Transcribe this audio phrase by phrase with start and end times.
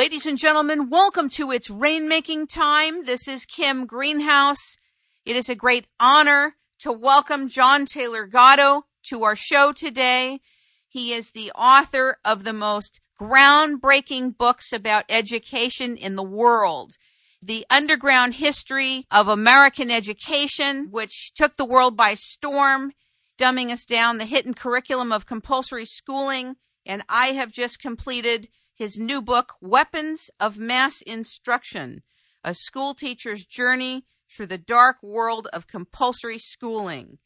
[0.00, 3.04] Ladies and gentlemen, welcome to It's Rainmaking Time.
[3.04, 4.78] This is Kim Greenhouse.
[5.26, 10.40] It is a great honor to welcome John Taylor Gatto to our show today.
[10.88, 16.94] He is the author of the most groundbreaking books about education in the world.
[17.42, 22.92] The underground history of American education, which took the world by storm,
[23.38, 26.56] dumbing us down the hidden curriculum of compulsory schooling.
[26.86, 28.48] And I have just completed
[28.80, 32.02] his new book, Weapons of Mass Instruction,
[32.42, 37.18] a school teacher's journey through the dark world of compulsory schooling.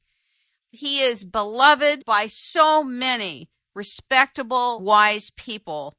[0.72, 5.96] He is beloved by so many respectable, wise people.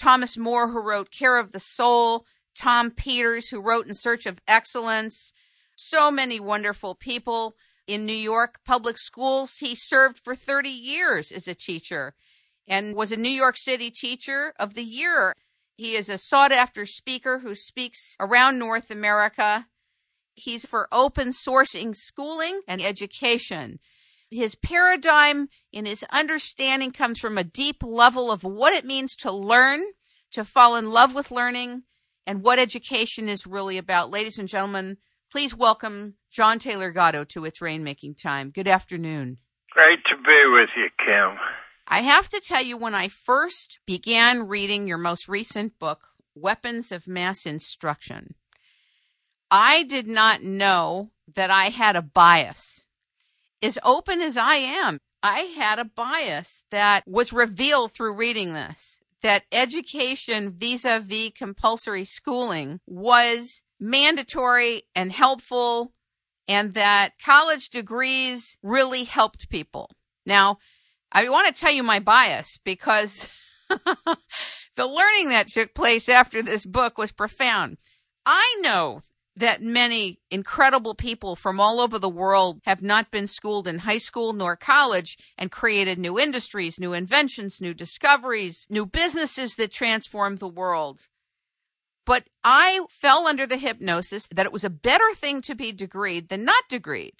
[0.00, 2.24] Thomas Moore, who wrote Care of the Soul,
[2.58, 5.34] Tom Peters, who wrote In Search of Excellence,
[5.76, 9.56] so many wonderful people in New York public schools.
[9.60, 12.14] He served for 30 years as a teacher
[12.66, 15.34] and was a New York City Teacher of the Year.
[15.76, 19.66] He is a sought after speaker who speaks around North America.
[20.34, 23.78] He's for open sourcing schooling and education.
[24.30, 29.30] His paradigm in his understanding comes from a deep level of what it means to
[29.30, 29.82] learn,
[30.32, 31.82] to fall in love with learning,
[32.26, 34.10] and what education is really about.
[34.10, 34.96] Ladies and gentlemen,
[35.30, 38.50] please welcome John Taylor Gatto to It's Rainmaking Time.
[38.50, 39.38] Good afternoon.
[39.70, 41.38] Great to be with you, Kim.
[41.86, 46.90] I have to tell you, when I first began reading your most recent book, Weapons
[46.90, 48.34] of Mass Instruction,
[49.50, 52.86] I did not know that I had a bias.
[53.62, 58.98] As open as I am, I had a bias that was revealed through reading this
[59.22, 65.92] that education vis a vis compulsory schooling was mandatory and helpful,
[66.46, 69.90] and that college degrees really helped people.
[70.26, 70.58] Now,
[71.14, 73.28] I want to tell you my bias because
[73.68, 77.78] the learning that took place after this book was profound.
[78.26, 79.00] I know
[79.36, 83.98] that many incredible people from all over the world have not been schooled in high
[83.98, 90.38] school nor college and created new industries, new inventions, new discoveries, new businesses that transformed
[90.38, 91.06] the world.
[92.04, 96.28] But I fell under the hypnosis that it was a better thing to be degreed
[96.28, 97.14] than not degreed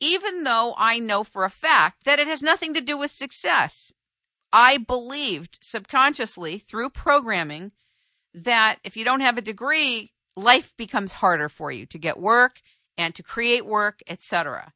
[0.00, 3.92] even though I know for a fact that it has nothing to do with success.
[4.52, 7.72] I believed subconsciously through programming
[8.34, 12.60] that if you don't have a degree, life becomes harder for you to get work
[12.96, 14.72] and to create work, etc.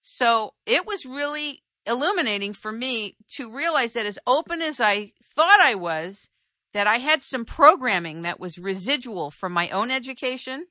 [0.00, 5.60] So it was really illuminating for me to realize that as open as I thought
[5.60, 6.30] I was,
[6.72, 10.66] that I had some programming that was residual from my own education,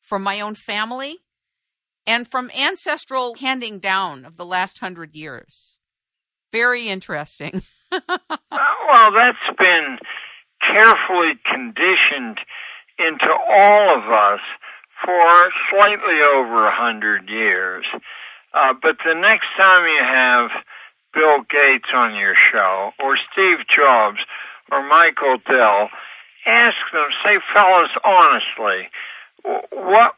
[0.00, 1.18] from my own family,
[2.06, 5.78] and from ancestral handing down of the last hundred years.
[6.52, 7.62] Very interesting.
[7.90, 9.98] well, that's been
[10.60, 12.38] carefully conditioned
[12.98, 14.40] into all of us
[15.04, 17.86] for slightly over a hundred years.
[18.52, 20.50] Uh, but the next time you have
[21.14, 24.18] Bill Gates on your show, or Steve Jobs,
[24.70, 25.88] or Michael Dell,
[26.46, 28.88] ask them, say, fellas, honestly,
[29.72, 30.14] what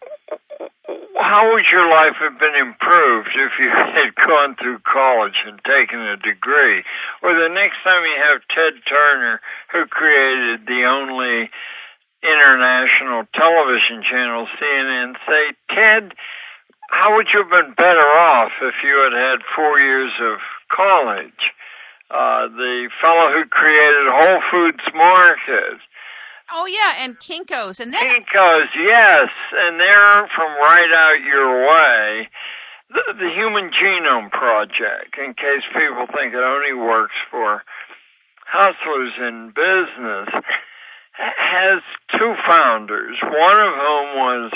[1.22, 6.00] how would your life have been improved if you had gone through college and taken
[6.00, 6.82] a degree?
[7.22, 9.41] Or the next time you have Ted Turner,
[9.72, 11.50] who created the only
[12.22, 16.15] international television channel, CNN, say, Ted,
[16.91, 20.38] how would you have been better off if you had had four years of
[20.69, 21.50] college?
[22.10, 25.81] Uh, the fellow who created Whole Foods Market,
[26.50, 32.28] Oh yeah, and Kinkos, and then Kinkos, yes, and they're from right out your way.
[32.91, 37.62] The, the Human Genome Project, in case people think it only works for
[38.47, 40.28] hustlers in business,
[41.12, 41.81] has
[42.19, 43.16] two founders.
[43.22, 44.52] One of whom was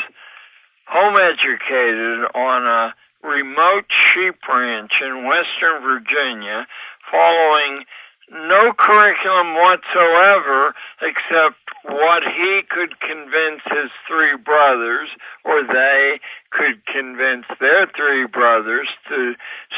[0.87, 2.95] home educated on a
[3.27, 6.67] remote sheep ranch in Western Virginia,
[7.11, 7.85] following
[8.31, 11.57] no curriculum whatsoever except
[11.89, 15.09] what he could convince his three brothers,
[15.45, 16.21] or they
[16.51, 19.35] could convince their three brothers to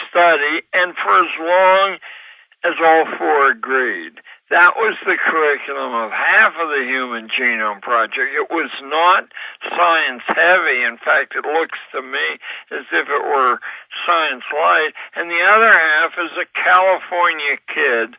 [0.09, 1.99] study, and for as long
[2.65, 4.21] as all four agreed.
[4.51, 8.33] That was the curriculum of half of the Human Genome Project.
[8.33, 9.29] It was not
[9.69, 10.89] science heavy.
[10.89, 12.41] In fact, it looks to me
[12.73, 13.61] as if it were
[14.09, 14.97] science light.
[15.17, 18.17] And the other half is a California kid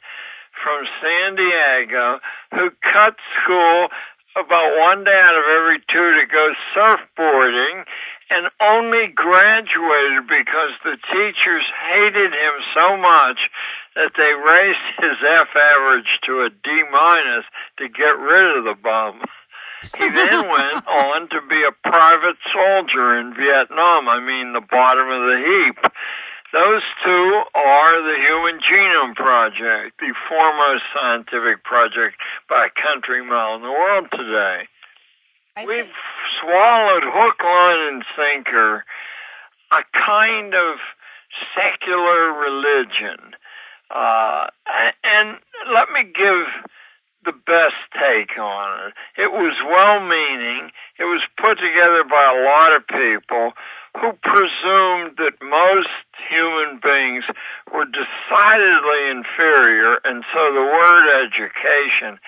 [0.64, 2.20] from San Diego
[2.52, 3.88] who cut school
[4.36, 7.86] about one day out of every two to go surfboarding
[8.30, 13.40] and only graduated because the teachers hated him so much
[13.96, 17.46] that they raised his F average to a D minus
[17.78, 19.22] to get rid of the bum.
[19.98, 24.08] He then went on to be a private soldier in Vietnam.
[24.08, 25.94] I mean, the bottom of the heap.
[26.52, 32.18] Those two are the Human Genome Project, the foremost scientific project
[32.50, 34.68] by country mile in the world today.
[35.56, 35.94] I We've think-
[36.42, 38.84] swallowed hook, line, and sinker
[39.72, 40.78] a kind of
[41.56, 43.36] secular religion.
[43.92, 44.48] Uh,
[45.04, 45.38] and
[45.72, 46.48] let me give
[47.26, 48.94] the best take on it.
[49.22, 50.72] It was well meaning.
[50.98, 53.54] It was put together by a lot of people
[53.98, 55.90] who presumed that most
[56.30, 57.26] human beings
[57.74, 62.20] were decidedly inferior, and so the word education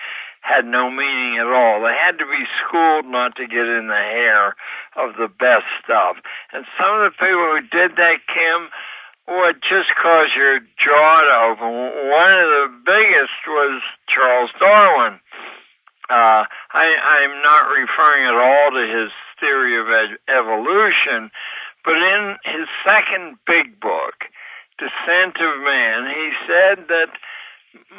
[0.42, 1.80] had no meaning at all.
[1.80, 4.56] They had to be schooled not to get in the hair
[4.96, 6.16] of the best stuff.
[6.52, 8.68] And some of the people who did that, Kim,
[9.28, 11.70] would just cause your jaw to open.
[12.10, 15.20] One of the biggest was Charles Darwin.
[16.10, 16.44] Uh,
[16.74, 16.86] I,
[17.22, 19.12] I'm not referring at all to his
[19.42, 21.30] theory of ed- evolution,
[21.84, 24.30] but in his second big book,
[24.78, 27.10] Descent of Man, he said that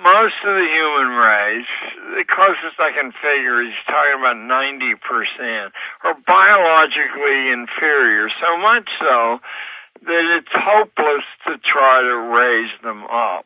[0.03, 1.73] most of the human race,
[2.15, 5.71] the closest I can figure, he's talking about 90%,
[6.03, 9.39] are biologically inferior, so much so
[10.05, 13.45] that it's hopeless to try to raise them up.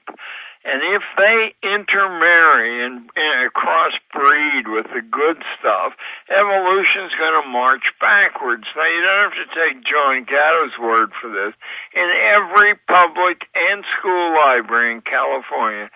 [0.67, 5.93] And if they intermarry and, and crossbreed with the good stuff,
[6.27, 8.67] evolution's going to march backwards.
[8.75, 11.55] Now, you don't have to take John Gatto's word for this.
[11.95, 15.89] In every public and school library in California,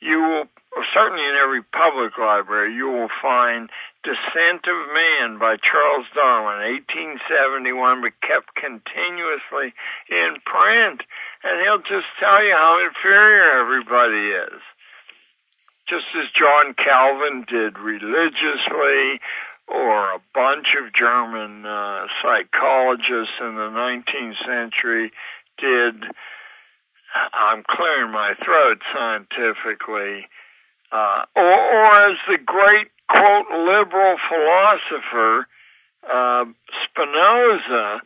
[0.00, 0.48] you will,
[0.94, 3.68] certainly in every public library, you will find
[4.06, 6.62] Descent of Man by Charles Darwin,
[6.94, 9.74] 1871, but kept continuously
[10.06, 11.02] in print.
[11.42, 14.62] And he'll just tell you how inferior everybody is.
[15.90, 19.18] Just as John Calvin did religiously,
[19.66, 25.10] or a bunch of German uh, psychologists in the 19th century
[25.58, 26.04] did.
[27.34, 30.28] I'm clearing my throat scientifically.
[30.92, 35.46] Uh, or, or as the great quote liberal philosopher
[36.06, 36.44] uh,
[36.84, 38.00] Spinoza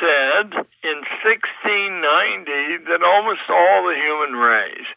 [0.00, 4.90] said in 1690 that almost all the human race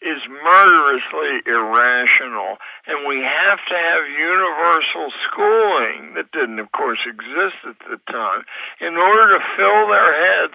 [0.00, 2.56] is murderously irrational,
[2.86, 8.46] and we have to have universal schooling that didn't, of course, exist at the time
[8.80, 10.54] in order to fill their heads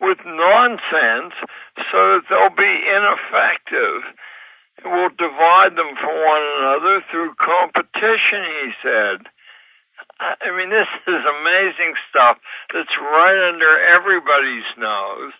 [0.00, 1.32] with nonsense
[1.90, 4.12] so that they'll be ineffective.
[4.84, 9.28] We'll divide them from one another through competition, he said.
[10.18, 12.38] I mean, this is amazing stuff
[12.72, 15.32] that's right under everybody's nose.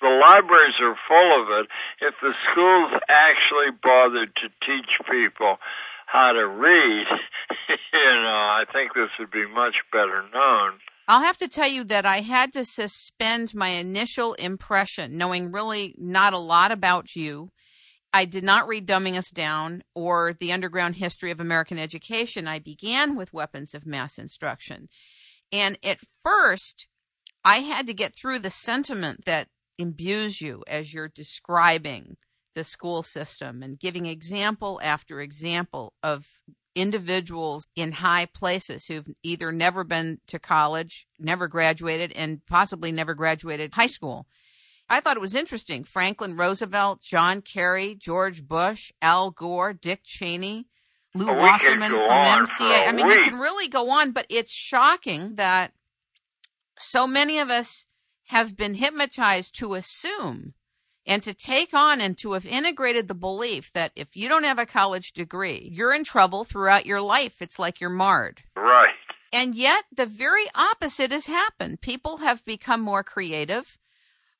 [0.00, 1.66] The libraries are full of it.
[2.00, 5.58] If the schools actually bothered to teach people
[6.06, 7.06] how to read,
[7.68, 10.78] you know, I think this would be much better known.
[11.08, 15.94] I'll have to tell you that I had to suspend my initial impression, knowing really
[15.98, 17.50] not a lot about you.
[18.12, 22.48] I did not read Dumbing Us Down or The Underground History of American Education.
[22.48, 24.88] I began with Weapons of Mass Instruction.
[25.52, 26.86] And at first,
[27.44, 32.16] I had to get through the sentiment that imbues you as you're describing
[32.54, 36.26] the school system and giving example after example of
[36.74, 43.14] individuals in high places who've either never been to college, never graduated, and possibly never
[43.14, 44.26] graduated high school.
[44.88, 45.84] I thought it was interesting.
[45.84, 50.66] Franklin Roosevelt, John Kerry, George Bush, Al Gore, Dick Cheney,
[51.14, 52.88] Lew Oh, we Wasserman from MCA.
[52.88, 55.72] I mean, you can really go on, but it's shocking that
[56.78, 57.86] so many of us
[58.28, 60.54] have been hypnotized to assume
[61.06, 64.58] and to take on and to have integrated the belief that if you don't have
[64.58, 67.40] a college degree, you're in trouble throughout your life.
[67.40, 68.42] It's like you're marred.
[68.54, 68.94] Right.
[69.32, 71.80] And yet, the very opposite has happened.
[71.80, 73.78] People have become more creative,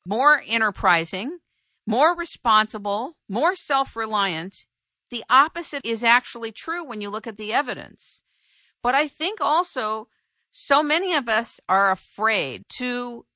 [0.08, 1.38] more enterprising,
[1.86, 4.64] more responsible, more self reliant.
[5.10, 8.22] The opposite is actually true when you look at the evidence.
[8.82, 10.08] But I think also
[10.50, 13.26] so many of us are afraid to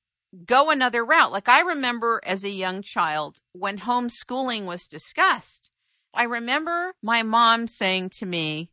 [0.45, 1.31] go another route.
[1.31, 5.69] Like I remember as a young child when homeschooling was discussed,
[6.11, 8.71] I remember my mom saying to me,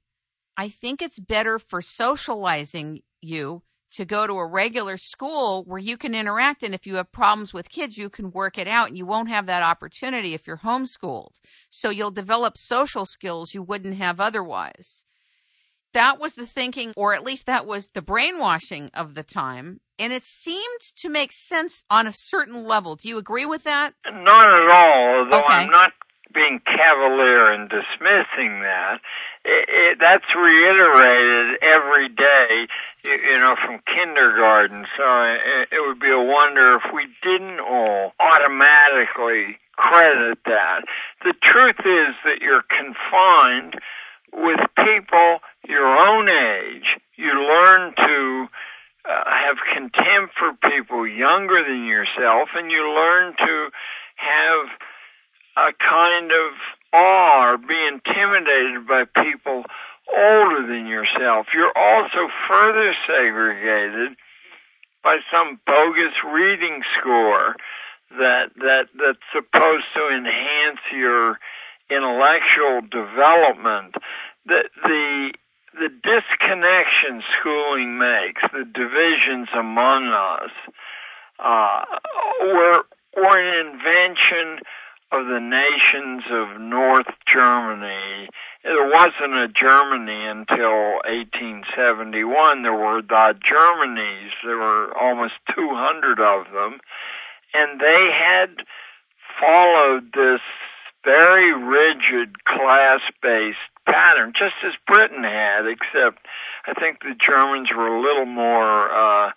[0.56, 5.96] I think it's better for socializing you to go to a regular school where you
[5.96, 6.62] can interact.
[6.62, 9.28] And if you have problems with kids, you can work it out and you won't
[9.28, 11.40] have that opportunity if you're homeschooled.
[11.68, 15.04] So you'll develop social skills you wouldn't have otherwise.
[15.92, 19.80] That was the thinking, or at least that was the brainwashing of the time.
[19.98, 22.94] And it seemed to make sense on a certain level.
[22.94, 23.94] Do you agree with that?
[24.06, 25.52] Not at all, although Okay.
[25.54, 25.92] I'm not
[26.32, 29.00] being cavalier and dismissing that.
[29.44, 32.66] It, that's reiterated every day,
[33.04, 34.86] you, you know, from kindergarten.
[34.96, 40.82] So it, it would be a wonder if we didn't all automatically credit that.
[41.24, 43.80] The truth is that you're confined
[44.32, 47.00] with people your own age.
[47.16, 48.48] You learn to
[49.08, 53.70] uh, have contempt for people younger than yourself, and you learn to
[54.16, 54.68] have
[55.56, 56.52] a kind of
[56.92, 59.64] awe or be intimidated by people
[60.08, 61.46] older than yourself.
[61.54, 64.16] You're also further segregated
[65.02, 67.56] by some bogus reading score
[68.18, 71.38] that that that's supposed to enhance your
[71.90, 73.94] intellectual development.
[74.46, 75.32] The the
[75.74, 80.50] the disconnection schooling makes, the divisions among us,
[81.38, 81.84] uh,
[82.42, 82.82] were
[83.16, 84.64] were an invention
[85.12, 88.28] of the nations of North Germany.
[88.62, 92.62] There wasn't a Germany until 1871.
[92.62, 94.30] There were the Germanies.
[94.44, 96.78] There were almost 200 of them.
[97.54, 98.62] And they had
[99.40, 100.40] followed this
[101.04, 106.26] very rigid class-based pattern, just as Britain had, except
[106.66, 109.30] I think the Germans were a little more uh,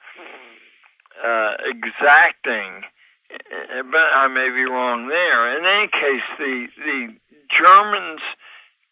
[1.26, 2.84] uh, exacting
[3.30, 5.58] but I may be wrong there.
[5.58, 7.16] In any case, the the
[7.50, 8.22] Germans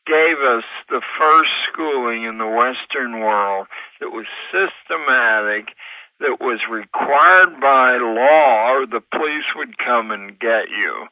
[0.06, 3.68] gave us the first schooling in the Western world
[4.00, 5.76] that was systematic,
[6.20, 11.08] that was required by law, or the police would come and get you.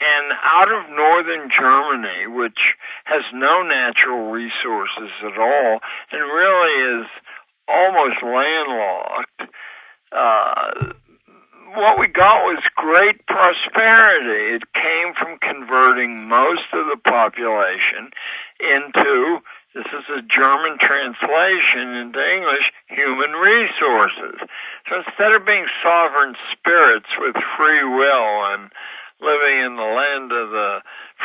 [0.00, 5.80] And out of northern Germany, which has no natural resources at all,
[6.12, 7.06] and really is
[7.68, 9.42] almost landlocked,
[10.12, 10.92] uh,
[11.74, 14.56] what we got was great prosperity.
[14.56, 18.10] It came from converting most of the population
[18.60, 19.40] into,
[19.74, 24.38] this is a German translation into English, human resources.
[24.88, 28.70] So instead of being sovereign spirits with free will and
[29.20, 30.80] living in the land of the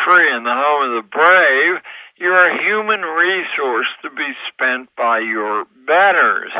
[0.06, 1.82] free and the home of the brave,
[2.18, 6.52] you're a human resource to be spent by your betters.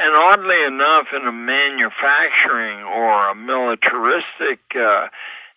[0.00, 5.08] And oddly enough, in a manufacturing or a militaristic uh,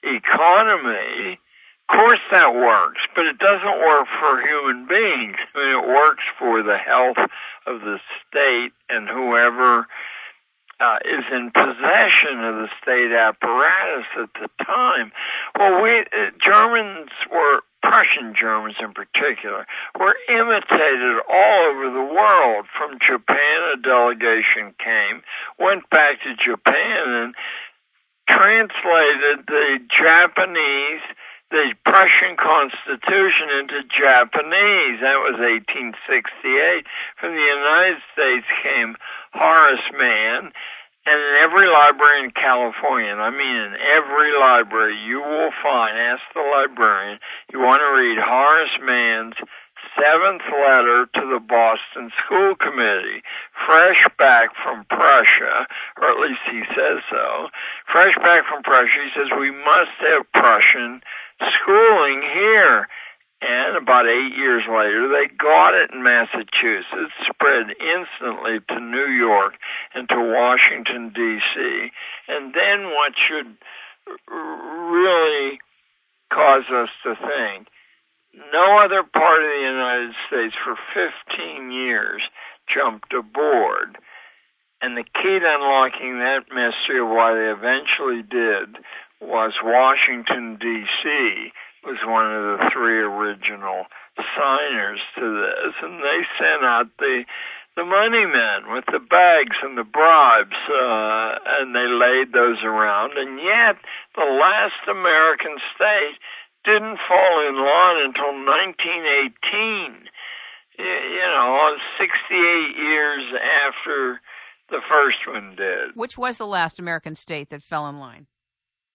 [0.04, 1.40] economy,
[1.88, 5.38] of course that works, but it doesn't work for human beings.
[5.56, 7.24] I mean, it works for the health
[7.66, 9.88] of the state and whoever
[10.82, 15.14] uh, is in possession of the state apparatus at the time.
[15.58, 19.68] Well, we uh, Germans were Prussian Germans in particular,
[20.00, 22.66] were imitated all over the world.
[22.72, 25.22] From Japan, a delegation came,
[25.60, 27.36] went back to Japan, and
[28.28, 31.04] translated the Japanese,
[31.52, 35.04] the Prussian Constitution into Japanese.
[35.04, 36.88] That was 1868.
[37.20, 38.96] From the United States came
[39.34, 40.54] Horace Mann
[41.06, 45.98] and in every library in California, and I mean in every library, you will find,
[45.98, 47.20] ask the librarian,
[47.52, 49.36] you want to read Horace Mann's
[50.00, 53.22] seventh letter to the Boston School Committee,
[53.66, 55.68] fresh back from Prussia,
[56.00, 57.50] or at least he says so.
[57.92, 61.02] Fresh back from Prussia, he says, we must have Prussian
[61.40, 62.88] schooling here.
[63.44, 69.56] And about eight years later, they got it in Massachusetts, spread instantly to New York
[69.94, 71.92] and to Washington, D.C.
[72.30, 73.58] And then what should
[74.32, 75.60] really
[76.32, 77.68] cause us to think
[78.54, 82.22] no other part of the United States for 15 years
[82.74, 83.98] jumped aboard.
[84.82, 88.84] And the key to unlocking that mystery of why they eventually did
[89.20, 91.52] was Washington, D.C
[91.86, 93.86] was one of the three original
[94.38, 97.26] signers to this, and they sent out the
[97.76, 103.18] the money men with the bags and the bribes, uh, and they laid those around.
[103.18, 103.78] And yet,
[104.16, 106.22] the last American state
[106.66, 110.08] didn't fall in line until 1918.
[110.78, 113.24] You know, 68 years
[113.66, 114.22] after
[114.70, 115.96] the first one did.
[115.96, 118.28] Which was the last American state that fell in line?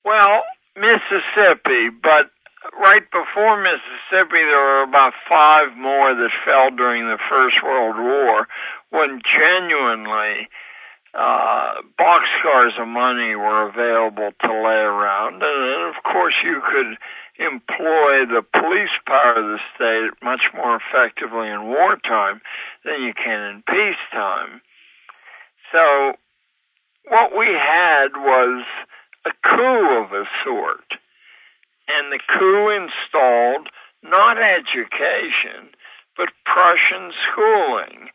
[0.05, 0.43] Well,
[0.77, 2.31] Mississippi, but
[2.81, 8.49] right before Mississippi, there were about five more that fell during the First World War
[8.91, 10.49] when genuinely
[11.15, 15.35] uh, boxcars of money were available to lay around.
[15.35, 16.99] And then, of course, you could
[17.39, 22.41] employ the police power of the state much more effectively in wartime
[22.85, 24.61] than you can in peacetime.
[25.73, 26.15] So,
[27.09, 28.65] what we had was
[29.25, 30.99] a coup of a sort
[31.89, 33.69] And the coup installed
[34.03, 35.73] not education,
[36.17, 38.11] but Prussian schooling.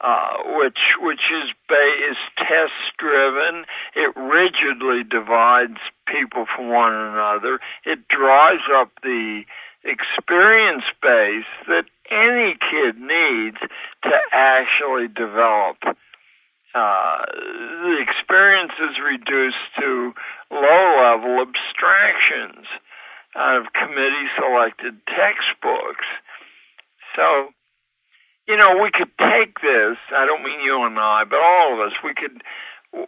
[0.00, 3.64] Uh, which which is is test driven.
[3.96, 7.58] It rigidly divides people from one another.
[7.84, 9.42] It dries up the
[9.82, 13.58] experience base that any kid needs
[14.04, 15.78] to actually develop.
[16.76, 17.24] Uh,
[17.82, 20.14] the experience is reduced to
[20.52, 22.66] low level abstractions
[23.36, 26.06] out of committee selected textbooks.
[27.16, 27.50] So
[28.48, 30.00] you know, we could take this.
[30.10, 31.92] I don't mean you and I, but all of us.
[32.02, 32.42] We could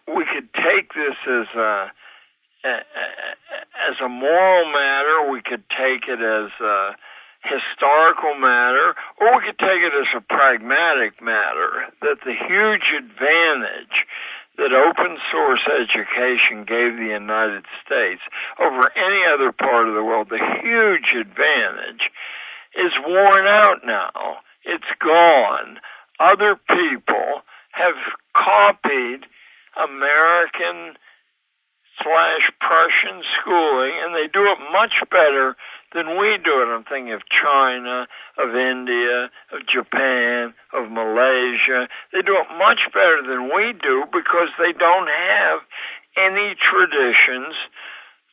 [0.07, 1.91] we could take this as a
[3.89, 5.33] as a moral matter.
[5.33, 6.93] We could take it as a
[7.41, 11.89] historical matter, or we could take it as a pragmatic matter.
[12.03, 14.05] That the huge advantage
[14.61, 18.21] that open source education gave the United States
[18.61, 22.13] over any other part of the world, the huge advantage,
[22.77, 25.81] is worn out now it's gone.
[26.19, 27.95] Other people have
[28.37, 29.25] copied
[29.77, 30.97] American
[32.03, 35.57] slash Prussian schooling, and they do it much better
[35.95, 36.71] than we do it.
[36.71, 38.07] I'm thinking of China,
[38.39, 41.89] of India, of Japan, of Malaysia.
[42.13, 45.61] They do it much better than we do because they don't have
[46.17, 47.55] any traditions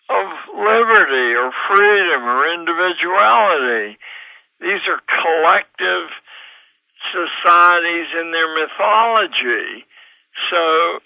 [0.10, 3.98] of liberty or freedom or individuality.
[4.62, 6.10] These are collective
[7.12, 9.86] societies in their mythology.
[10.50, 11.00] So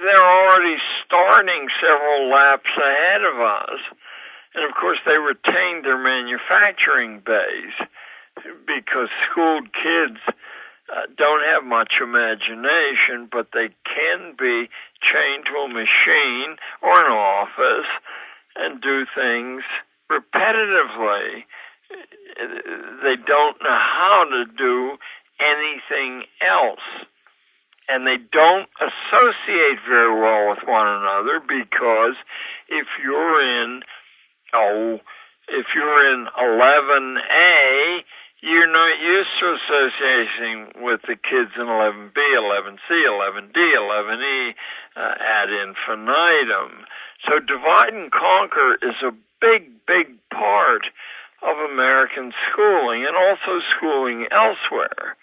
[0.00, 3.80] they're already starting several laps ahead of us.
[4.54, 7.78] And of course, they retained their manufacturing base
[8.66, 14.68] because schooled kids uh, don't have much imagination, but they can be
[15.02, 17.90] chained to a machine or an office
[18.56, 19.62] and do things
[20.10, 21.44] repetitively
[23.02, 24.96] they don't know how to do
[25.40, 27.06] anything else.
[27.88, 32.16] And they don't associate very well with one another because
[32.68, 33.82] if you're in,
[34.54, 35.00] oh,
[35.48, 38.00] if you're in 11A,
[38.40, 44.54] you're not used to associating with the kids in 11B, 11C, 11D, 11E
[44.96, 46.84] uh, ad infinitum.
[47.26, 50.86] So divide and conquer is a big, big part
[51.42, 55.16] of American schooling and also schooling elsewhere.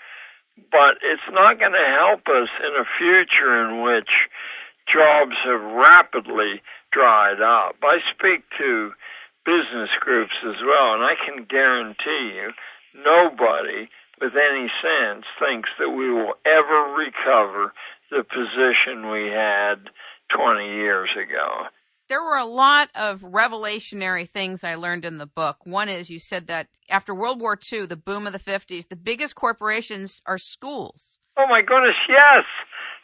[0.72, 4.10] But it's not going to help us in a future in which
[4.92, 7.76] jobs have rapidly dried up.
[7.84, 8.94] I speak to
[9.46, 12.52] business groups as well, and I can guarantee you
[12.94, 17.74] nobody with any sense thinks that we will ever recover
[18.12, 19.90] the position we had
[20.36, 21.68] 20 years ago
[22.12, 25.60] there were a lot of revelationary things I learned in the book.
[25.64, 28.98] One is you said that after World War II, the boom of the 50s, the
[28.98, 31.22] biggest corporations are schools.
[31.38, 32.44] Oh my goodness, yes.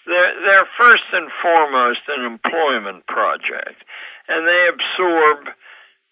[0.05, 3.79] They're, they're first and foremost an employment project,
[4.27, 5.55] and they absorb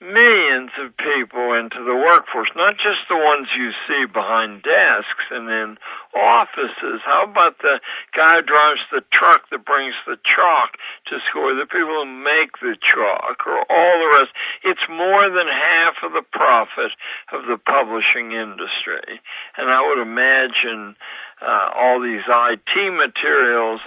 [0.01, 5.49] millions of people into the workforce, not just the ones you see behind desks and
[5.49, 5.77] in
[6.13, 6.99] offices.
[7.05, 7.79] How about the
[8.15, 10.75] guy who drives the truck that brings the chalk
[11.07, 14.31] to school, the people who make the chalk, or all the rest?
[14.63, 16.91] It's more than half of the profit
[17.31, 19.23] of the publishing industry.
[19.57, 20.95] And I would imagine
[21.41, 23.79] uh, all these IT materials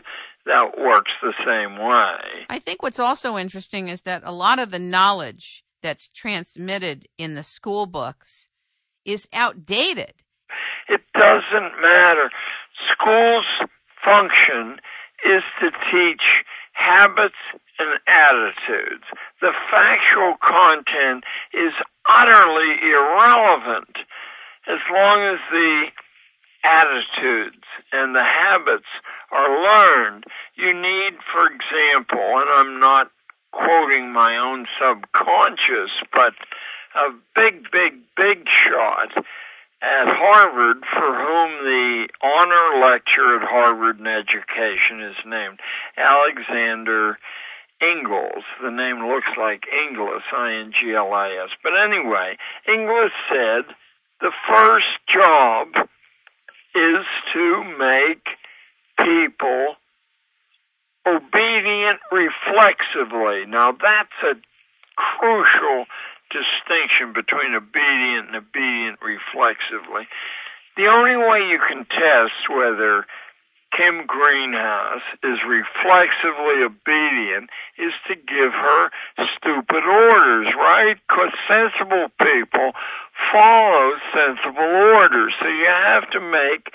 [0.47, 2.47] that works the same way.
[2.49, 7.35] I think what's also interesting is that a lot of the knowledge that's transmitted in
[7.35, 8.49] the school books
[9.05, 10.15] is outdated.
[10.89, 12.31] It doesn't matter.
[12.93, 13.47] School's
[14.05, 14.81] function
[15.25, 16.23] is to teach
[16.73, 17.35] habits
[17.79, 19.05] and attitudes.
[19.41, 21.73] The factual content is
[22.09, 23.99] utterly irrelevant
[24.69, 25.87] as long as the
[26.65, 28.89] attitudes and the habits
[29.33, 30.25] are learned.
[30.57, 33.11] You need, for example, and I'm not
[33.53, 36.35] quoting my own subconscious, but
[36.95, 39.13] a big, big, big shot
[39.81, 45.61] at Harvard for whom the honor lecture at Harvard in education is named
[45.97, 47.19] Alexander
[47.81, 48.43] Inglis.
[48.61, 51.51] The name looks like Inglis, I-N-G-L-I-S.
[51.63, 53.65] But anyway, Inglis said
[54.21, 55.69] the first job
[56.75, 58.27] is to make
[58.99, 59.77] people
[61.17, 63.47] obedient reflexively.
[63.47, 64.35] Now that's a
[64.97, 65.87] crucial
[66.31, 70.07] distinction between obedient and obedient reflexively.
[70.77, 73.07] The only way you can test whether
[73.77, 78.91] Kim Greenhouse is reflexively obedient is to give her
[79.37, 80.97] stupid orders, right?
[81.09, 82.73] Because sensible people
[83.33, 85.35] follow sensible orders.
[85.41, 86.73] So you have to make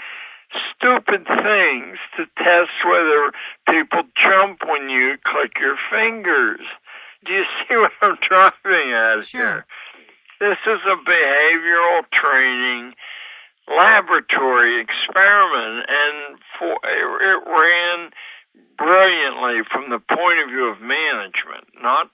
[0.76, 3.32] stupid things to test whether
[3.70, 6.62] people jump when you click your fingers.
[7.26, 9.42] Do you see what I'm driving at Sure.
[9.42, 9.66] here?
[10.40, 12.94] This is a behavioral training
[13.68, 18.12] laboratory experiment, and for, it ran
[18.78, 22.10] brilliantly from the point of view of management, not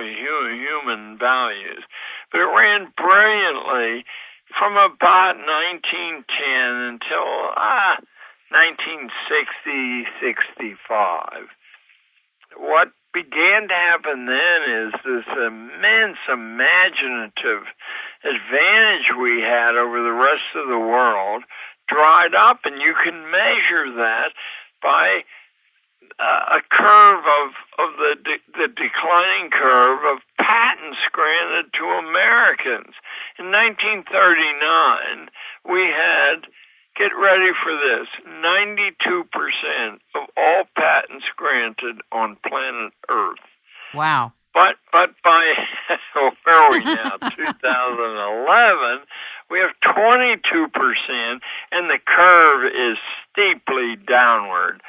[0.00, 1.82] human values,
[2.30, 4.04] but it ran brilliantly
[4.58, 6.24] from about 1910
[6.96, 7.96] until ah
[8.52, 11.48] 1960 65
[12.56, 17.64] what began to happen then is this immense imaginative
[18.24, 21.44] advantage we had over the rest of the world
[21.88, 24.32] dried up and you can measure that
[24.82, 25.24] by
[26.22, 27.50] uh, a curve of
[27.82, 32.94] of the de- the declining curve of patents granted to Americans.
[33.38, 35.30] In 1939,
[35.66, 36.46] we had
[36.94, 43.42] get ready for this 92% of all patents granted on planet Earth.
[43.94, 44.32] Wow.
[44.54, 45.54] But but by
[46.44, 47.16] where are we now?
[47.36, 49.06] 2011,
[49.50, 51.40] we have 22%,
[51.72, 52.98] and the curve is
[53.30, 54.82] steeply downward.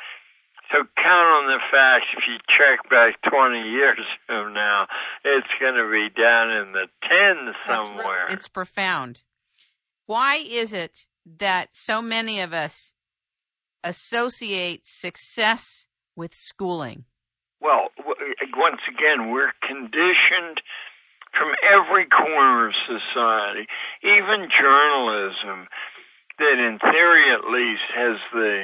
[0.74, 4.88] So count on the fact if you check back 20 years from now,
[5.24, 8.26] it's going to be down in the tens somewhere.
[8.30, 9.22] It's profound.
[10.08, 11.06] Why is it
[11.38, 12.96] that so many of us
[13.84, 17.06] associate success with schooling?
[17.62, 17.90] Well,
[18.58, 20.60] once again, we're conditioned
[21.38, 23.68] from every corner of society,
[24.02, 25.68] even journalism,
[26.40, 28.64] that in theory at least has the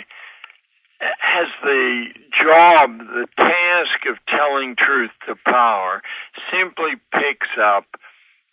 [1.00, 2.08] has the
[2.44, 6.02] job, the task of telling truth to power,
[6.52, 7.86] simply picks up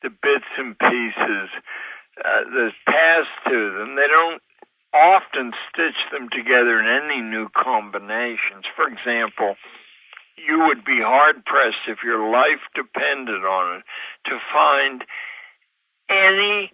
[0.02, 1.50] the bits and pieces
[2.24, 3.96] uh, that's passed to them.
[3.96, 4.42] They don't
[4.94, 8.64] often stitch them together in any new combinations.
[8.74, 9.56] For example,
[10.36, 13.84] you would be hard pressed if your life depended on it
[14.26, 15.04] to find
[16.08, 16.70] any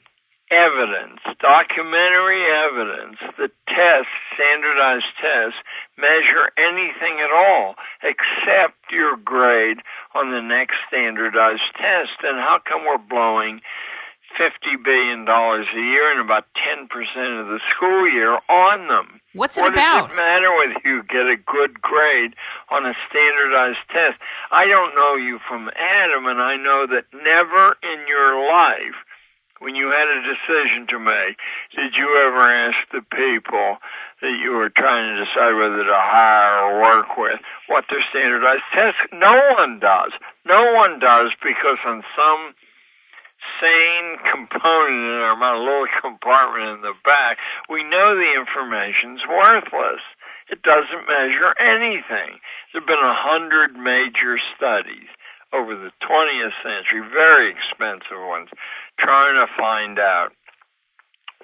[0.53, 5.59] evidence, documentary evidence that tests, standardized tests,
[5.97, 9.79] measure anything at all except your grade
[10.15, 12.21] on the next standardized test.
[12.23, 13.61] And how come we're blowing
[14.37, 19.21] fifty billion dollars a year and about ten percent of the school year on them?
[19.33, 20.09] What's it what about?
[20.09, 22.37] does it matter whether you get a good grade
[22.71, 24.21] on a standardized test?
[24.51, 29.01] I don't know you from Adam, and I know that never in your life
[29.62, 31.38] when you had a decision to make,
[31.70, 33.79] did you ever ask the people
[34.20, 38.66] that you were trying to decide whether to hire or work with what their standardized
[38.75, 38.98] tests?
[39.14, 40.11] No one does.
[40.44, 42.55] No one does because on some
[43.62, 47.38] sane component in our a little compartment in the back,
[47.70, 50.03] we know the information's worthless.
[50.51, 52.42] It doesn't measure anything.
[52.72, 55.11] There have been a hundred major studies
[55.53, 58.48] over the 20th century, very expensive ones,
[59.03, 60.31] trying to find out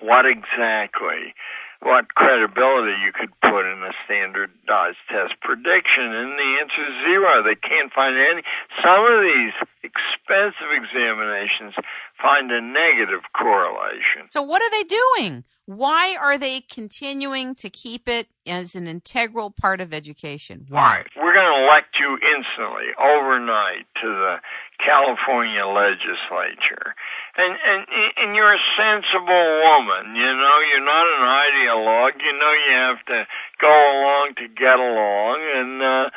[0.00, 1.34] what exactly,
[1.80, 7.42] what credibility you could put in a standardized test prediction, and the answer is zero.
[7.42, 8.42] They can't find any.
[8.82, 11.74] Some of these expensive examinations
[12.20, 14.30] find a negative correlation.
[14.30, 15.44] So, what are they doing?
[15.66, 20.64] Why are they continuing to keep it as an integral part of education?
[20.68, 20.98] Why?
[20.98, 21.06] Right.
[21.14, 24.36] We're going to elect you instantly, overnight, to the
[24.78, 26.94] California legislature.
[27.36, 27.86] And, and,
[28.16, 33.04] and you're a sensible woman, you know, you're not an ideologue, you know you have
[33.06, 33.26] to
[33.60, 36.10] go along to get along, and, uh,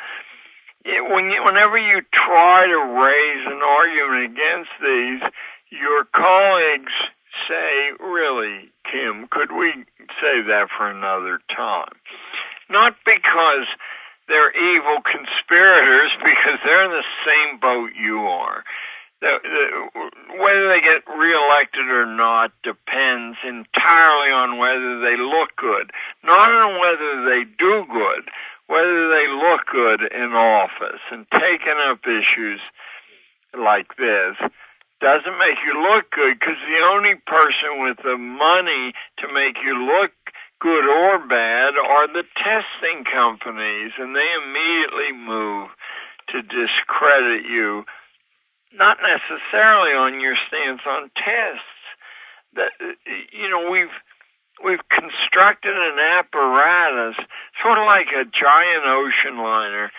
[0.84, 5.22] it, when you, whenever you try to raise an argument against these,
[5.70, 6.92] your colleagues
[7.48, 9.72] say, really, Kim, could we
[10.20, 11.94] save that for another time?
[12.68, 13.66] Not because
[14.28, 18.64] they're evil conspirators, because they're in the same boat you are.
[19.20, 25.92] The, the, whether they get reelected or not depends entirely on whether they look good,
[26.24, 28.26] not on whether they do good,
[28.66, 31.02] whether they look good in office.
[31.12, 32.60] And taking up issues
[33.54, 34.34] like this
[35.02, 39.74] doesn't make you look good because the only person with the money to make you
[39.86, 40.10] look
[40.62, 45.68] good or bad are the testing companies, and they immediately move
[46.30, 47.84] to discredit you,
[48.72, 51.66] not necessarily on your stance on tests.
[52.54, 52.70] That
[53.32, 53.96] you know we've
[54.64, 57.16] we've constructed an apparatus
[57.62, 59.90] sort of like a giant ocean liner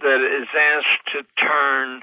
[0.00, 2.00] that is asked to turn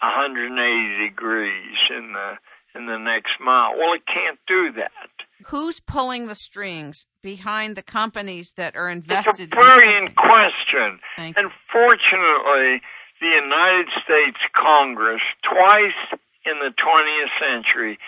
[0.00, 2.38] 180 degrees in the
[2.78, 3.76] in the next mile.
[3.76, 5.10] Well, it can't do that.
[5.46, 9.52] Who's pulling the strings behind the companies that are invested?
[9.52, 11.00] It's a brilliant in question.
[11.16, 12.80] Thank and fortunately,
[13.20, 17.98] the United States Congress, twice in the 20th century,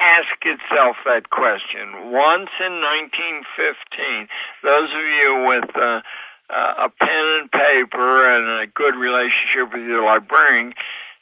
[0.00, 2.10] asked itself that question.
[2.10, 4.28] Once in 1915,
[4.62, 6.00] those of you with uh,
[6.48, 10.72] uh, a pen and paper and a good relationship with your librarian,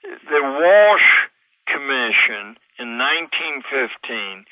[0.03, 1.29] the Walsh
[1.68, 4.46] Commission in 1915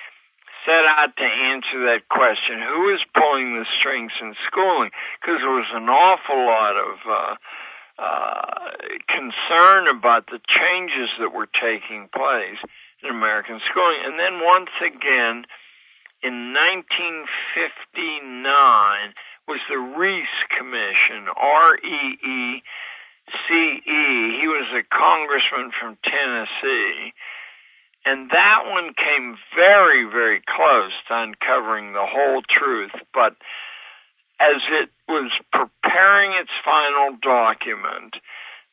[0.66, 4.90] set out to answer that question who is pulling the strings in schooling?
[5.20, 7.36] Because there was an awful lot of uh,
[7.98, 8.70] uh,
[9.08, 12.60] concern about the changes that were taking place
[13.02, 14.00] in American schooling.
[14.04, 15.46] And then once again,
[16.22, 19.14] in 1959,
[19.46, 20.26] was the Reece
[20.58, 22.62] Commission, R E E
[23.28, 24.38] C E.
[24.40, 27.12] He was a congressman from Tennessee.
[28.04, 32.92] And that one came very, very close to uncovering the whole truth.
[33.12, 33.34] But
[34.38, 38.14] as it was preparing its final document,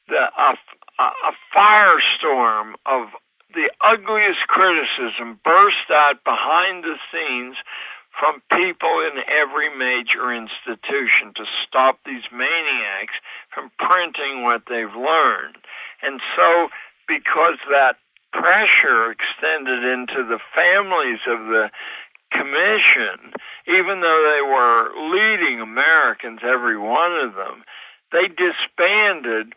[0.08, 0.54] the, a,
[1.00, 3.10] a firestorm of
[3.56, 7.56] the ugliest criticism burst out behind the scenes
[8.18, 13.14] from people in every major institution to stop these maniacs
[13.54, 15.58] from printing what they've learned.
[16.02, 16.70] And so,
[17.08, 17.98] because that
[18.32, 21.70] pressure extended into the families of the
[22.32, 23.34] commission,
[23.68, 27.64] even though they were leading Americans, every one of them,
[28.12, 29.54] they disbanded,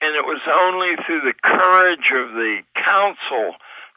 [0.00, 3.56] and it was only through the courage of the counsel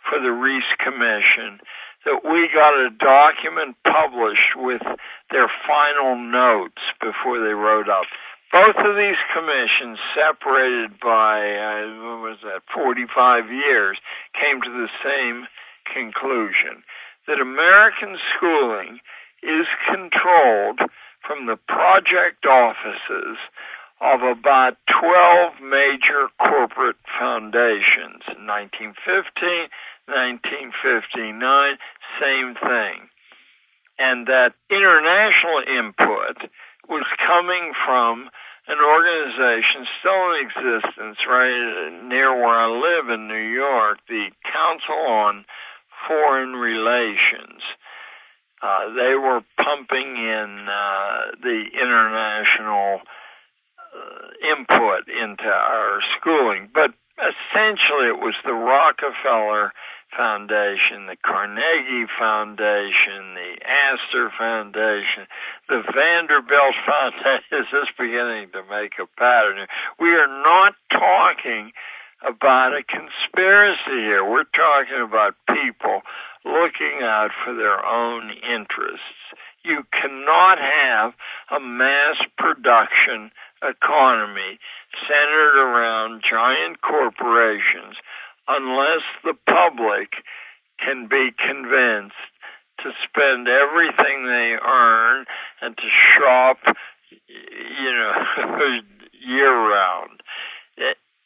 [0.10, 1.60] for the Reece Commission
[2.08, 4.82] that we got a document published with
[5.30, 8.08] their final notes before they wrote up.
[8.52, 14.00] Both of these commissions, separated by, uh, what was that, 45 years,
[14.32, 15.52] came to the same
[15.84, 16.88] conclusion
[17.28, 19.04] that American schooling
[19.44, 20.80] is controlled
[21.28, 23.36] from the project offices
[24.00, 28.24] of about 12 major corporate foundations.
[28.32, 29.68] in 1915,
[30.08, 31.76] 1959,
[32.22, 33.10] same thing.
[34.00, 36.50] And that international input
[36.88, 38.30] was coming from
[38.68, 44.96] an organization still in existence right near where I live in New York, the Council
[45.08, 45.46] on
[46.08, 47.64] Foreign Relations.
[48.62, 53.02] Uh, they were pumping in uh, the international
[53.96, 59.72] uh, input into our schooling, but essentially it was the Rockefeller
[60.16, 65.28] Foundation, the Carnegie Foundation, the Astor Foundation,
[65.68, 69.68] the Vanderbilt Foundation is just beginning to make a pattern.
[70.00, 71.72] We are not talking
[72.26, 74.24] about a conspiracy here.
[74.24, 76.02] We're talking about people
[76.46, 79.36] looking out for their own interests.
[79.64, 81.14] You cannot have
[81.52, 84.60] a mass production economy
[85.08, 87.98] centered around giant corporations
[88.48, 90.24] unless the public
[90.80, 92.16] can be convinced
[92.84, 95.26] to spend everything they earn
[95.62, 96.58] and to shop,
[97.28, 98.80] you know,
[99.28, 100.22] year round.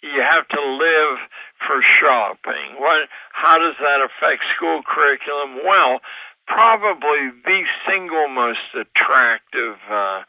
[0.04, 1.20] You have to live
[1.68, 2.80] for shopping.
[2.80, 3.08] What?
[3.34, 5.60] How does that affect school curriculum?
[5.64, 6.00] Well,
[6.48, 10.24] probably the single most attractive uh,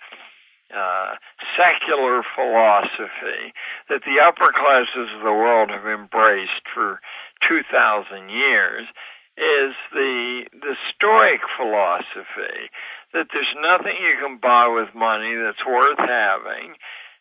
[0.76, 1.14] uh,
[1.56, 3.52] secular philosophy
[3.88, 7.00] that the upper classes of the world have embraced for
[7.48, 8.86] 2,000 years
[9.36, 12.68] is the, the Stoic philosophy
[13.12, 16.76] that there's nothing you can buy with money that's worth having,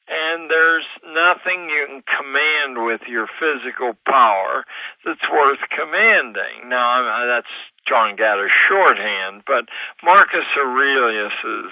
[0.08, 4.66] and there's nothing you can command with your physical power
[5.06, 6.68] that's worth commanding.
[6.68, 7.52] Now, that's
[7.88, 9.66] John Gatto's shorthand, but
[10.04, 11.72] Marcus Aurelius's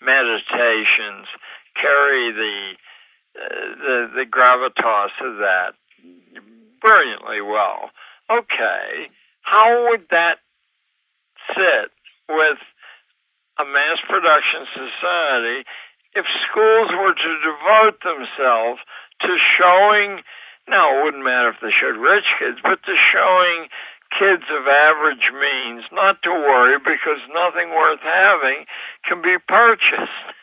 [0.00, 1.26] meditations
[1.80, 2.72] carry the
[3.36, 5.74] uh, the the gravitas of that
[6.80, 7.90] brilliantly well.
[8.30, 9.10] Okay,
[9.42, 10.38] how would that
[11.54, 11.90] sit
[12.28, 12.58] with
[13.58, 15.64] a mass production society
[16.14, 18.80] if schools were to devote themselves
[19.20, 20.22] to showing
[20.68, 23.68] now it wouldn't matter if they showed rich kids, but to showing
[24.18, 28.64] kids of average means not to worry because nothing worth having
[29.04, 30.26] can be purchased.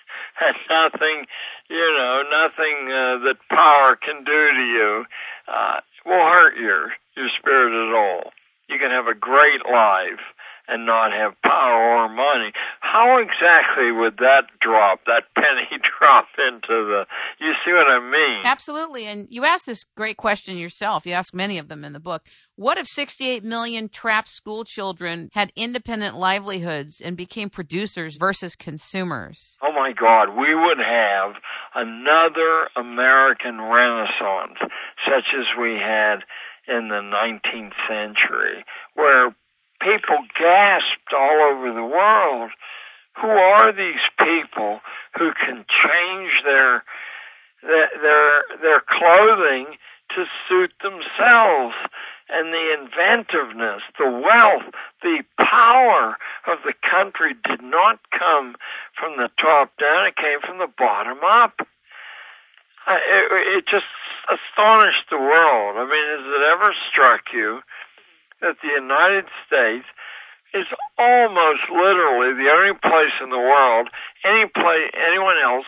[0.41, 1.27] And nothing
[1.69, 5.05] you know nothing uh, that power can do to you
[5.47, 8.31] uh, will hurt your your spirit at all.
[8.67, 10.25] You can have a great life
[10.67, 12.51] and not have power or money
[12.93, 17.05] how exactly would that drop, that penny drop into the,
[17.39, 18.45] you see what I mean?
[18.45, 19.07] Absolutely.
[19.07, 21.07] And you asked this great question yourself.
[21.07, 22.21] You ask many of them in the book.
[22.55, 29.57] What if 68 million trapped school children had independent livelihoods and became producers versus consumers?
[29.63, 31.33] Oh my God, we would have
[31.73, 34.59] another American Renaissance
[35.03, 36.19] such as we had
[36.67, 39.35] in the 19th century, where
[39.83, 42.51] people gasped all over the world,
[43.19, 44.79] who are these people
[45.17, 46.83] who can change their
[47.61, 49.77] their their, clothing
[50.15, 51.75] to suit themselves?
[52.29, 54.63] And the inventiveness, the wealth,
[55.03, 56.17] the power
[56.47, 58.55] of the country did not come
[58.97, 61.59] from the top down, it came from the bottom up.
[62.87, 63.85] It, it just
[64.31, 65.77] astonished the world.
[65.77, 67.61] I mean, has it ever struck you
[68.43, 69.87] that the United States
[70.53, 70.67] is
[70.99, 73.89] almost literally the only place in the world
[74.23, 75.65] any place anyone else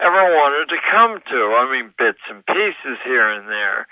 [0.00, 1.40] ever wanted to come to.
[1.52, 3.86] I mean, bits and pieces here and there,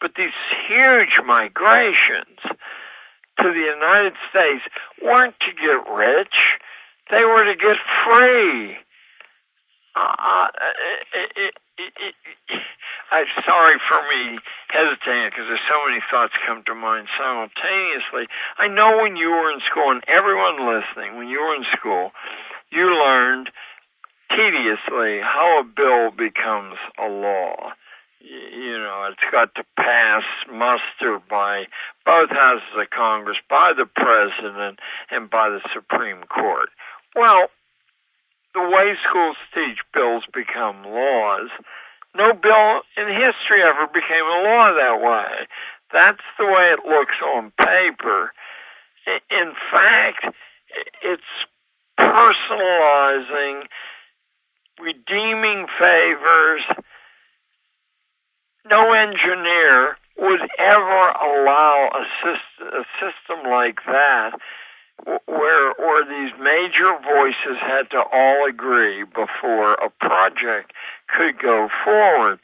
[0.00, 0.32] but these
[0.66, 2.40] huge migrations
[3.40, 4.62] to the United States
[5.02, 6.36] weren't to get rich;
[7.10, 8.78] they were to get free.
[9.94, 10.48] Uh,
[11.36, 12.14] it, it, it,
[13.12, 14.40] I'm sorry for me
[14.72, 18.24] hesitating because there's so many thoughts come to mind simultaneously.
[18.56, 22.12] I know when you were in school, and everyone listening, when you were in school,
[22.72, 23.50] you learned
[24.32, 27.76] tediously how a bill becomes a law.
[28.24, 31.66] You know, it's got to pass muster by
[32.06, 36.70] both houses of Congress, by the president, and by the Supreme Court.
[37.14, 37.48] Well,
[38.54, 41.50] the way schools teach bills become laws
[42.14, 45.46] no bill in history ever became a law that way.
[45.92, 48.32] That's the way it looks on paper.
[49.30, 50.26] In fact,
[51.02, 51.22] it's
[51.98, 53.62] personalizing,
[54.80, 56.62] redeeming favors.
[58.70, 62.04] No engineer would ever allow a
[63.00, 64.32] system, like that
[65.26, 70.72] where where these major voices had to all agree before a project
[71.08, 72.38] could go forward.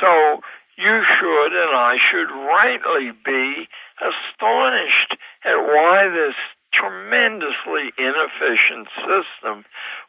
[0.00, 0.40] So
[0.76, 3.68] you should and I should rightly be
[4.00, 6.34] astonished at why this
[6.72, 9.64] tremendously inefficient system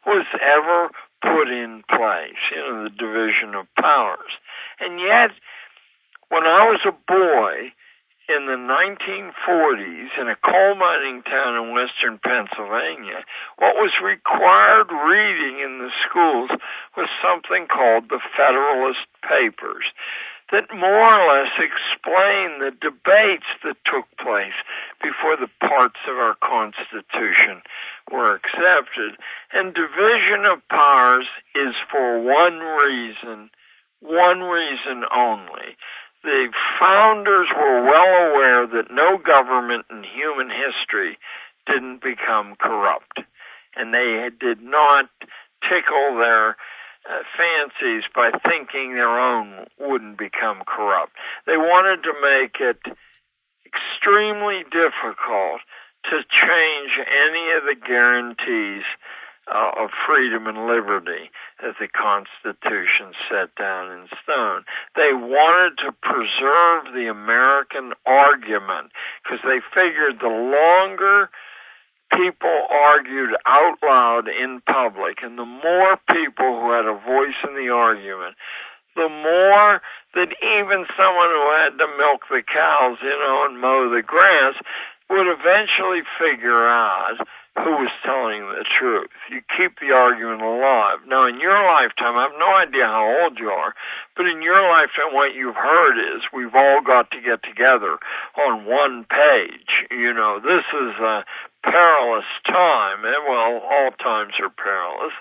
[0.06, 0.90] was ever
[1.22, 4.32] put in place, you know, the division of powers.
[4.80, 5.30] And yet,
[6.28, 7.72] when I was a boy,
[8.28, 13.24] in the 1940s in a coal mining town in western Pennsylvania,
[13.58, 16.50] what was required reading in the schools
[16.96, 19.84] was something called the Federalist Papers
[20.52, 24.56] that more or less explain the debates that took place
[25.02, 27.62] before the parts of our Constitution
[28.10, 29.16] were accepted.
[29.52, 33.50] And division of powers is for one reason,
[34.00, 35.76] one reason only
[36.24, 36.48] the
[36.80, 41.18] founders were well aware that no government in human history
[41.66, 43.20] didn't become corrupt.
[43.76, 45.10] And they did not
[45.62, 46.56] tickle their
[47.04, 51.12] uh, fancies by thinking their own wouldn't become corrupt.
[51.46, 52.80] They wanted to make it
[53.66, 55.60] extremely difficult
[56.10, 58.84] to change any of the guarantees
[59.52, 61.30] uh, of freedom and liberty
[61.60, 64.64] that the Constitution set down in stone.
[64.96, 71.30] They wanted to preserve the American argument because they figured the longer
[72.12, 77.54] people argued out loud in public and the more people who had a voice in
[77.54, 78.36] the argument,
[78.94, 79.82] the more
[80.14, 84.54] that even someone who had to milk the cows, you know, and mow the grass
[85.10, 87.18] would eventually figure out
[87.56, 89.10] who was telling the truth.
[89.30, 90.98] You keep the argument alive.
[91.06, 93.74] Now, in your lifetime, I have no idea how old you are,
[94.16, 97.98] but in your lifetime, what you've heard is we've all got to get together
[98.34, 99.86] on one page.
[99.90, 101.24] You know, this is a
[101.62, 105.14] perilous time, and well, all times are perilous,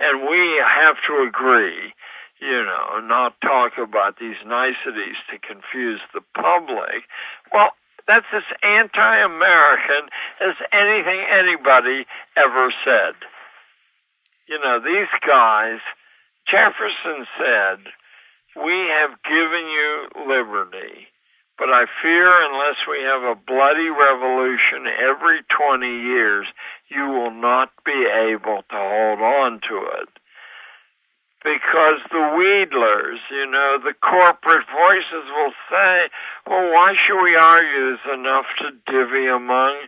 [0.00, 1.94] and we have to agree
[2.40, 7.08] you know, not talk about these niceties to confuse the public.
[7.50, 7.70] Well,
[8.06, 10.08] that's as anti-American
[10.40, 12.06] as anything anybody
[12.36, 13.14] ever said.
[14.48, 15.80] You know, these guys,
[16.48, 17.78] Jefferson said,
[18.54, 21.08] we have given you liberty,
[21.58, 26.46] but I fear unless we have a bloody revolution every 20 years,
[26.88, 30.08] you will not be able to hold on to it
[31.46, 36.10] because the wheedlers, you know, the corporate voices will say,
[36.44, 37.94] well, why should we argue?
[37.94, 39.86] There's enough to divvy among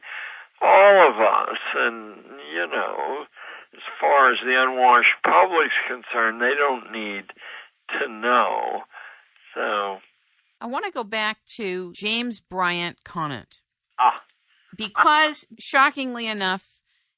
[0.62, 1.58] all of us.
[1.74, 2.22] And,
[2.54, 3.26] you know,
[3.74, 7.24] as far as the unwashed public's concerned, they don't need
[7.98, 8.82] to know.
[9.54, 9.98] So.
[10.60, 13.58] I want to go back to James Bryant Conant.
[13.98, 14.22] Ah.
[14.76, 16.67] Because, shockingly enough,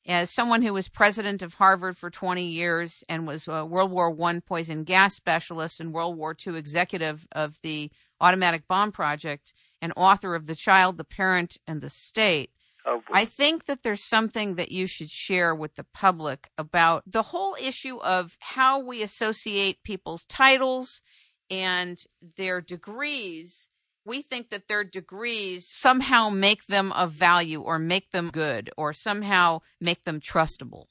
[0.07, 4.15] as someone who was president of Harvard for 20 years and was a World War
[4.23, 7.91] I poison gas specialist and World War II executive of the
[8.21, 12.51] Atomic Bomb Project and author of The Child, the Parent, and the State,
[12.87, 17.23] Oh, I think that there's something that you should share with the public about the
[17.23, 21.03] whole issue of how we associate people's titles
[21.51, 22.03] and
[22.37, 23.69] their degrees.
[24.05, 28.93] We think that their degrees somehow make them of value or make them good or
[28.93, 30.87] somehow make them trustable.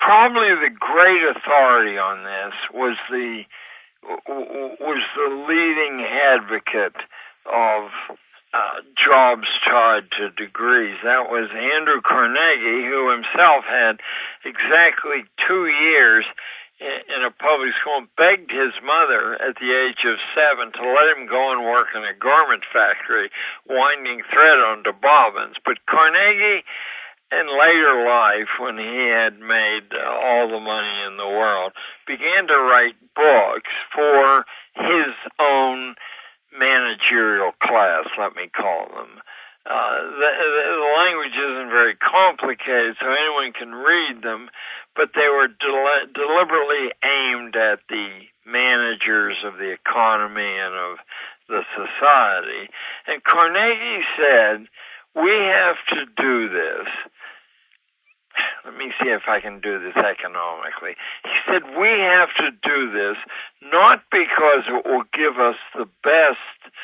[0.00, 3.44] Probably the great authority on this was the
[4.80, 6.96] was the leading advocate
[7.46, 7.88] of
[8.52, 10.96] uh, jobs tied to degrees.
[11.02, 14.00] That was Andrew Carnegie, who himself had
[14.44, 16.24] exactly two years
[16.80, 21.16] in a public school and begged his mother at the age of seven to let
[21.16, 23.30] him go and work in a garment factory
[23.68, 25.56] winding thread onto bobbins.
[25.64, 26.64] But Carnegie,
[27.30, 31.72] in later life, when he had made all the money in the world,
[32.06, 34.44] began to write books for
[34.74, 35.94] his own
[36.58, 39.22] managerial class, let me call them.
[39.64, 40.30] Uh, the,
[40.76, 44.50] the language isn't very complicated, so anyone can read them,
[44.96, 48.08] but they were del- deliberately aimed at the
[48.46, 50.98] managers of the economy and of
[51.48, 52.70] the society.
[53.06, 54.66] And Carnegie said,
[55.14, 56.88] we have to do this
[58.64, 60.96] let me see if I can do this economically.
[61.22, 63.16] He said, we have to do this
[63.62, 66.74] not because it will give us the best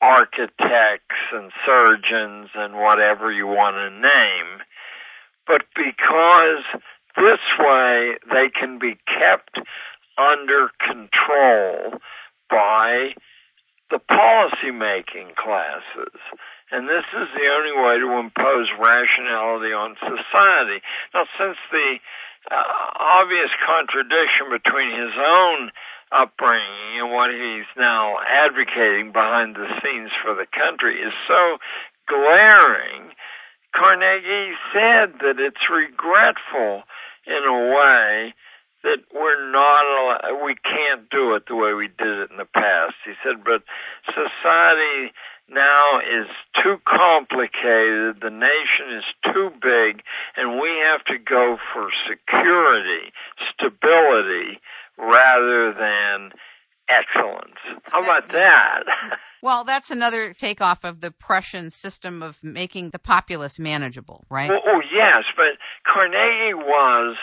[0.00, 4.62] architects and surgeons and whatever you want to name,
[5.46, 6.64] but because
[7.18, 9.58] this way they can be kept
[10.16, 12.00] under control
[12.50, 13.14] by
[13.90, 16.20] the policy making classes.
[16.70, 20.84] And this is the only way to impose rationality on society.
[21.14, 21.96] Now, since the
[22.50, 22.62] uh,
[23.00, 25.70] obvious contradiction between his own
[26.12, 31.56] upbringing and what he's now advocating behind the scenes for the country is so
[32.06, 33.12] glaring,
[33.74, 36.84] Carnegie said that it's regretful
[37.28, 38.34] in a way
[38.82, 42.44] that we're not allowed, we can't do it the way we did it in the
[42.44, 42.94] past.
[43.04, 43.62] He said, but
[44.06, 45.12] society
[45.48, 46.28] now is
[46.62, 50.02] too complicated, the nation is too big,
[50.36, 53.12] and we have to go for security,
[53.52, 54.60] stability,
[54.96, 56.32] rather than
[56.88, 57.58] excellence.
[57.84, 58.84] How about that?
[59.40, 64.50] Well, that's another takeoff of the Prussian system of making the populace manageable, right?
[64.50, 67.16] Well, oh, yes, but Carnegie was,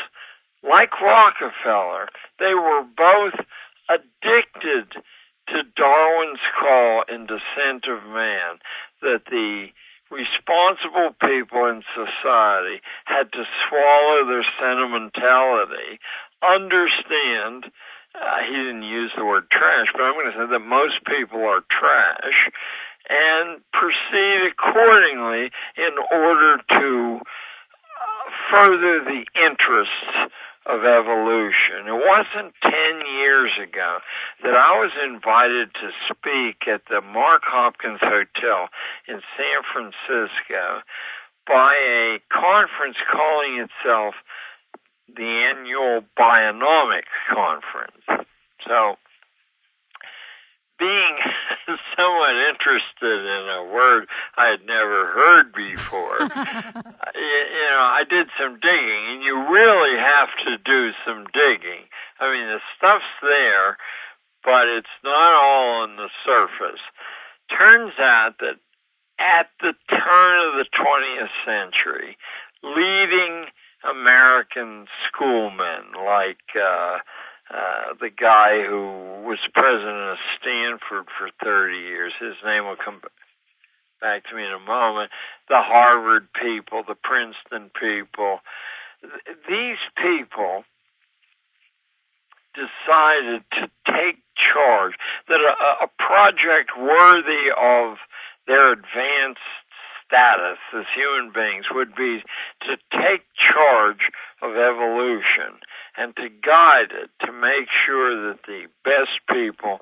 [0.63, 2.07] like Rockefeller,
[2.39, 3.33] they were both
[3.89, 4.93] addicted
[5.49, 8.59] to Darwin's call in Descent of Man
[9.01, 9.67] that the
[10.09, 15.99] responsible people in society had to swallow their sentimentality,
[16.41, 17.71] understand,
[18.15, 21.43] uh, he didn't use the word trash, but I'm going to say that most people
[21.43, 22.49] are trash,
[23.09, 30.31] and proceed accordingly in order to uh, further the interests
[30.65, 31.85] of evolution.
[31.85, 32.73] It wasn't 10
[33.19, 33.99] years ago
[34.43, 38.69] that I was invited to speak at the Mark Hopkins Hotel
[39.07, 40.81] in San Francisco
[41.45, 44.15] by a conference calling itself
[45.13, 48.27] the annual Bionomics Conference.
[48.67, 48.95] So,
[50.77, 51.15] being
[51.97, 58.27] somewhat interested in a word I had never heard before, you, you know, I did
[58.39, 61.85] some digging, and you really have to do some digging.
[62.19, 63.77] I mean, the stuff's there,
[64.43, 66.81] but it's not all on the surface.
[67.49, 68.57] Turns out that
[69.19, 72.17] at the turn of the 20th century,
[72.63, 73.45] leading
[73.89, 76.97] American schoolmen like uh,
[77.53, 82.13] uh, the guy who was president of Stanford for 30 years.
[82.19, 83.01] His name will come
[84.01, 85.11] back to me in a moment.
[85.49, 88.39] The Harvard people, the Princeton people.
[89.47, 90.63] These people
[92.55, 94.93] decided to take charge,
[95.27, 97.97] that a, a project worthy of
[98.47, 99.64] their advanced
[100.07, 102.21] status as human beings would be
[102.61, 105.59] to take charge of evolution
[105.97, 109.79] and to guide it to make sure that the best people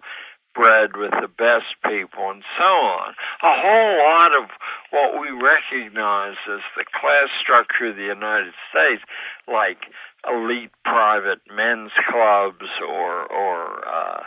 [0.54, 3.14] bred with the best people and so on.
[3.42, 4.50] A whole lot of
[4.92, 9.02] what we recognize as the class structure of the United States,
[9.48, 9.90] like
[10.30, 14.24] elite private men's clubs or or uh,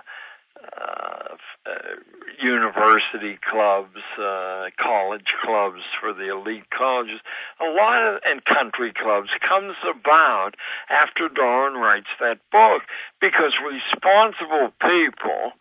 [2.42, 7.20] university clubs, uh, college clubs for the elite colleges,
[7.60, 10.52] a lot of and country clubs comes about
[10.88, 12.82] after Darwin writes that book
[13.20, 15.52] because responsible people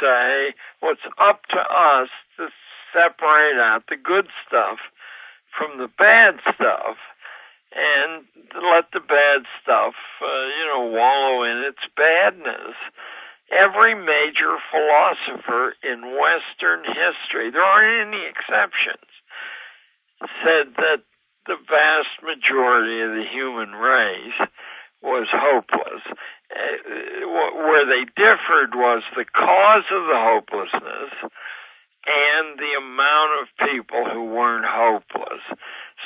[0.00, 2.48] say, well, it's up to us to
[2.92, 4.78] separate out the good stuff
[5.56, 6.96] from the bad stuff
[7.74, 8.24] and
[8.54, 12.76] let the bad stuff, uh, you know, wallow in its badness.
[13.52, 19.06] Every major philosopher in Western history, there aren't any exceptions,
[20.42, 21.02] said that
[21.46, 24.48] the vast majority of the human race
[25.02, 26.02] was hopeless.
[26.50, 31.10] Uh, where they differed was the cause of the hopelessness
[32.06, 35.42] and the amount of people who weren't hopeless.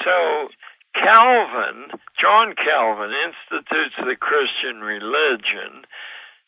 [0.03, 0.49] So
[0.95, 5.85] Calvin, John Calvin, institutes the Christian religion,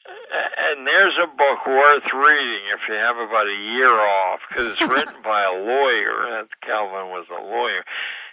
[0.06, 4.80] and there's a book worth reading if you have about a year off, because it's
[4.90, 6.46] written by a lawyer.
[6.62, 7.84] Calvin was a lawyer.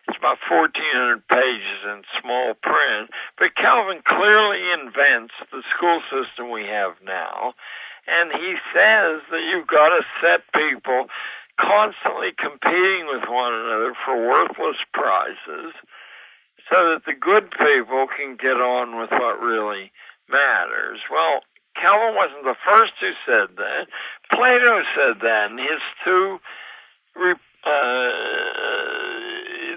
[0.07, 6.65] It's about 1,400 pages in small print, but Calvin clearly invents the school system we
[6.65, 7.53] have now
[8.09, 11.05] and he says that you've got to set people
[11.61, 15.77] constantly competing with one another for worthless prizes
[16.69, 19.91] so that the good people can get on with what really
[20.29, 20.99] matters.
[21.11, 21.41] Well,
[21.79, 23.87] Calvin wasn't the first who said that.
[24.31, 26.39] Plato said that in his two
[27.65, 28.11] uh,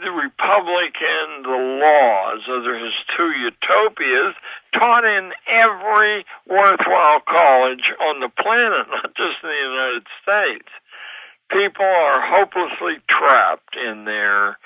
[0.03, 4.35] the Republic and the Laws, those are his two utopias,
[4.75, 10.69] taught in every worthwhile college on the planet, not just in the United States.
[11.51, 14.59] People are hopelessly trapped in their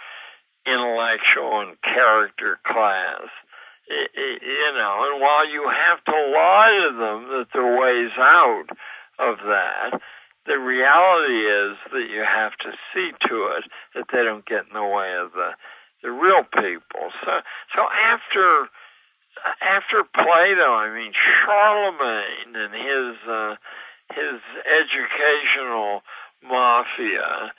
[0.66, 3.28] intellectual and character class.
[3.89, 8.66] You know, and while you have to lie to them that there are ways out
[9.18, 10.01] of that,
[10.47, 13.64] the reality is that you have to see to it
[13.95, 15.51] that they don't get in the way of the
[16.03, 17.11] the real people.
[17.24, 17.32] So
[17.74, 18.68] so after
[19.62, 23.55] after Plato, I mean Charlemagne and his uh,
[24.14, 26.03] his educational
[26.43, 27.53] mafia,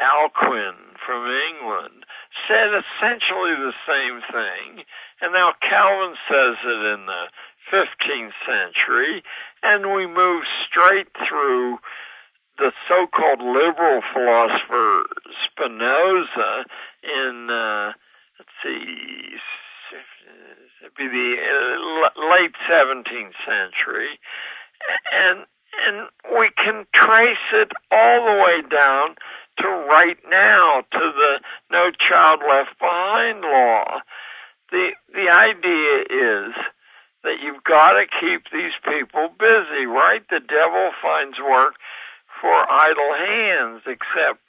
[0.00, 2.03] Alcuin from England,
[2.48, 4.84] said essentially the same thing,
[5.20, 7.24] and now Calvin says it in the
[7.72, 9.22] 15th century,
[9.62, 11.78] and we move straight through
[12.58, 15.04] the so-called liberal philosopher
[15.44, 16.64] Spinoza
[17.02, 17.92] in uh,
[18.38, 19.38] let's see,
[20.82, 24.18] it'd be the uh, late 17th century,
[25.12, 25.46] and
[25.86, 26.08] and
[26.38, 29.16] we can trace it all the way down
[29.58, 31.40] to right now to the
[31.70, 34.00] No Child Left Behind law.
[34.70, 36.54] The the idea is
[37.22, 40.22] that you've got to keep these people busy, right?
[40.28, 41.74] The devil finds work
[42.40, 44.40] for idle hands, except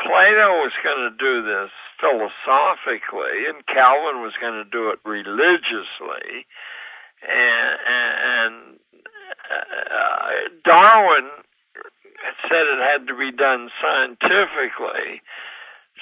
[0.00, 1.70] Plato was going to do this
[2.00, 6.46] philosophically, and Calvin was going to do it religiously,
[7.22, 8.54] and, and
[9.48, 11.30] uh, Darwin
[12.48, 15.22] said it had to be done scientifically.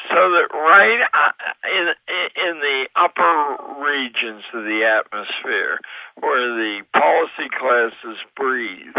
[0.08, 1.32] So that right uh,
[1.68, 1.92] in
[2.36, 5.78] in the upper regions of the atmosphere,
[6.18, 8.96] where the policy classes breathe,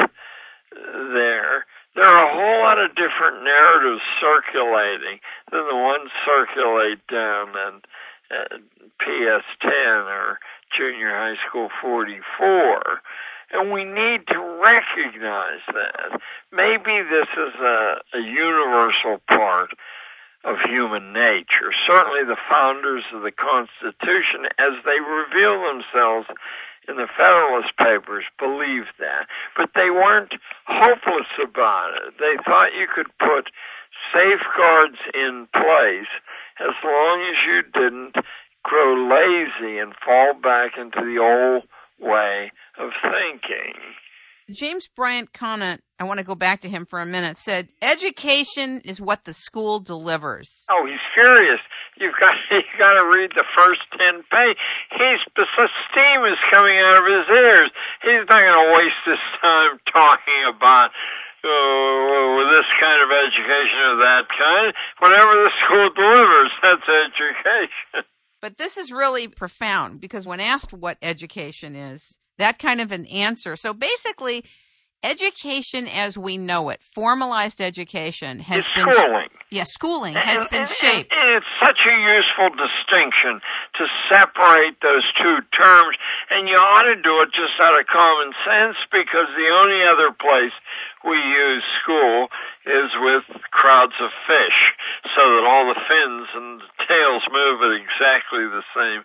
[0.76, 1.66] there
[1.96, 5.20] there are a whole lot of different narratives circulating
[5.52, 7.82] than the ones circulate down in
[8.32, 8.58] uh,
[9.02, 10.40] PS10 or
[10.78, 13.02] Junior High School 44.
[13.54, 16.22] And we need to recognize that.
[16.52, 19.72] Maybe this is a, a universal part
[20.44, 21.70] of human nature.
[21.86, 26.28] Certainly the founders of the Constitution, as they reveal themselves
[26.88, 30.34] in the Federalist Papers believed that, but they weren't
[30.66, 32.14] hopeless about it.
[32.18, 33.52] They thought you could put
[34.14, 36.10] safeguards in place
[36.60, 38.16] as long as you didn't
[38.64, 41.64] grow lazy and fall back into the old
[42.02, 43.80] way of thinking.
[44.52, 48.82] James Bryant Conant, I want to go back to him for a minute, said, Education
[48.84, 50.66] is what the school delivers.
[50.70, 51.62] Oh, he's furious.
[51.98, 54.58] You've got you got to read the first ten pages.
[54.92, 55.46] He's the
[55.92, 57.70] steam is coming out of his ears.
[58.02, 60.92] He's not going to waste his time talking about
[61.44, 64.74] uh, this kind of education or that kind.
[65.00, 68.06] Whatever the school delivers, that's education.
[68.42, 73.06] But this is really profound because when asked what education is, that kind of an
[73.06, 73.56] answer.
[73.56, 74.44] So basically,
[75.04, 79.30] education as we know it, formalized education, has It's been schooling.
[79.50, 81.12] yeah, schooling has And- been and- shaped.
[81.14, 83.42] And, it's such a useful distinction
[83.76, 85.98] to separate those two terms,
[86.30, 90.12] and you ought to do it just out of common sense because the only other
[90.12, 90.54] place
[91.04, 92.28] we use school
[92.66, 94.60] is with crowds of fish,
[95.16, 99.04] so that all the fins and the tails move at exactly the same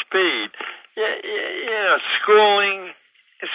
[0.00, 0.50] speed.
[0.96, 2.92] You know, schooling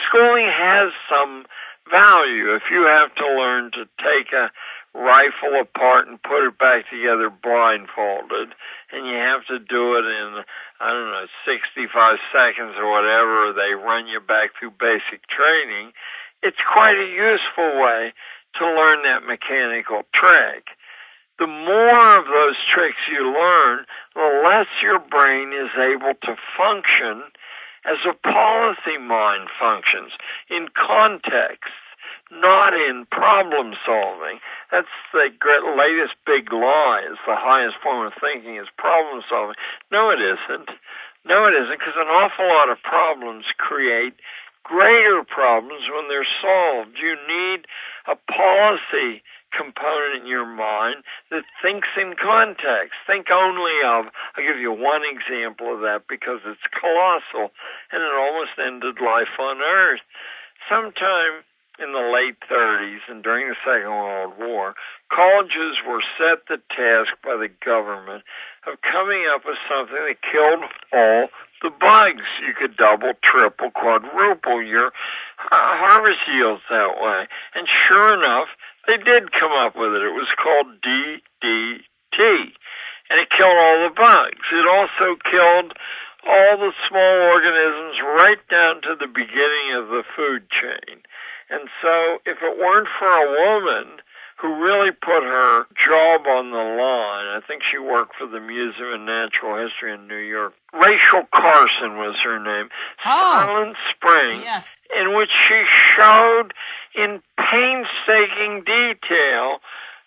[0.07, 1.45] schooling has some
[1.91, 4.51] value if you have to learn to take a
[4.93, 8.53] rifle apart and put it back together blindfolded
[8.93, 10.45] and you have to do it in
[10.79, 11.89] I don't know 65
[12.31, 15.91] seconds or whatever they run you back through basic training
[16.43, 18.13] it's quite a useful way
[18.59, 20.67] to learn that mechanical trick
[21.39, 27.23] the more of those tricks you learn the less your brain is able to function
[27.85, 30.11] as a policy mind functions
[30.49, 31.73] in context,
[32.31, 34.39] not in problem solving.
[34.71, 35.29] That's the
[35.75, 39.55] latest big lie is the highest form of thinking is problem solving.
[39.91, 40.69] No, it isn't.
[41.25, 44.13] No, it isn't because an awful lot of problems create
[44.63, 46.97] greater problems when they're solved.
[47.01, 47.67] You need
[48.07, 49.23] a policy
[49.55, 52.97] component in your mind that thinks in context.
[53.05, 57.53] Think only of, I'll give you one example of that because it's colossal
[57.91, 60.01] and it almost ended life on Earth.
[60.67, 61.45] Sometime
[61.79, 64.75] in the late 30s and during the Second World War,
[65.09, 68.23] colleges were set the task by the government
[68.67, 71.29] of coming up with something that killed all
[71.63, 72.27] the bugs.
[72.45, 74.91] You could double, triple, quadruple your
[75.37, 77.27] harvest yields that way.
[77.55, 78.49] And sure enough,
[78.85, 80.03] they did come up with it.
[80.03, 82.19] It was called DDT.
[83.09, 84.45] And it killed all the bugs.
[84.51, 85.73] It also killed
[86.27, 91.03] all the small organisms right down to the beginning of the food chain.
[91.49, 93.99] And so if it weren't for a woman
[94.43, 98.91] who really put her job on the line, I think she worked for the Museum
[98.91, 100.51] of Natural History in New York.
[100.73, 102.67] Rachel Carson was her name.
[103.05, 103.31] Oh.
[103.31, 104.67] Silent Spring Yes.
[104.99, 105.63] in which she
[105.95, 106.53] showed
[106.93, 109.59] in painstaking detail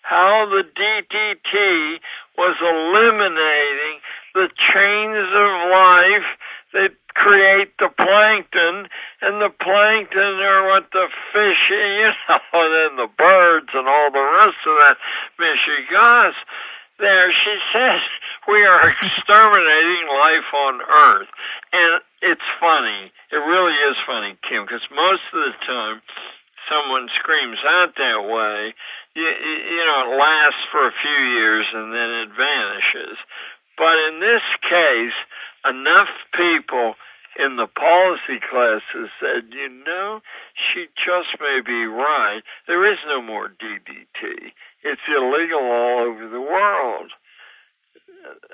[0.03, 1.97] how the DDT
[2.37, 3.99] was eliminating
[4.35, 6.29] the chains of life
[6.73, 8.87] that create the plankton,
[9.21, 14.11] and the plankton are what the fish, you know, and then the birds and all
[14.11, 14.97] the rest of that
[15.41, 16.37] Michigas.
[16.99, 18.01] There, she says
[18.47, 21.31] we are exterminating life on Earth,
[21.73, 23.11] and it's funny.
[23.31, 26.01] It really is funny, Kim, because most of the time
[26.69, 28.73] someone screams out that way,
[29.15, 33.17] you, you know, it lasts for a few years and then it vanishes.
[33.77, 35.17] But in this case,
[35.65, 36.95] enough people
[37.37, 40.21] in the policy classes said, you know,
[40.57, 42.41] she just may be right.
[42.67, 44.51] There is no more DDT.
[44.83, 47.11] It's illegal all over the world.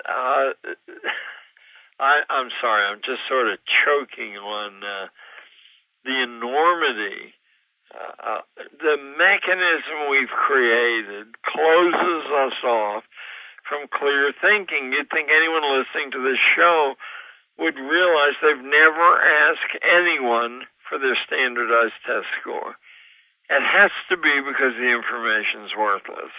[0.04, 0.52] Uh,
[2.00, 5.08] I, I'm sorry, I'm just sort of choking on uh,
[6.04, 7.34] the enormity.
[7.94, 13.04] Uh, the mechanism we've created closes us off
[13.70, 14.92] from clear thinking.
[14.92, 16.96] You'd think anyone listening to this show
[17.58, 22.76] would realize they've never asked anyone for their standardized test score.
[23.50, 26.34] It has to be because the information's worthless.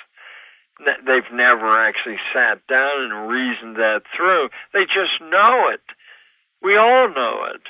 [1.06, 4.48] They've never actually sat down and reasoned that through.
[4.72, 5.82] They just know it.
[6.62, 7.62] We all know it.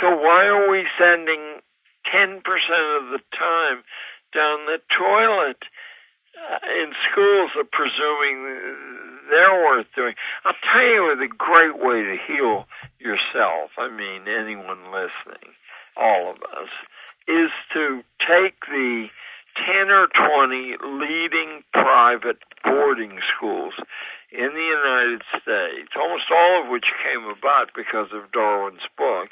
[0.00, 1.60] So why are we sending
[2.12, 3.84] 10% of the time
[4.34, 5.62] down the toilet
[6.38, 8.46] Uh, in schools are presuming
[9.30, 10.14] they're worth doing?
[10.44, 12.66] I'll tell you the great way to heal
[12.98, 15.52] yourself, I mean anyone listening,
[15.96, 16.70] all of us,
[17.26, 19.08] is to take the
[19.66, 23.74] 10 or 20 leading private boarding schools
[24.30, 29.30] in the United States, almost all of which came about because of Darwin's book,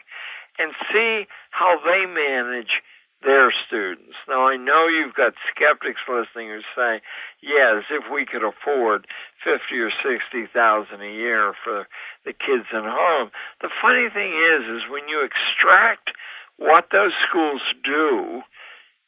[0.59, 2.83] and see how they manage
[3.23, 4.15] their students.
[4.29, 7.01] Now I know you've got skeptics listening who say,
[7.43, 9.07] yes, if we could afford
[9.43, 11.87] fifty or sixty thousand a year for
[12.25, 13.31] the kids at home.
[13.61, 16.11] The funny thing is, is when you extract
[16.59, 18.43] what those schools do,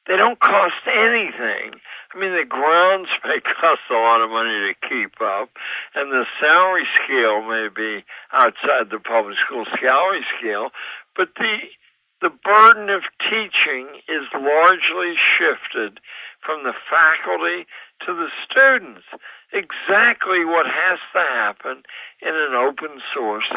[0.07, 1.77] they don't cost anything.
[2.15, 5.51] I mean, the grounds may cost a lot of money to keep up,
[5.95, 10.71] and the salary scale may be outside the public school salary scale,
[11.15, 11.59] but the
[12.21, 16.01] the burden of teaching is largely shifted
[16.45, 17.67] from the faculty
[18.07, 19.07] to the students.
[19.53, 21.83] Exactly what has to happen
[22.21, 23.49] in an open source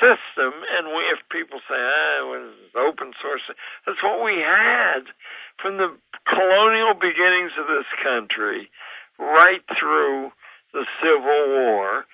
[0.00, 0.52] system.
[0.72, 3.42] And we, if people say, ah, was open source,
[3.86, 5.12] that's what we had
[5.60, 5.94] from the
[6.26, 8.70] colonial beginnings of this country
[9.18, 10.32] right through
[10.72, 12.06] the Civil War.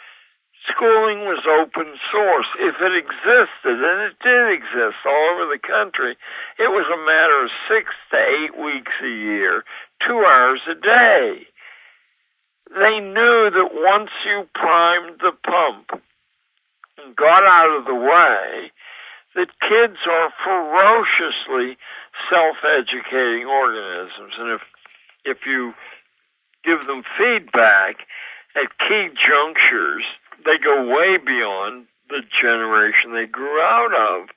[0.68, 2.46] Schooling was open source.
[2.58, 6.16] If it existed, and it did exist all over the country,
[6.58, 9.64] it was a matter of six to eight weeks a year,
[10.06, 11.46] two hours a day.
[12.74, 16.02] They knew that once you primed the pump
[16.98, 18.72] and got out of the way,
[19.36, 21.76] that kids are ferociously
[22.30, 24.32] self-educating organisms.
[24.38, 24.62] And if,
[25.24, 25.74] if you
[26.64, 27.96] give them feedback
[28.56, 30.04] at key junctures,
[30.46, 34.28] they go way beyond the generation they grew out of.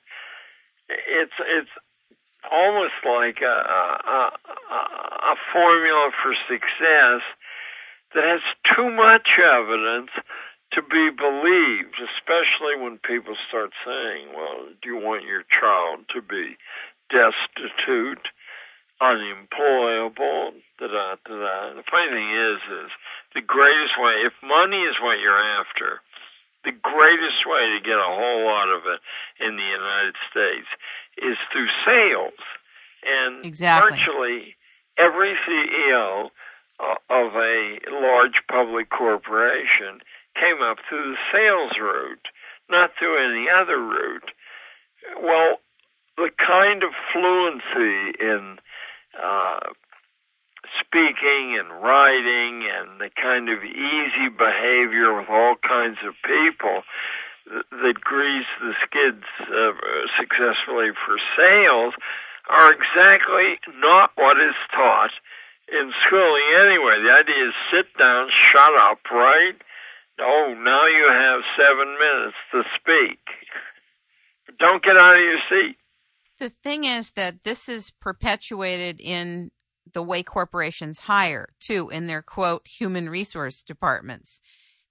[0.88, 1.70] It's, it's
[2.50, 4.30] almost like a, a,
[5.32, 7.22] a, formula for success
[8.14, 8.40] that has
[8.74, 10.10] too much evidence
[10.72, 16.22] to be believed, especially when people start saying, well, do you want your child to
[16.22, 16.56] be
[17.10, 18.30] destitute,
[19.00, 21.74] unemployable, da da da da.
[21.74, 22.90] The funny thing is, is
[23.34, 26.00] the greatest way, if money is what you're after,
[26.64, 29.00] the greatest way to get a whole lot of it
[29.44, 30.68] in the United States
[31.18, 32.42] is through sales.
[33.02, 33.96] And exactly.
[33.96, 34.56] virtually
[34.98, 36.28] every CEO
[36.78, 40.00] uh, of a large public corporation
[40.34, 42.28] came up through the sales route,
[42.68, 44.30] not through any other route.
[45.22, 45.60] Well,
[46.16, 48.58] the kind of fluency in
[49.16, 49.60] uh,
[50.78, 56.82] speaking and writing and the kind of easy behavior with all kinds of people
[57.82, 59.72] that, grease the skids uh,
[60.18, 61.94] successfully for sales
[62.48, 65.10] are exactly not what is taught
[65.70, 67.02] in schooling anyway.
[67.02, 69.54] The idea is sit down, shut up, right?
[70.20, 73.18] Oh, now you have seven minutes to speak.
[74.58, 75.76] Don't get out of your seat.
[76.38, 79.50] The thing is that this is perpetuated in
[79.92, 84.40] the way corporations hire, too, in their quote human resource departments.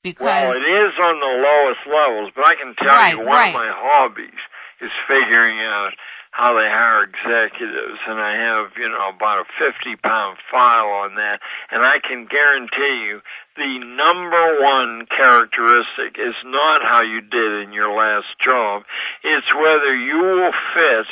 [0.01, 3.27] Because well, it is on the lowest levels, but I can tell right, you one
[3.27, 3.49] right.
[3.49, 4.39] of my hobbies
[4.81, 5.91] is figuring out
[6.31, 11.15] how they hire executives and I have, you know, about a 50 pound file on
[11.15, 11.41] that
[11.71, 13.19] and I can guarantee you
[13.59, 18.83] the number one characteristic is not how you did in your last job.
[19.23, 21.07] It's whether you will fit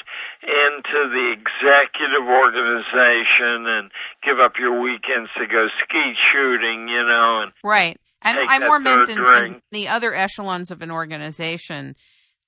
[0.47, 3.91] into the executive organization and
[4.23, 7.99] give up your weekends to go skeet shooting, you know, and Right.
[8.21, 11.95] And I more meant in, in the other echelons of an organization,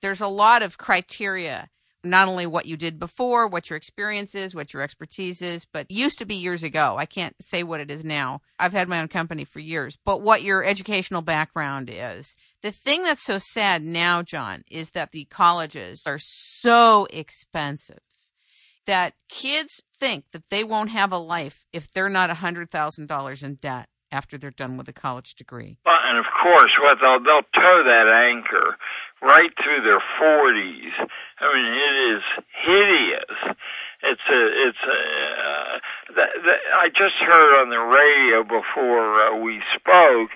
[0.01, 1.69] there's a lot of criteria
[2.03, 5.89] not only what you did before, what your experience is, what your expertise is, but
[5.89, 6.95] used to be years ago.
[6.97, 8.41] I can't say what it is now.
[8.57, 12.35] I've had my own company for years, but what your educational background is.
[12.61, 17.99] The thing that's so sad now, John, is that the colleges are so expensive
[18.85, 23.55] that kids think that they won't have a life if they're not a $100,000 in
[23.55, 25.77] debt after they're done with a college degree.
[25.85, 28.77] Well, and of course, what they'll they'll tow that anchor
[29.22, 30.93] right through their forties.
[31.39, 32.24] I mean, it is
[32.63, 33.55] hideous.
[34.03, 34.99] It's a it's a.
[35.39, 35.80] Uh,
[36.15, 40.32] that, that, I just heard on the radio before uh, we spoke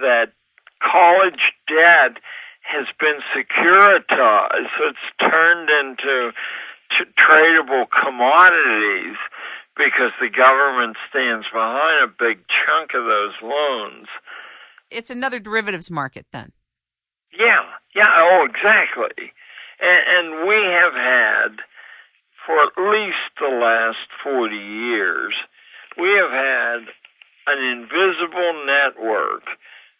[0.00, 0.32] that
[0.80, 2.18] college debt
[2.62, 6.32] has been securitized, so it's turned into
[6.90, 9.16] t- tradable commodities
[9.76, 14.06] because the government stands behind a big chunk of those loans.
[14.90, 16.52] It's another derivatives market then.
[17.38, 17.62] Yeah,
[17.94, 19.32] yeah, oh, exactly.
[19.80, 21.60] And, and we have had,
[22.46, 25.34] for at least the last 40 years,
[25.98, 26.88] we have had
[27.46, 29.44] an invisible network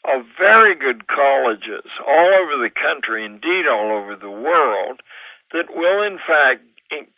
[0.05, 5.01] of very good colleges all over the country, indeed all over the world,
[5.53, 6.63] that will in fact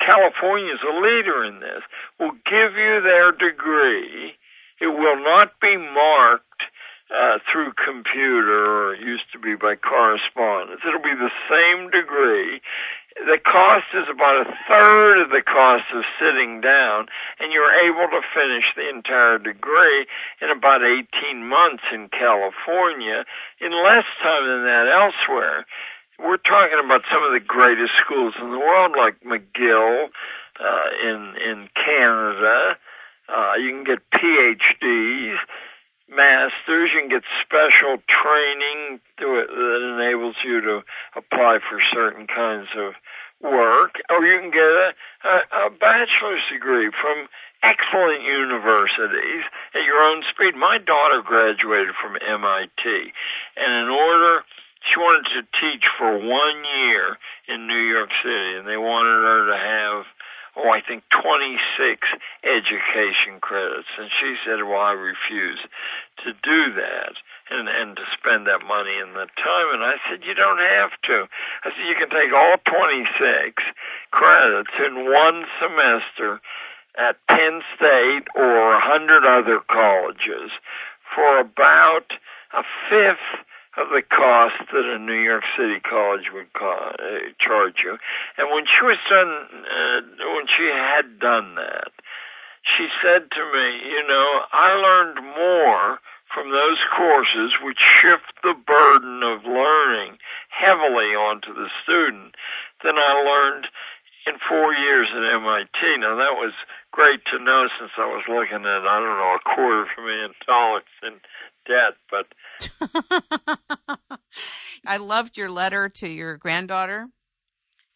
[0.01, 1.83] California is a leader in this,
[2.19, 4.35] will give you their degree.
[4.81, 6.63] It will not be marked
[7.11, 10.81] uh, through computer or it used to be by correspondence.
[10.87, 12.61] It'll be the same degree.
[13.17, 17.07] The cost is about a third of the cost of sitting down,
[17.41, 20.07] and you're able to finish the entire degree
[20.43, 23.25] in about 18 months in California,
[23.61, 25.65] in less time than that elsewhere
[26.19, 30.09] we're talking about some of the greatest schools in the world, like McGill
[30.61, 32.77] uh, in in Canada.
[33.29, 35.37] Uh, you can get PhDs,
[36.09, 36.91] masters.
[36.95, 40.83] You can get special training to that enables you to
[41.17, 42.95] apply for certain kinds of
[43.43, 44.93] work, or you can get a,
[45.25, 47.29] a, a bachelor's degree from
[47.63, 49.45] excellent universities
[49.75, 50.55] at your own speed.
[50.57, 53.13] My daughter graduated from MIT,
[53.57, 54.45] and in order
[54.87, 59.47] She wanted to teach for one year in New York City, and they wanted her
[59.51, 60.05] to have,
[60.57, 61.61] oh, I think 26
[62.45, 63.89] education credits.
[63.99, 65.61] And she said, well, I refuse
[66.25, 67.15] to do that
[67.51, 69.69] and, and to spend that money and the time.
[69.77, 71.29] And I said, you don't have to.
[71.65, 73.63] I said, you can take all 26
[74.11, 76.41] credits in one semester
[76.97, 80.51] at Penn State or a hundred other colleges
[81.15, 82.09] for about
[82.57, 83.46] a fifth
[83.77, 86.93] of the cost that a New York City college would uh,
[87.39, 87.99] charge you.
[88.39, 90.01] And when she was done, uh,
[90.35, 91.93] when she had done that,
[92.65, 95.99] she said to me, you know, I learned more
[96.35, 100.19] from those courses which shift the burden of learning
[100.51, 102.35] heavily onto the student
[102.83, 103.69] than I learned
[104.27, 105.99] in four years at MIT.
[105.99, 106.53] Now that was
[106.93, 110.03] great to know since I was looking at, I don't know, a quarter of a
[110.03, 111.21] million dollars in
[111.67, 112.27] debt, but
[114.87, 117.09] I loved your letter to your granddaughter.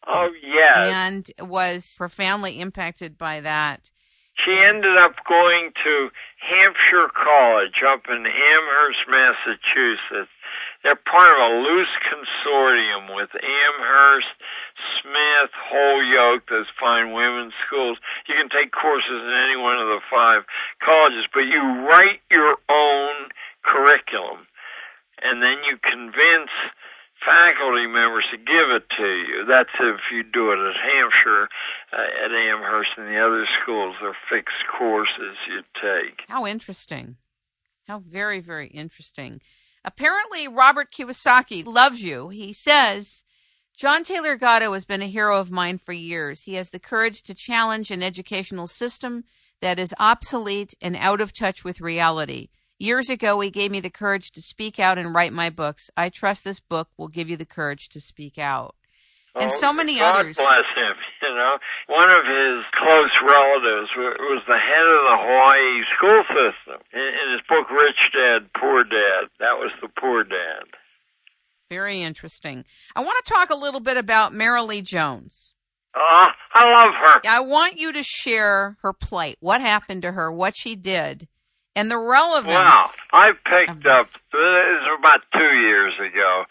[0.07, 0.77] Oh, yes.
[0.77, 3.89] And was profoundly impacted by that.
[4.45, 6.09] She ended up going to
[6.39, 10.31] Hampshire College up in Amherst, Massachusetts.
[10.83, 14.33] They're part of a loose consortium with Amherst,
[15.01, 17.97] Smith, Holyoke, those fine women's schools.
[18.27, 20.43] You can take courses in any one of the five
[20.83, 23.29] colleges, but you write your own
[23.63, 24.47] curriculum
[25.21, 26.49] and then you convince
[27.23, 29.45] faculty members to give it to you.
[29.47, 31.47] That's if you do it at Hampshire,
[31.93, 33.95] uh, at Amherst, and the other schools.
[34.01, 36.23] They're fixed courses you take.
[36.27, 37.17] How interesting.
[37.87, 39.41] How very, very interesting.
[39.83, 42.29] Apparently, Robert Kiyosaki loves you.
[42.29, 43.23] He says,
[43.75, 46.43] John Taylor Gatto has been a hero of mine for years.
[46.43, 49.23] He has the courage to challenge an educational system
[49.61, 52.49] that is obsolete and out of touch with reality.
[52.77, 55.89] Years ago, he gave me the courage to speak out and write my books.
[55.95, 58.75] I trust this book will give you the courage to speak out.
[59.33, 60.35] And oh, so many God others.
[60.35, 60.95] bless him.
[61.21, 66.81] You know, one of his close relatives was the head of the Hawaii school system.
[66.91, 70.63] In his book, Rich Dad, Poor Dad, that was the poor dad.
[71.69, 72.65] Very interesting.
[72.95, 75.53] I want to talk a little bit about Marilee Jones.
[75.95, 77.29] Oh, I love her.
[77.29, 79.37] I want you to share her plight.
[79.39, 80.31] What happened to her?
[80.31, 81.27] What she did?
[81.75, 82.53] and the relevance.
[82.53, 84.07] Wow, I picked up.
[84.07, 86.43] This was about two years ago.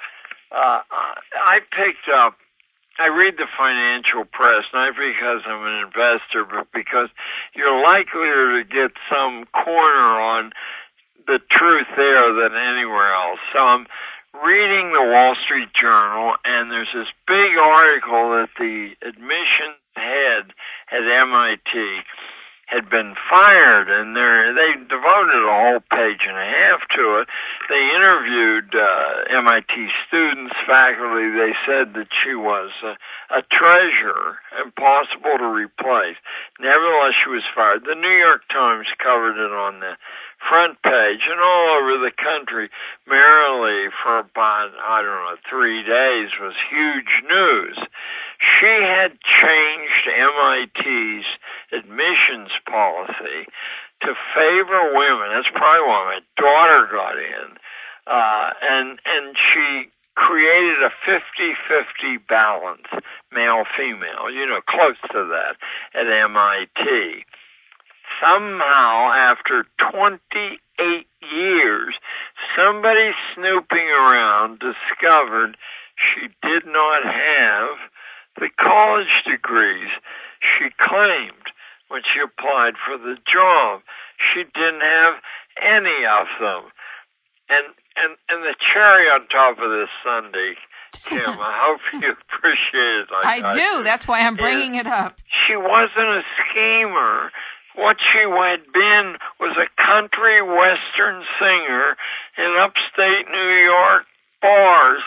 [0.50, 2.36] Uh, I picked up.
[3.00, 7.08] I read the financial press not because I'm an investor, but because
[7.54, 10.52] you're likelier to get some corner on
[11.26, 13.40] the truth there than anywhere else.
[13.54, 13.86] So I'm
[14.44, 20.52] reading the Wall Street Journal, and there's this big article that the admission head
[20.92, 22.04] at MIT
[22.70, 27.26] had been fired, and they devoted a whole page and a half to it.
[27.68, 29.74] They interviewed uh, MIT
[30.06, 31.34] students, faculty.
[31.34, 32.94] They said that she was a,
[33.34, 36.14] a treasure, impossible to replace.
[36.60, 37.82] Nevertheless, she was fired.
[37.82, 39.98] The New York Times covered it on the
[40.48, 42.70] front page and all over the country.
[43.08, 47.76] Marilee, for about I don't know three days, was huge news.
[48.38, 51.26] She had changed MIT's
[51.72, 53.46] admissions policy
[54.02, 55.30] to favor women.
[55.34, 57.56] That's probably why my daughter got in.
[58.06, 62.88] Uh, and, and she created a 50-50 balance,
[63.32, 65.56] male-female, you know, close to that
[65.94, 67.24] at MIT.
[68.20, 71.94] Somehow, after 28 years,
[72.56, 75.56] somebody snooping around discovered
[75.96, 77.76] she did not have
[78.38, 79.88] the college degrees
[80.40, 81.39] she claimed
[81.90, 83.82] when she applied for the job.
[84.16, 85.14] She didn't have
[85.60, 86.70] any of them.
[87.50, 87.66] And
[87.98, 90.54] and and the cherry on top of this Sunday,
[91.08, 93.08] Kim, I hope you appreciate it.
[93.10, 93.82] Like I, I do.
[93.82, 95.18] That's why I'm bringing it up.
[95.46, 97.32] She wasn't a schemer.
[97.74, 101.96] What she had been was a country western singer
[102.38, 104.06] in upstate New York
[104.42, 105.02] bars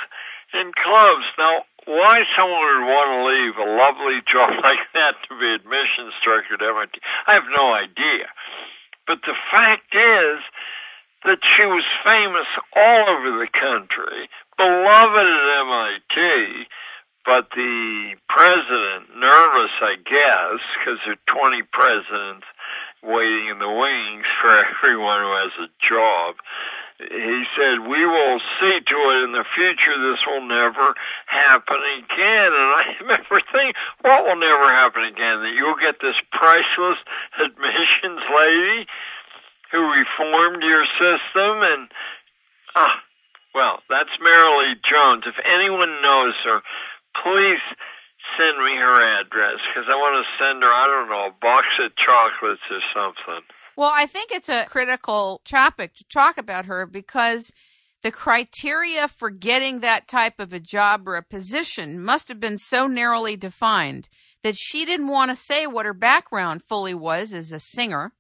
[0.54, 1.26] and clubs.
[1.38, 6.14] Now, why someone would want to leave a lovely job like that to be admissions
[6.24, 8.28] director at MIT, I have no idea.
[9.08, 10.40] But the fact is
[11.26, 16.68] that she was famous all over the country, beloved at MIT,
[17.26, 22.48] but the president, nervous, I guess, because there are 20 presidents
[23.02, 26.36] waiting in the wings for everyone who has a job,
[27.00, 30.94] he said, we will see to it in the future this will never
[31.26, 32.52] happen again.
[32.54, 35.42] And I remember thinking, what will never happen again?
[35.42, 37.00] That you'll get this priceless
[37.42, 38.86] admissions lady
[39.72, 41.90] who reformed your system and,
[42.76, 43.02] ah,
[43.56, 45.24] Well, that's Marilee Jones.
[45.26, 46.62] If anyone knows her,
[47.24, 47.62] please
[48.38, 51.68] send me her address because I want to send her, I don't know, a box
[51.82, 53.44] of chocolates or something.
[53.76, 57.52] Well, I think it's a critical topic to talk about her because
[58.04, 62.58] the criteria for getting that type of a job or a position must have been
[62.58, 64.10] so narrowly defined
[64.44, 68.12] that she didn't want to say what her background fully was as a singer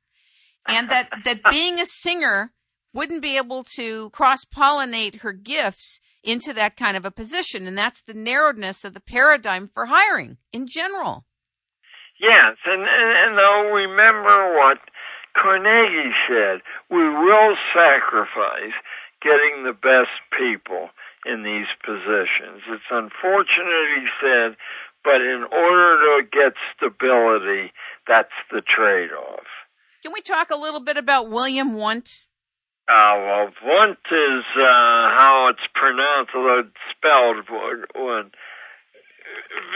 [0.67, 2.53] and that, that being a singer
[2.93, 7.67] wouldn't be able to cross pollinate her gifts into that kind of a position.
[7.67, 11.25] And that's the narrowness of the paradigm for hiring in general.
[12.19, 14.77] Yes, and, and, and though remember what
[15.36, 18.73] Carnegie said, we will sacrifice
[19.21, 20.89] getting the best people
[21.25, 22.61] in these positions.
[22.69, 24.57] It's unfortunate, he said,
[25.03, 27.71] but in order to get stability,
[28.07, 29.47] that's the trade-off.
[30.03, 32.19] Can we talk a little bit about William Wundt?
[32.88, 37.45] Uh, well, Wundt is uh, how it's pronounced, although it's spelled
[37.95, 38.36] Wundt.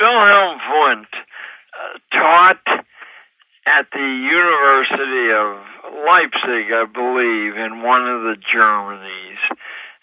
[0.02, 2.86] Wilhelm Wundt uh, taught
[3.68, 5.60] at the University of
[6.08, 9.44] Leipzig, I believe, in one of the Germanies,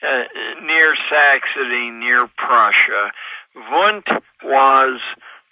[0.02, 0.24] uh,
[0.62, 3.10] near Saxony, near Prussia.
[3.70, 4.08] Wundt
[4.42, 5.00] was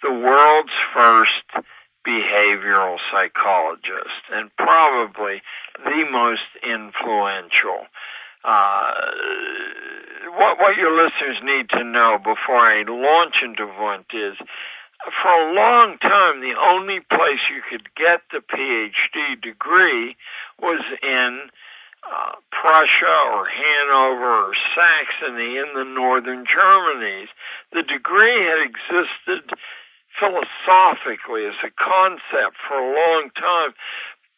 [0.03, 1.65] the world's first
[2.05, 5.41] behavioral psychologist and probably
[5.83, 7.87] the most influential.
[8.43, 8.91] Uh,
[10.37, 14.35] what, what your listeners need to know before I launch into Wundt is
[15.21, 20.15] for a long time, the only place you could get the PhD degree
[20.61, 21.49] was in
[22.03, 27.27] uh, Prussia or Hanover or Saxony in the northern Germanies.
[27.71, 29.51] The degree had existed
[30.19, 33.73] philosophically as a concept for a long time,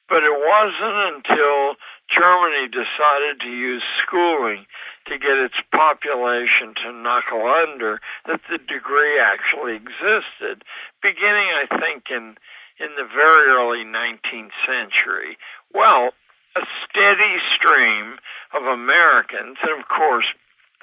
[0.09, 1.75] but it wasn't until
[2.09, 4.65] Germany decided to use schooling
[5.07, 10.63] to get its population to knuckle under that the degree actually existed,
[11.01, 12.35] beginning, I think, in
[12.77, 15.37] in the very early 19th century.
[15.73, 16.11] Well,
[16.57, 18.19] a steady stream
[18.53, 20.25] of Americans, and of course,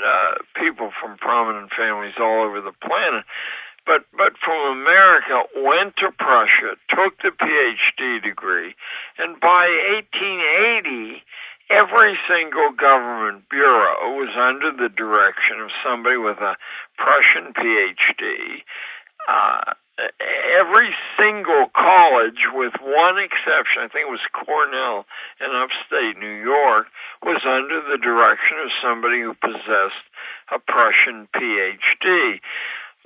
[0.01, 3.25] uh, people from prominent families all over the planet,
[3.87, 8.75] but but from America went to Prussia, took the PhD degree,
[9.19, 9.69] and by
[10.11, 11.23] 1880
[11.73, 16.57] every single government bureau was under the direction of somebody with a
[16.99, 18.63] Prussian PhD.
[19.29, 19.73] Uh,
[20.59, 25.07] every single college, with one exception, I think it was Cornell
[25.41, 26.87] in upstate New York,
[27.23, 30.05] was under the direction of somebody who possessed
[30.51, 32.41] a Prussian PhD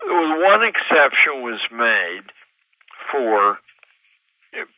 [0.05, 2.23] one exception was made
[3.11, 3.59] for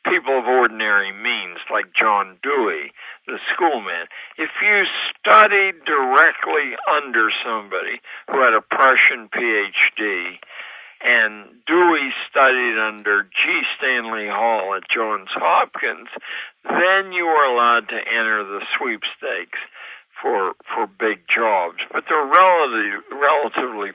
[0.05, 2.93] people of ordinary means, like John Dewey,
[3.27, 4.07] the schoolman.
[4.37, 4.85] If you
[5.19, 8.01] studied directly under somebody
[8.31, 10.39] who had a Prussian PhD,
[11.01, 13.63] and Dewey studied under G.
[13.79, 16.09] Stanley Hall at Johns Hopkins,
[16.65, 19.59] then you were allowed to enter the sweepstakes
[20.21, 23.91] for for big jobs, but there are relatively relatively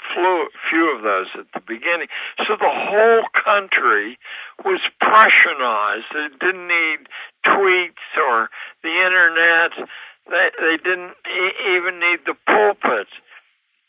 [0.69, 2.07] few, of those at the beginning.
[2.47, 4.17] So the whole country
[4.63, 6.11] was Prussianized.
[6.15, 7.07] It didn't need
[7.45, 8.49] tweets or
[8.84, 9.71] the internet.
[10.30, 13.07] They, they didn't e- even need the pulpit.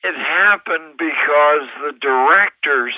[0.03, 2.95] It happened because the directors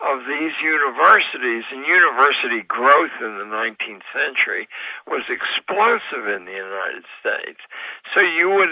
[0.00, 4.68] of these universities and university growth in the 19th century
[5.06, 7.60] was explosive in the United States.
[8.14, 8.70] So you would,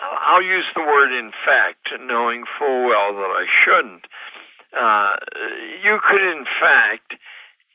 [0.00, 4.06] I'll use the word in fact, knowing full well that I shouldn't.
[4.72, 5.16] Uh,
[5.82, 7.14] you could in fact,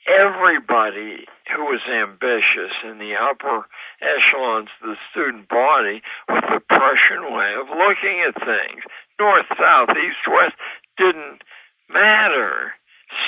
[0.07, 3.67] everybody who was ambitious in the upper
[4.01, 8.83] echelons of the student body with the Prussian way of looking at things,
[9.19, 10.55] north, south, east, west,
[10.97, 11.43] didn't
[11.89, 12.73] matter.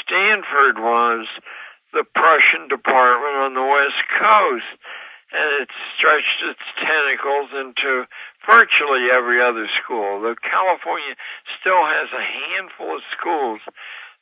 [0.01, 1.27] Stanford was
[1.93, 4.69] the Prussian department on the West Coast,
[5.31, 8.05] and it stretched its tentacles into
[8.45, 10.21] virtually every other school.
[10.21, 11.15] Though California
[11.59, 13.61] still has a handful of schools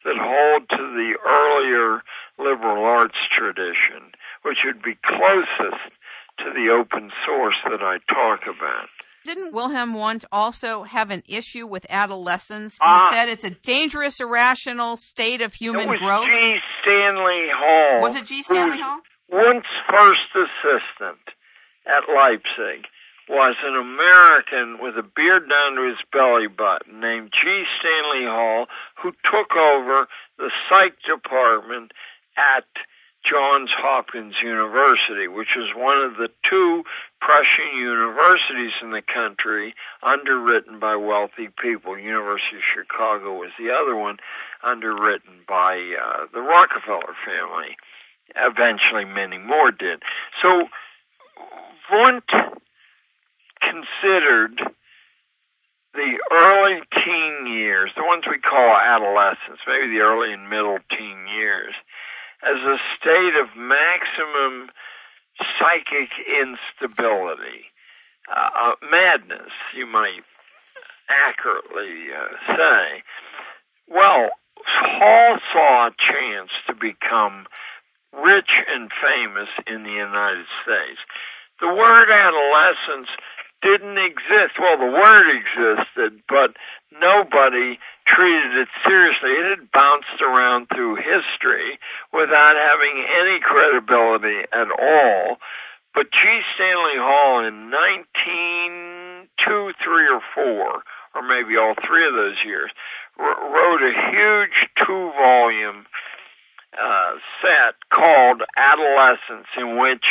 [0.06, 2.04] that hold to the earlier
[2.38, 4.14] liberal arts tradition,
[4.44, 5.92] which would be closest
[6.40, 8.90] to the open source that I talk about.
[9.28, 12.76] Didn't Wilhelm Wundt also have an issue with adolescence?
[12.76, 16.28] He uh, said it's a dangerous, irrational state of human was growth.
[16.28, 16.58] G.
[16.82, 18.02] Stanley Hall.
[18.02, 18.42] Was it G.
[18.42, 19.02] Stanley Hall?
[19.30, 21.20] Wundt's first assistant
[21.86, 22.88] at Leipzig
[23.28, 27.66] was an American with a beard down to his belly button named G.
[27.82, 28.68] Stanley Hall,
[29.04, 30.08] who took over
[30.38, 31.92] the psych department
[32.38, 32.64] at
[33.30, 36.84] Johns Hopkins University, which is one of the two
[37.20, 41.98] Prussian universities in the country underwritten by wealthy people.
[41.98, 44.18] University of Chicago was the other one
[44.64, 47.76] underwritten by uh, the Rockefeller family.
[48.36, 50.02] Eventually, many more did.
[50.42, 50.68] So,
[51.92, 52.30] Wundt
[53.62, 54.62] considered
[55.94, 61.26] the early teen years, the ones we call adolescence, maybe the early and middle teen
[61.28, 61.74] years,
[62.44, 64.70] as a state of maximum
[65.60, 66.10] psychic
[66.42, 67.72] instability,
[68.30, 70.24] uh, uh, madness, you might
[71.10, 73.04] accurately uh, say.
[73.88, 74.30] Well,
[74.66, 77.48] Hall saw a chance to become
[78.12, 81.00] rich and famous in the United States.
[81.62, 83.10] The word adolescence
[83.62, 84.60] didn't exist.
[84.60, 86.56] Well, the word existed, but
[87.02, 89.32] nobody treated it seriously.
[89.32, 91.80] It had bounced around through history
[92.14, 95.38] without having any credibility at all.
[95.94, 96.42] But G.
[96.56, 100.84] Stanley Hall in 1902, 3 or 4,
[101.16, 102.72] or maybe all three of those years,
[103.18, 105.88] wrote a huge two volume
[106.80, 110.06] uh, set called Adolescence, in which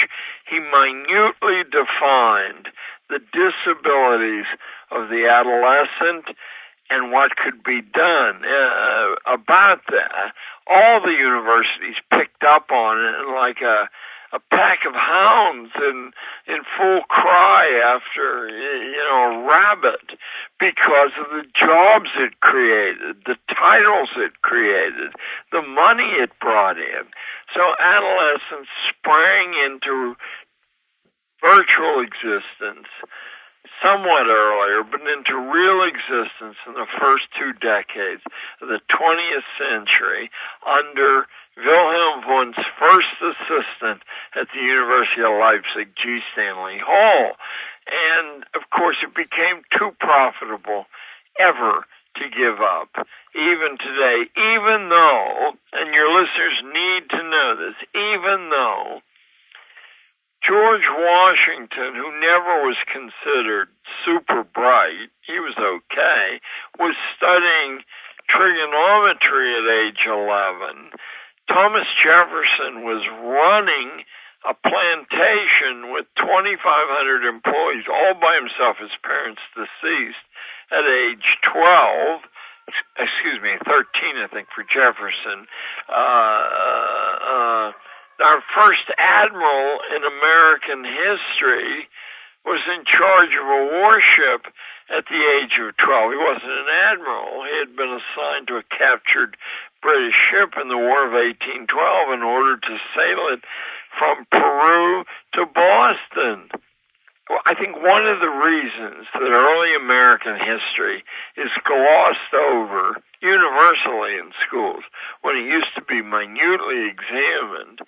[0.50, 2.68] he minutely defined
[3.08, 4.46] the disabilities
[4.90, 6.36] of the adolescent
[6.90, 10.32] and what could be done uh, about that.
[10.68, 13.88] All the universities picked up on it like a
[14.32, 16.10] a pack of hounds in
[16.46, 20.18] in full cry after you know a rabbit
[20.58, 25.12] because of the jobs it created, the titles it created,
[25.52, 27.04] the money it brought in.
[27.54, 30.16] So adolescents sprang into
[31.46, 32.90] virtual existence
[33.82, 38.22] somewhat earlier, but into real existence in the first two decades
[38.60, 40.30] of the 20th century
[40.66, 41.26] under
[41.56, 44.02] Wilhelm Wundt's first assistant
[44.34, 46.20] at the University of Leipzig, G.
[46.32, 47.32] Stanley Hall.
[47.86, 50.86] And of course, it became too profitable
[51.38, 51.86] ever
[52.16, 53.06] to give up.
[53.34, 59.00] Even today, even though, and your listeners need to know this, even though
[60.46, 63.68] George Washington, who never was considered
[64.04, 66.40] super bright, he was okay,
[66.78, 67.82] was studying
[68.30, 70.94] trigonometry at age 11.
[71.48, 74.06] Thomas Jefferson was running
[74.46, 80.22] a plantation with 2,500 employees all by himself, his parents deceased,
[80.70, 82.22] at age 12
[82.98, 85.46] excuse me, 13, I think, for Jefferson.
[85.88, 87.72] Uh, uh, uh
[88.20, 91.88] our first admiral in American history
[92.44, 94.46] was in charge of a warship
[94.88, 96.12] at the age of 12.
[96.12, 97.42] He wasn't an admiral.
[97.42, 99.36] He had been assigned to a captured
[99.82, 103.42] British ship in the War of 1812 in order to sail it
[103.98, 105.04] from Peru
[105.34, 106.48] to Boston.
[107.28, 111.02] Well, I think one of the reasons that early American history
[111.36, 114.84] is glossed over universally in schools
[115.22, 117.80] when it used to be minutely examined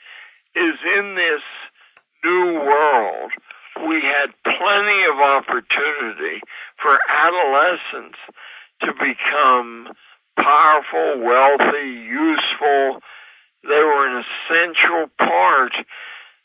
[0.56, 1.42] is in this
[2.24, 3.30] new world,
[3.86, 6.42] we had plenty of opportunity
[6.82, 8.18] for adolescents
[8.82, 9.94] to become
[10.34, 13.00] powerful, wealthy, useful.
[13.62, 15.72] They were an essential part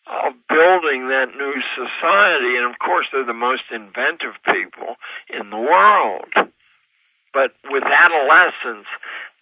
[0.07, 2.57] of building that new society.
[2.57, 4.95] And of course, they're the most inventive people
[5.29, 6.31] in the world.
[7.33, 8.89] But with adolescents,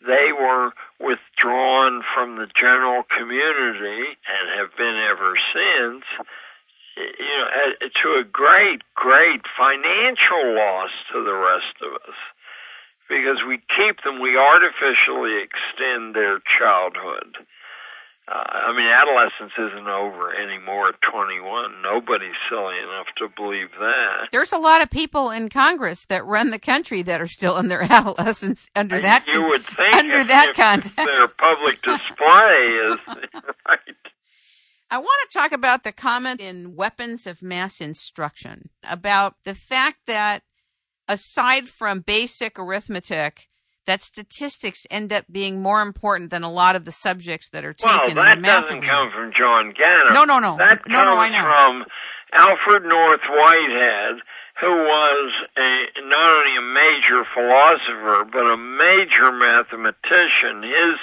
[0.05, 6.05] they were withdrawn from the general community and have been ever since
[6.97, 12.17] you know to a great great financial loss to the rest of us
[13.07, 17.37] because we keep them we artificially extend their childhood
[18.27, 21.81] uh, I mean, adolescence isn't over anymore at 21.
[21.81, 24.29] Nobody's silly enough to believe that.
[24.31, 27.67] There's a lot of people in Congress that run the country that are still in
[27.67, 29.25] their adolescence under that.
[29.27, 32.99] You would think under if, that if context, their public display is
[33.67, 33.95] right.
[34.91, 39.99] I want to talk about the comment in Weapons of Mass Instruction about the fact
[40.05, 40.43] that
[41.07, 43.47] aside from basic arithmetic,
[43.91, 47.73] that statistics end up being more important than a lot of the subjects that are
[47.73, 48.63] taken well, that in the math.
[48.63, 50.13] doesn't come from John Gannon.
[50.15, 50.55] No, no, no.
[50.55, 51.83] That no, comes no, from
[52.31, 54.23] Alfred North Whitehead,
[54.63, 55.27] who was
[55.59, 55.71] a,
[56.07, 60.63] not only a major philosopher but a major mathematician.
[60.63, 60.95] His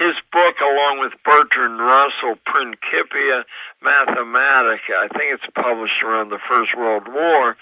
[0.00, 3.44] his book, along with Bertrand Russell, Principia
[3.84, 7.60] Mathematica, I think it's published around the First World War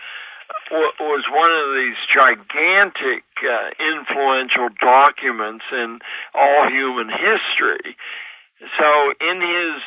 [0.70, 5.98] was one of these gigantic, uh, influential documents in
[6.34, 7.96] all human history.
[8.78, 9.82] So, in his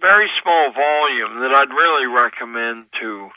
[0.00, 3.30] very small volume that I'd really recommend to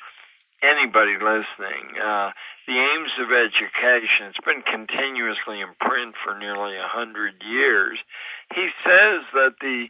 [0.62, 1.98] anybody listening.
[1.98, 2.32] Uh,
[2.68, 4.30] the Aims of Education.
[4.30, 7.98] It's been continuously in print for nearly a hundred years.
[8.54, 9.90] He says that the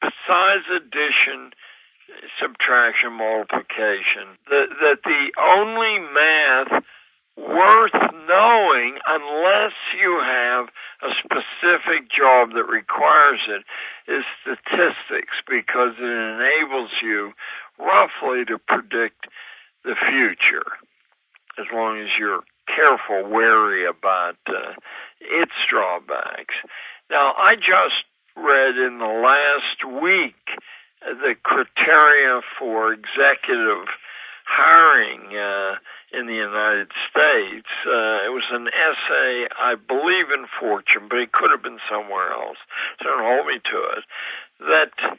[0.00, 1.52] besides addition,
[2.40, 6.82] subtraction, multiplication, that that the only math
[7.36, 7.92] worth
[8.26, 10.68] knowing unless you have
[11.02, 13.62] a specific job that requires it
[14.10, 17.32] is statistics because it enables you
[17.78, 19.26] roughly to predict
[19.84, 20.64] the future
[21.58, 24.72] as long as you're careful, wary about uh,
[25.20, 26.54] its drawbacks.
[27.10, 28.04] Now, I just
[28.36, 30.34] read in the last week
[31.02, 33.88] the criteria for executive
[34.46, 35.74] hiring uh,
[36.12, 37.66] in the United States.
[37.86, 42.30] Uh, it was an essay, I believe, in Fortune, but it could have been somewhere
[42.32, 42.58] else.
[43.02, 44.04] So don't hold me to it.
[44.60, 45.18] That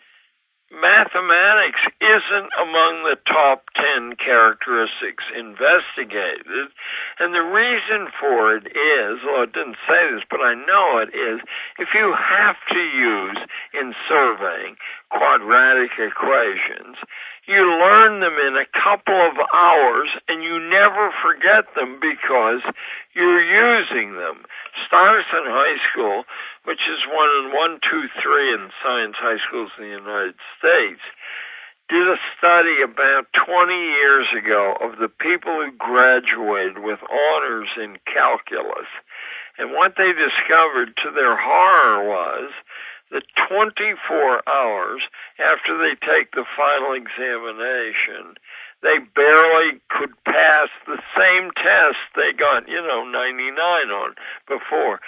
[0.72, 6.70] mathematics isn't among the top 10 characteristics investigated.
[7.20, 11.16] And the reason for it is, well, it didn't say this, but I know it
[11.16, 11.40] is,
[11.80, 13.38] if you have to use
[13.74, 14.76] in surveying
[15.10, 16.98] quadratic equations,
[17.48, 22.62] you learn them in a couple of hours and you never forget them because
[23.16, 24.44] you're using them.
[24.86, 26.24] Stuyvesant High School,
[26.66, 31.00] which is one in one, two, three in science high schools in the United States,
[31.88, 37.98] did a study about 20 years ago of the people who graduated with honors in
[38.12, 38.92] calculus.
[39.58, 42.52] And what they discovered to their horror was
[43.12, 45.02] that 24 hours
[45.40, 48.36] after they take the final examination,
[48.82, 53.58] they barely could pass the same test they got, you know, 99
[53.90, 54.16] on
[54.48, 55.00] before.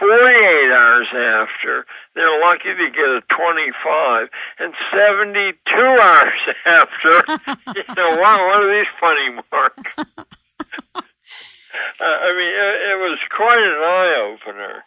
[0.00, 4.28] 48 hours after, they're lucky to get a 25,
[4.58, 7.24] and 72 hours after,
[7.74, 9.92] you know, wow, what are these funny marks?
[9.96, 11.02] uh,
[12.00, 14.84] I mean, it, it was quite an eye opener.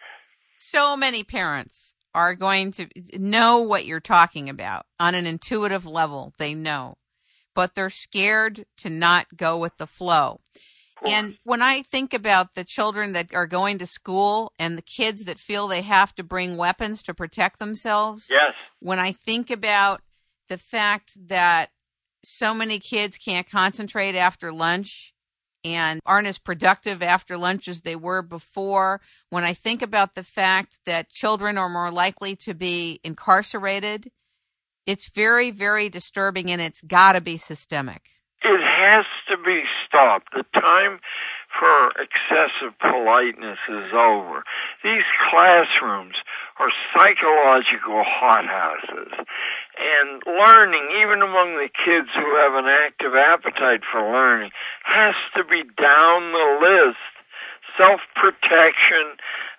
[0.57, 6.33] So many parents are going to know what you're talking about on an intuitive level.
[6.37, 6.97] They know,
[7.53, 10.41] but they're scared to not go with the flow.
[11.05, 15.23] And when I think about the children that are going to school and the kids
[15.25, 18.53] that feel they have to bring weapons to protect themselves, yes.
[18.79, 20.01] When I think about
[20.49, 21.69] the fact that
[22.23, 25.13] so many kids can't concentrate after lunch
[25.63, 29.01] and aren't as productive after lunch as they were before.
[29.29, 34.11] When I think about the fact that children are more likely to be incarcerated,
[34.85, 38.01] it's very, very disturbing and it's got to be systemic.
[38.41, 40.29] It has to be stopped.
[40.33, 40.99] The time
[41.59, 44.43] for excessive politeness is over.
[44.83, 46.15] These classrooms
[46.59, 49.13] are psychological hothouses.
[49.79, 54.51] And learning, even among the kids who have an active appetite for learning,
[54.83, 56.97] has to be down the list.
[57.77, 59.15] Self-protection,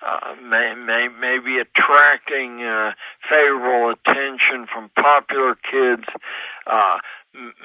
[0.07, 2.93] uh, may, may, maybe attracting uh,
[3.31, 6.05] favorable attention from popular kids,
[6.67, 6.99] uh,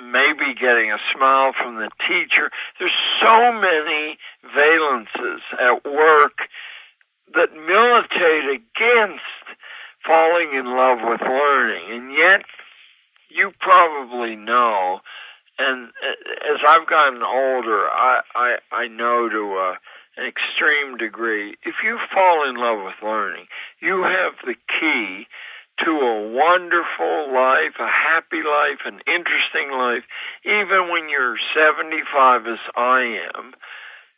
[0.01, 2.51] maybe getting a smile from the teacher.
[2.79, 4.17] There's so many
[4.55, 6.47] valences at work
[7.33, 9.23] that militate against
[10.05, 11.91] falling in love with learning.
[11.91, 12.43] And yet,
[13.29, 14.99] you probably know,
[15.57, 19.77] and uh, as I've gotten older, I, I, I know to a,
[20.17, 23.47] an extreme degree, if you fall in love with learning,
[23.81, 25.27] you have the key
[25.83, 30.03] to a wonderful life, a happy life, an interesting life,
[30.45, 33.53] even when you're 75 as I am.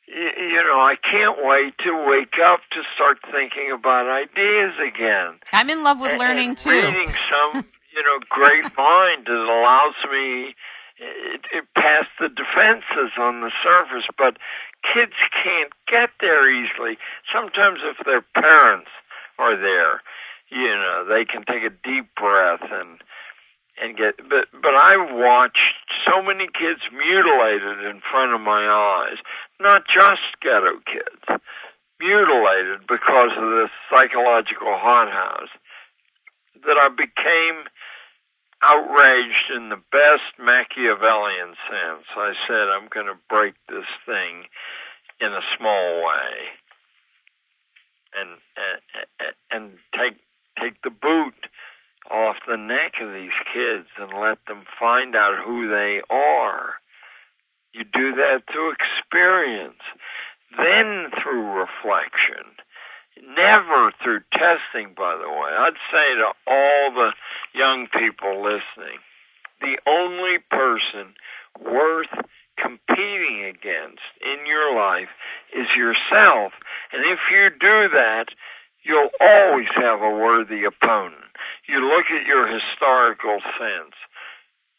[0.07, 5.35] You know, I can't wait to wake up to start thinking about ideas again.
[5.51, 6.69] I'm in love with and, learning and too.
[6.69, 10.55] Reading some, you know, great mind that allows me
[10.99, 14.37] it, it past the defenses on the surface, but
[14.81, 15.13] kids
[15.43, 16.97] can't get there easily.
[17.31, 18.89] Sometimes if their parents
[19.37, 20.01] are there,
[20.49, 22.99] you know, they can take a deep breath and
[23.81, 29.17] and get but but I watched so many kids mutilated in front of my eyes,
[29.59, 31.41] not just ghetto kids,
[31.99, 35.53] mutilated because of this psychological hothouse
[36.65, 37.69] that I became
[38.63, 42.05] outraged in the best Machiavellian sense.
[42.15, 44.45] I said I'm going to break this thing
[45.21, 46.57] in a small way
[48.19, 48.37] and
[49.19, 50.17] and, and take
[50.59, 51.35] take the boot
[52.09, 56.75] off the neck of these kids and let them find out who they are.
[57.73, 59.81] You do that through experience,
[60.57, 62.57] then through reflection.
[63.35, 65.51] Never through testing, by the way.
[65.51, 67.11] I'd say to all the
[67.53, 68.99] young people listening.
[69.59, 71.15] The only person
[71.59, 72.13] worth
[72.57, 75.09] competing against in your life
[75.55, 76.53] is yourself.
[76.91, 78.27] And if you do that,
[78.87, 81.35] you'll always have a worthy opponent.
[81.67, 83.95] You look at your historical sense,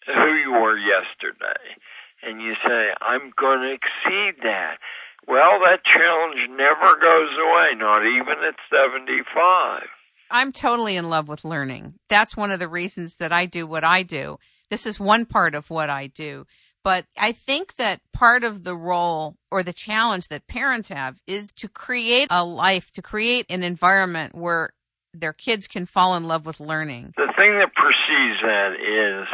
[0.06, 1.76] who you were yesterday,
[2.22, 4.78] and you say, I'm going to exceed that.
[5.26, 9.82] Well, that challenge never goes away, not even at 75.
[10.30, 11.94] I'm totally in love with learning.
[12.08, 14.38] That's one of the reasons that I do what I do.
[14.70, 16.46] This is one part of what I do.
[16.88, 21.52] But I think that part of the role or the challenge that parents have is
[21.56, 24.70] to create a life, to create an environment where
[25.12, 27.12] their kids can fall in love with learning.
[27.18, 29.28] The thing that precedes that is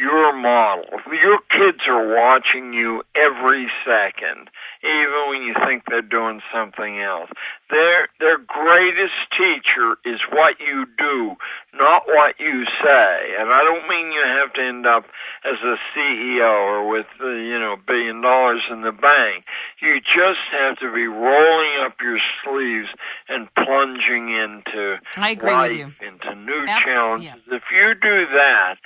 [0.00, 0.84] your model.
[1.12, 4.50] Your kids are watching you every second,
[4.82, 7.30] even when you think they're doing something else.
[7.70, 11.36] Their their greatest teacher is what you do,
[11.74, 13.34] not what you say.
[13.38, 15.04] And I don't mean you have to end up
[15.44, 19.44] as a CEO or with uh, you know billion dollars in the bank.
[19.80, 22.88] You just have to be rolling up your sleeves
[23.28, 25.92] and plunging into I agree life, with you.
[26.06, 27.26] into new Yep, challenges.
[27.48, 27.56] yeah.
[27.56, 28.76] If you do that,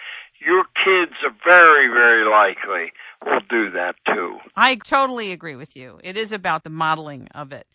[0.45, 2.93] your kids are very, very likely
[3.25, 4.39] will do that too.
[4.55, 6.01] I totally agree with you.
[6.05, 7.67] It is about the modeling of it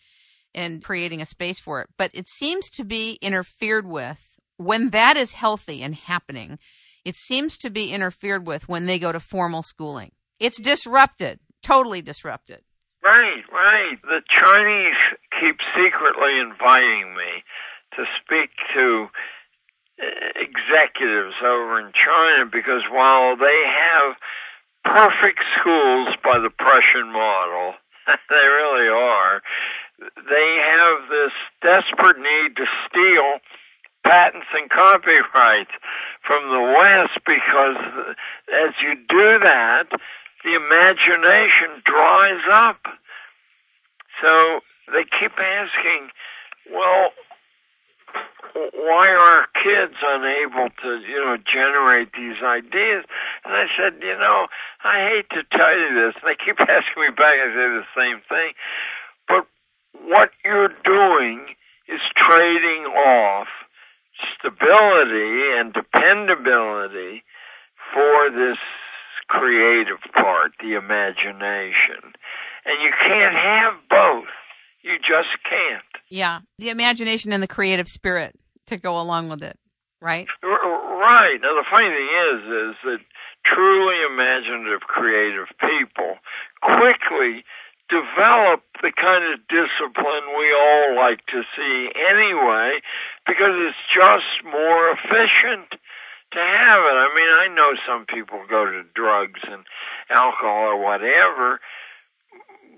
[0.54, 1.88] and creating a space for it.
[1.96, 6.58] But it seems to be interfered with when that is healthy and happening.
[7.04, 10.12] It seems to be interfered with when they go to formal schooling.
[10.38, 12.60] It's disrupted, totally disrupted.
[13.02, 13.98] Right, right.
[14.02, 14.94] The Chinese
[15.40, 17.42] keep secretly inviting me
[17.96, 19.08] to speak to
[20.36, 24.16] executives over in China because while they have
[24.84, 27.74] perfect schools by the Prussian model,
[28.06, 29.42] they really are,
[30.28, 33.38] they have this desperate need to steal
[34.04, 35.70] patents and copyrights
[36.26, 37.76] from the West because
[38.52, 39.86] as you do that,
[40.44, 42.80] the imagination dries up.
[44.20, 44.60] So
[44.92, 46.10] they keep asking,
[46.72, 47.10] well,
[48.54, 53.04] why are kids unable to, you know, generate these ideas?
[53.44, 54.46] And I said, you know,
[54.84, 56.14] I hate to tell you this.
[56.20, 57.36] And they keep asking me back.
[57.38, 58.52] I say the same thing.
[59.28, 59.46] But
[60.04, 61.54] what you're doing
[61.88, 63.48] is trading off
[64.38, 67.24] stability and dependability
[67.92, 68.58] for this
[69.28, 72.12] creative part, the imagination.
[72.64, 74.28] And you can't have both.
[74.82, 75.84] You just can't.
[76.08, 78.34] Yeah, the imagination and the creative spirit
[78.66, 79.58] to go along with it,
[80.00, 80.26] right?
[80.42, 81.38] Right.
[81.40, 82.40] Now the funny thing is,
[82.70, 82.98] is that
[83.44, 86.18] truly imaginative, creative people
[86.62, 87.44] quickly
[87.88, 92.80] develop the kind of discipline we all like to see anyway,
[93.26, 95.68] because it's just more efficient
[96.32, 96.96] to have it.
[96.96, 99.64] I mean, I know some people go to drugs and
[100.08, 101.60] alcohol or whatever,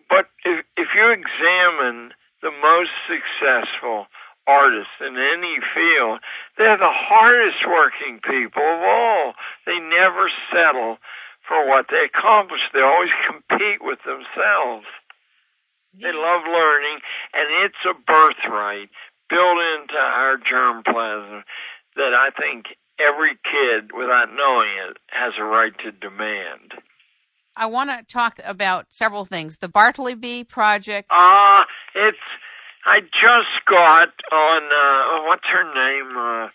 [0.09, 2.12] but if, if you examine
[2.43, 4.06] the most successful
[4.47, 6.20] artists in any field,
[6.59, 9.32] they're the hardest working people of all.
[9.66, 10.98] They never settle
[11.47, 12.60] for what they accomplish.
[12.72, 14.86] They always compete with themselves.
[15.94, 16.98] They love learning,
[17.32, 18.90] and it's a birthright
[19.31, 21.43] built into our germplasm
[21.97, 22.66] that I think
[22.98, 26.74] every kid, without knowing it, has a right to demand.
[27.56, 29.59] I want to talk about several things.
[29.59, 31.09] The Bartleby Project.
[31.10, 31.64] Ah, uh,
[31.94, 32.18] it's.
[32.86, 34.62] I just got on.
[34.64, 36.16] Uh, what's her name?
[36.16, 36.48] Uh,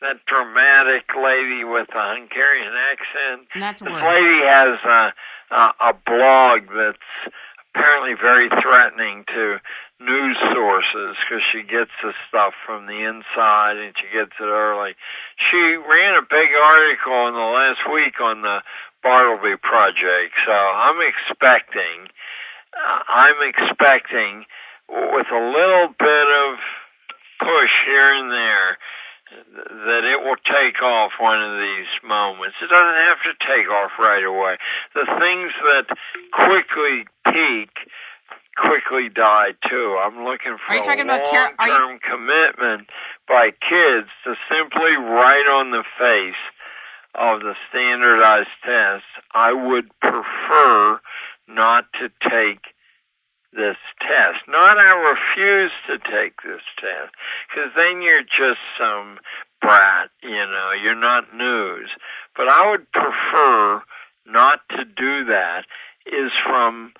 [0.00, 3.48] that dramatic lady with a Hungarian accent.
[3.56, 5.12] Not this lady has a,
[5.50, 7.34] a, a blog that's
[7.72, 9.56] apparently very threatening to
[10.00, 14.92] news sources because she gets the stuff from the inside and she gets it early.
[15.36, 18.60] She ran a big article in the last week on the
[19.06, 22.10] Bartleby Project, so I'm expecting,
[22.74, 24.44] uh, I'm expecting
[24.90, 26.58] with a little bit of
[27.38, 28.78] push here and there
[29.86, 32.56] that it will take off one of these moments.
[32.62, 34.56] It doesn't have to take off right away.
[34.94, 35.86] The things that
[36.32, 37.70] quickly peak
[38.56, 39.98] quickly die too.
[40.00, 42.88] I'm looking for Are you talking a about Car- are you- long-term commitment
[43.28, 46.40] by kids to simply write on the face
[47.18, 49.04] of the standardized test.
[49.34, 51.00] I would prefer
[51.48, 52.60] not to take
[53.52, 54.44] this test.
[54.48, 57.14] Not I refuse to take this test,
[57.48, 59.18] because then you're just some
[59.60, 61.90] brat, you know, you're not news.
[62.36, 63.82] But I would prefer
[64.26, 65.64] not to do that
[66.06, 66.92] is from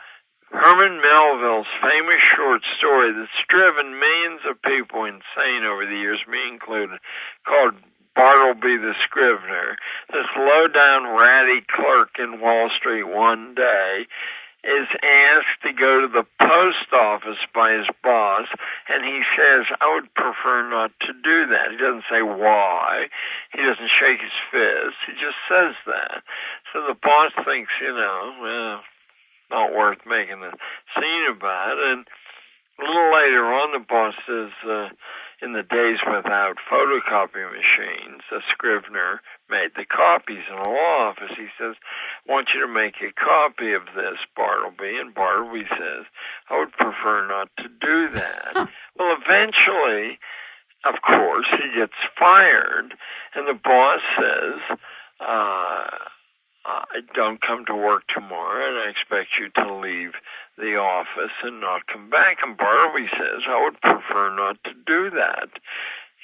[0.51, 6.39] Herman Melville's famous short story that's driven millions of people insane over the years, me
[6.51, 6.99] included,
[7.47, 7.75] called
[8.17, 9.77] Bartleby the Scrivener,
[10.11, 14.07] this low down ratty clerk in Wall Street one day,
[14.65, 18.49] is asked to go to the post office by his boss,
[18.89, 21.71] and he says, I would prefer not to do that.
[21.71, 23.07] He doesn't say why.
[23.55, 24.99] He doesn't shake his fist.
[25.07, 26.25] He just says that.
[26.73, 28.81] So the boss thinks, you know, well,
[29.51, 30.51] not worth making a
[30.99, 31.79] scene about.
[31.79, 32.07] And
[32.81, 34.89] a little later on, the boss says, uh,
[35.43, 41.37] in the days without photocopy machines, a scrivener made the copies in a law office.
[41.37, 41.75] He says,
[42.27, 44.97] I want you to make a copy of this, Bartleby.
[44.97, 46.07] And Bartleby says,
[46.49, 48.69] I would prefer not to do that.
[48.97, 50.19] well, eventually,
[50.85, 52.95] of course, he gets fired,
[53.35, 54.79] and the boss says,
[55.21, 56.07] uh,
[56.97, 60.13] I don't come to work tomorrow, and I expect you to leave
[60.57, 62.39] the office and not come back.
[62.43, 65.53] And Bartleby says, I would prefer not to do that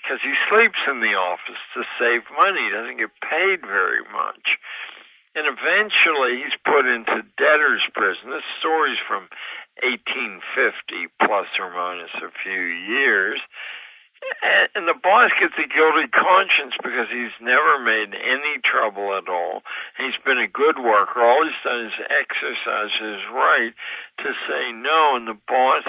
[0.03, 2.67] because he sleeps in the office to save money.
[2.67, 4.59] He doesn't get paid very much.
[5.35, 8.35] And eventually he's put into debtor's prison.
[8.35, 9.29] This story's from
[9.81, 13.41] 1850, plus or minus a few years.
[14.75, 19.63] And the boss gets a guilty conscience because he's never made any trouble at all.
[19.99, 21.21] He's been a good worker.
[21.21, 23.75] All he's done is exercise his right
[24.25, 25.85] to say no, and the boss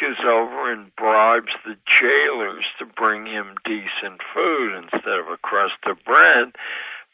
[0.00, 5.80] goes over and bribes the jailers to bring him decent food instead of a crust
[5.86, 6.52] of bread.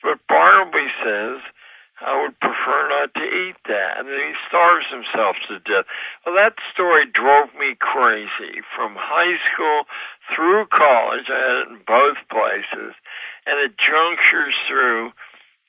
[0.03, 1.41] But Barnaby says,
[2.05, 3.99] I would prefer not to eat that.
[3.99, 5.87] And he starves himself to death.
[6.27, 9.87] Well, that story drove me crazy from high school
[10.33, 11.29] through college.
[11.29, 12.95] I had it in both places.
[13.47, 15.13] And it junctures through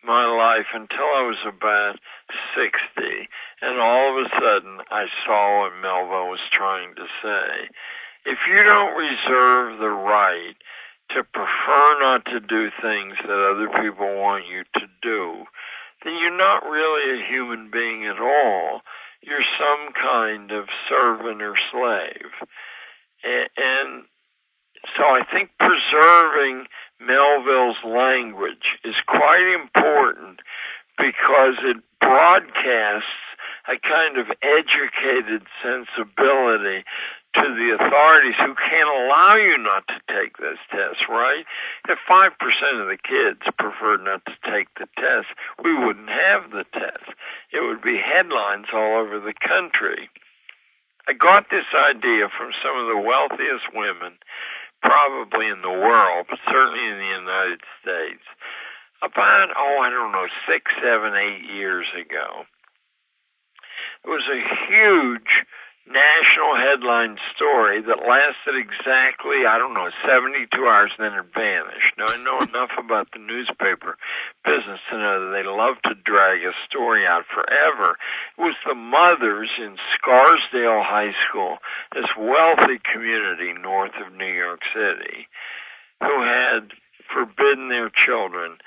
[0.05, 1.99] my life until I was about
[2.55, 3.27] 60.
[3.61, 7.69] And all of a sudden, I saw what Melville was trying to say.
[8.25, 10.55] If you don't reserve the right
[11.11, 15.45] to prefer not to do things that other people want you to do,
[16.03, 18.81] then you're not really a human being at all.
[19.21, 22.31] You're some kind of servant or slave.
[23.23, 24.05] And
[24.97, 26.67] so I think preserving
[26.99, 30.39] Melville's language is quite important
[30.97, 33.25] because it broadcasts
[33.67, 36.85] a kind of educated sensibility
[37.35, 41.43] to the authorities who can't allow you not to take this test, right?
[41.89, 42.31] If 5%
[42.79, 45.27] of the kids preferred not to take the test,
[45.61, 47.11] we wouldn't have the test.
[47.51, 50.09] It would be headlines all over the country.
[51.07, 54.17] I got this idea from some of the wealthiest women,
[54.85, 58.23] probably in the world, but certainly in the United States,
[59.01, 62.45] about, oh, I don't know, six, seven, eight years ago.
[64.05, 65.45] It was a huge
[65.87, 71.93] national headline story that lasted exactly, I don't know, 72 hours and then it vanished.
[71.97, 73.97] Now, I know enough about the newspaper
[74.43, 77.97] business to know that they love to drag a story out forever.
[78.37, 81.57] It was the mothers in Scarsdale High School,
[81.93, 85.29] this wealthy community north of New York City,
[86.01, 86.73] who had
[87.13, 88.57] forbidden their children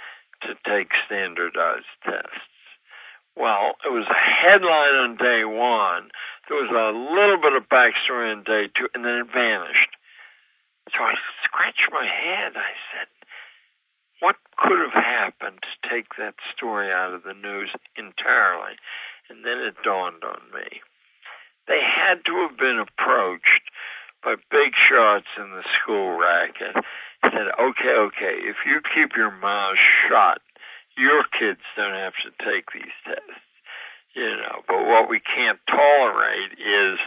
[0.42, 2.46] to take standardized tests.
[3.38, 6.10] Well, it was a headline on day one
[6.48, 9.92] there was a little bit of backstory in day two, and then it vanished.
[10.96, 11.12] So I
[11.44, 12.56] scratched my head.
[12.56, 13.08] I said,
[14.20, 18.80] what could have happened to take that story out of the news entirely?
[19.28, 20.80] And then it dawned on me.
[21.68, 23.68] They had to have been approached
[24.24, 26.74] by big shots in the school racket.
[27.22, 29.76] Said, okay, okay, if you keep your mouth
[30.08, 30.40] shut,
[30.96, 33.47] your kids don't have to take these tests
[34.18, 34.66] you know.
[34.66, 36.98] But what we can't tolerate is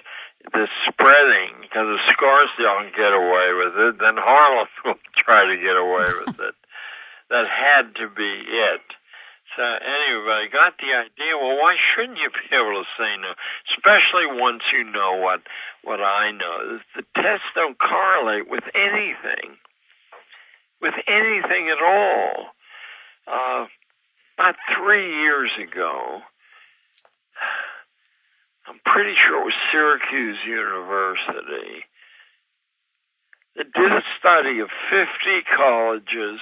[0.55, 5.57] the spreading because if Scarsdale can get away with it, then Harlem will try to
[5.59, 6.55] get away with it.
[7.29, 8.81] that had to be it.
[9.57, 11.35] So anyway, I got the idea.
[11.35, 13.35] Well, why shouldn't you be able to say no?
[13.75, 15.41] Especially once you know what
[15.83, 16.79] what I know.
[16.95, 19.59] The tests don't correlate with anything,
[20.81, 22.55] with anything at all.
[23.27, 23.65] Uh,
[24.37, 26.21] about three years ago,
[28.67, 31.85] I'm pretty sure it was Syracuse University
[33.55, 35.07] that did a study of 50
[35.55, 36.39] colleges.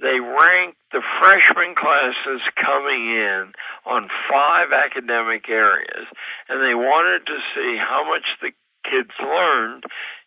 [0.00, 3.52] They ranked the freshman classes coming in
[3.86, 6.06] on five academic areas,
[6.48, 8.50] and they wanted to see how much the
[8.88, 9.84] kids learned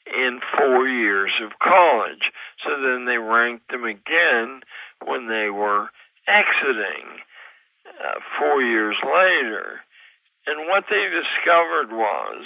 [0.07, 2.31] in four years of college.
[2.65, 4.61] So then they ranked them again
[5.05, 5.89] when they were
[6.27, 7.21] exiting
[8.03, 9.81] uh, four years later.
[10.47, 12.43] And what they discovered was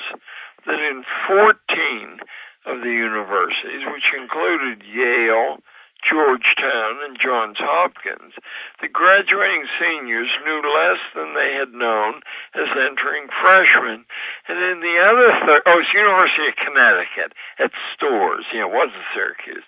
[0.65, 2.19] that in 14
[2.65, 5.57] of the universities, which included Yale,
[6.01, 8.33] Georgetown and Johns Hopkins,
[8.81, 12.21] the graduating seniors knew less than they had known
[12.57, 14.05] as entering freshmen.
[14.49, 18.73] And in the other, thir- oh, it's University of Connecticut at Storrs, you know, it
[18.73, 19.65] wasn't Syracuse.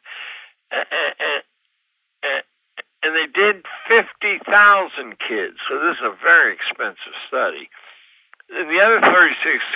[3.04, 7.68] And they did 50,000 kids, so this is a very expensive study.
[8.48, 9.20] In the other 36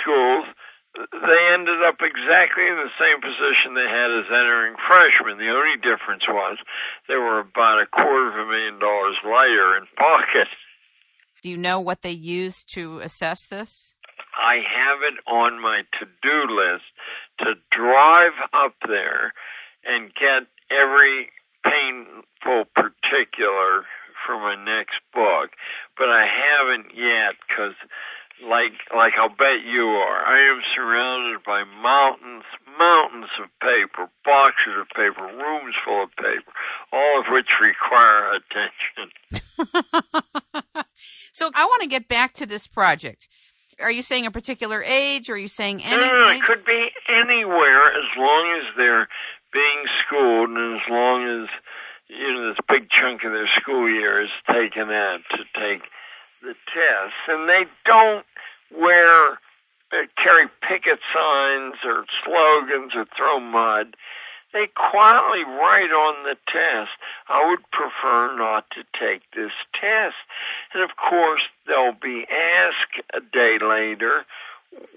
[0.00, 0.48] schools,
[0.96, 5.38] they ended up exactly in the same position they had as entering freshmen.
[5.38, 6.58] The only difference was
[7.06, 10.48] they were about a quarter of a million dollars lighter in pocket.
[11.42, 13.94] Do you know what they used to assess this?
[14.34, 16.84] I have it on my to-do list
[17.40, 19.32] to drive up there
[19.84, 21.30] and get every
[21.64, 23.84] painful particular
[24.26, 25.50] for my next book,
[25.96, 27.74] but I haven't yet because
[28.44, 30.24] like like I'll bet you are.
[30.24, 32.44] I am surrounded by mountains,
[32.78, 36.52] mountains of paper, boxes of paper, rooms full of paper,
[36.92, 39.10] all of which require attention.
[41.32, 43.28] so I want to get back to this project.
[43.80, 45.30] Are you saying a particular age?
[45.30, 46.04] Or are you saying any?
[46.04, 49.08] No, no, it could be anywhere as long as they're
[49.52, 51.48] being schooled and as long as
[52.08, 55.82] you know this big chunk of their school year is taken out to take
[56.42, 58.24] the tests, and they don't
[58.74, 59.38] wear
[59.92, 63.96] uh, carry picket signs or slogans or throw mud.
[64.52, 66.90] They quietly write on the test,
[67.28, 70.16] I would prefer not to take this test.
[70.72, 74.24] And of course, they'll be asked a day later,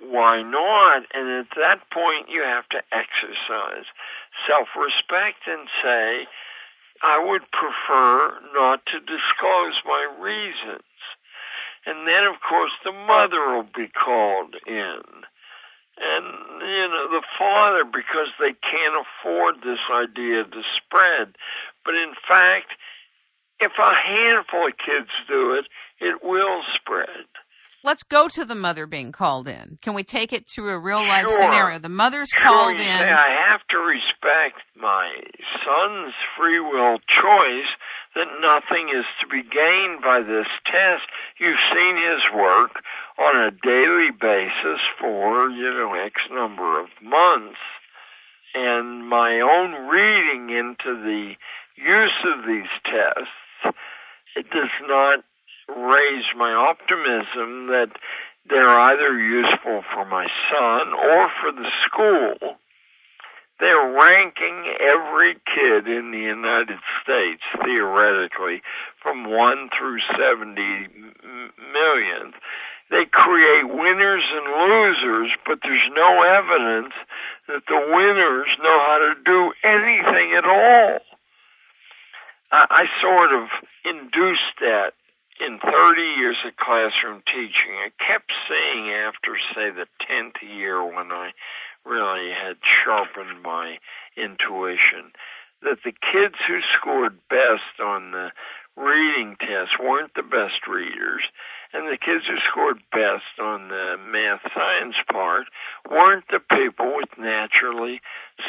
[0.03, 1.03] why not?
[1.13, 3.85] And at that point, you have to exercise
[4.47, 6.27] self respect and say,
[7.01, 10.85] I would prefer not to disclose my reasons.
[11.85, 15.01] And then, of course, the mother will be called in.
[15.97, 16.25] And,
[16.61, 21.35] you know, the father, because they can't afford this idea to spread.
[21.83, 22.73] But in fact,
[23.59, 25.65] if a handful of kids do it,
[25.99, 27.25] it will spread.
[27.83, 29.79] Let's go to the mother being called in.
[29.81, 31.41] Can we take it to a real life sure.
[31.41, 31.79] scenario?
[31.79, 32.99] The mother's sure, called in.
[32.99, 35.09] Say, I have to respect my
[35.65, 37.71] son's free will choice
[38.13, 41.09] that nothing is to be gained by this test.
[41.39, 42.83] You've seen his work
[43.17, 47.59] on a daily basis for, you know, X number of months.
[48.53, 51.33] And my own reading into the
[51.77, 53.75] use of these tests,
[54.35, 55.23] it does not
[55.67, 57.91] raise my optimism that
[58.49, 62.57] they're either useful for my son or for the school
[63.61, 68.63] they're ranking every kid in the United States, theoretically,
[69.01, 70.61] from 1 through 70
[71.71, 72.33] million.
[72.89, 76.93] They create winners and losers, but there's no evidence
[77.47, 80.97] that the winners know how to do anything at all.
[82.51, 83.47] I, I sort of
[83.85, 84.93] induced that
[85.41, 87.73] in 30 years of classroom teaching.
[87.81, 91.31] I kept saying after, say, the 10th year when I
[91.85, 93.77] really had sharpened my
[94.15, 95.11] intuition
[95.61, 98.31] that the kids who scored best on the
[98.77, 101.21] reading test weren't the best readers,
[101.73, 105.47] and the kids who scored best on the math science part
[105.89, 108.01] weren't the people with naturally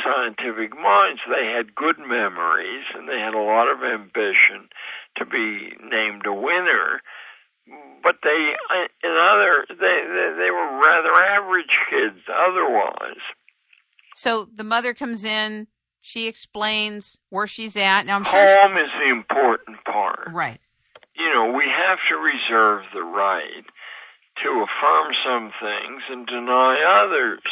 [0.02, 1.20] scientific minds.
[1.28, 4.68] They had good memories and they had a lot of ambition
[5.16, 7.00] to be named a winner
[8.02, 8.54] but they
[9.04, 13.22] in other they, they they were rather average kids otherwise.
[14.14, 15.68] So the mother comes in,
[16.00, 18.04] she explains where she's at.
[18.06, 18.82] Now I'm sure home she...
[18.82, 20.28] is the important part.
[20.32, 20.60] Right.
[21.14, 23.64] You know, we have to reserve the right
[24.42, 27.42] to affirm some things and deny others.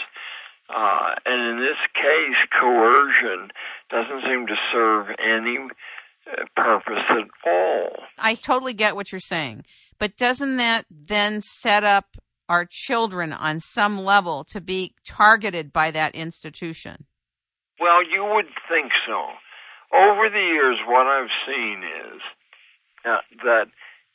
[0.68, 3.50] Uh, and in this case, coercion
[3.90, 5.58] doesn't seem to serve any
[6.56, 7.90] purpose at all.
[8.18, 9.64] I totally get what you're saying.
[9.98, 12.16] But doesn't that then set up
[12.48, 17.06] our children on some level to be targeted by that institution?
[17.78, 19.36] Well, you would think so.
[19.96, 22.20] Over the years, what I've seen is
[23.04, 23.66] uh, that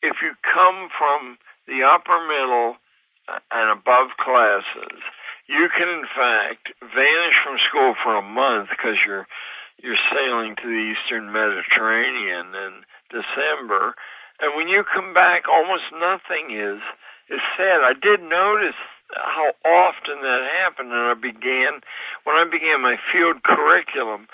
[0.02, 1.38] if you come from
[1.68, 2.76] the upper middle
[3.28, 5.02] uh, and above classes,
[5.48, 9.28] you can in fact vanish from school for a month because you're
[9.82, 12.74] you're sailing to the eastern Mediterranean in
[13.10, 13.96] December
[14.40, 16.82] and when you come back, almost nothing is
[17.30, 17.82] is said.
[17.82, 18.76] I did notice
[19.16, 21.80] how often that happened, and I began
[22.24, 24.28] when I began my field curriculum.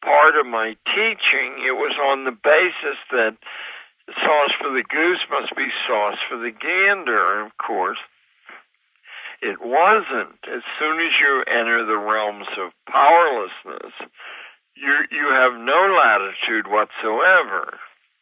[0.00, 3.36] Part of my teaching, it was on the basis that
[4.14, 7.40] sauce for the goose must be sauce for the gander.
[7.40, 7.98] And of course,
[9.42, 10.38] it wasn't.
[10.46, 13.92] As soon as you enter the realms of powerlessness,
[14.80, 17.78] you you have no latitude whatsoever.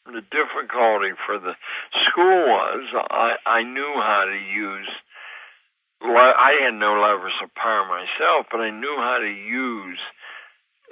[0.06, 1.54] The difficulty for the
[2.08, 4.88] school was I I knew how to use.
[6.02, 9.98] I had no levers of power myself, but I knew how to use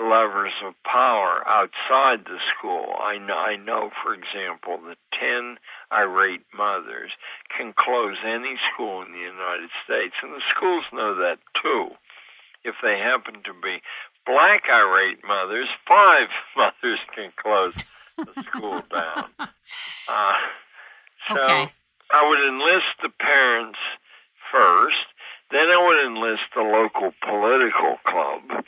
[0.01, 2.97] levers of power outside the school.
[2.99, 5.59] I know, I know, for example, that 10
[5.93, 7.13] irate mothers
[7.57, 11.95] can close any school in the United States, and the schools know that too.
[12.65, 13.85] If they happen to be
[14.27, 17.75] black irate mothers, five mothers can close
[18.17, 19.31] the school down.
[19.39, 20.33] Uh,
[21.29, 21.73] so okay.
[22.11, 23.79] I would enlist the parents
[24.53, 25.07] first,
[25.51, 28.65] then I would enlist the local political club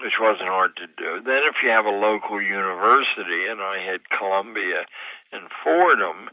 [0.00, 1.22] which wasn't hard to do.
[1.24, 4.86] Then, if you have a local university, and I had Columbia
[5.32, 6.30] and Fordham,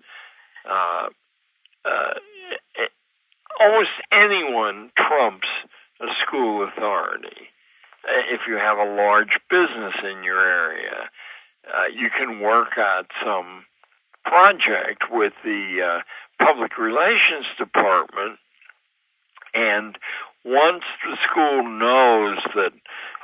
[0.68, 1.10] uh,
[1.86, 2.14] uh,
[3.60, 5.48] almost anyone trumps
[6.02, 7.50] a school authority.
[8.08, 11.10] Uh, if you have a large business in your area,
[11.68, 13.66] uh, you can work out some
[14.26, 18.40] project with the uh, public relations department.
[19.54, 19.98] And
[20.46, 22.74] once the school knows that,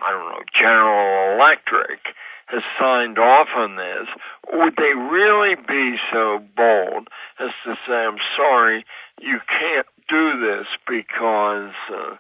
[0.06, 2.00] I don't know, General Electric
[2.48, 4.08] has signed off on this,
[4.54, 7.08] would they really be so bold
[7.40, 8.86] as to say, I'm sorry,
[9.20, 12.16] you can't do this because, uh,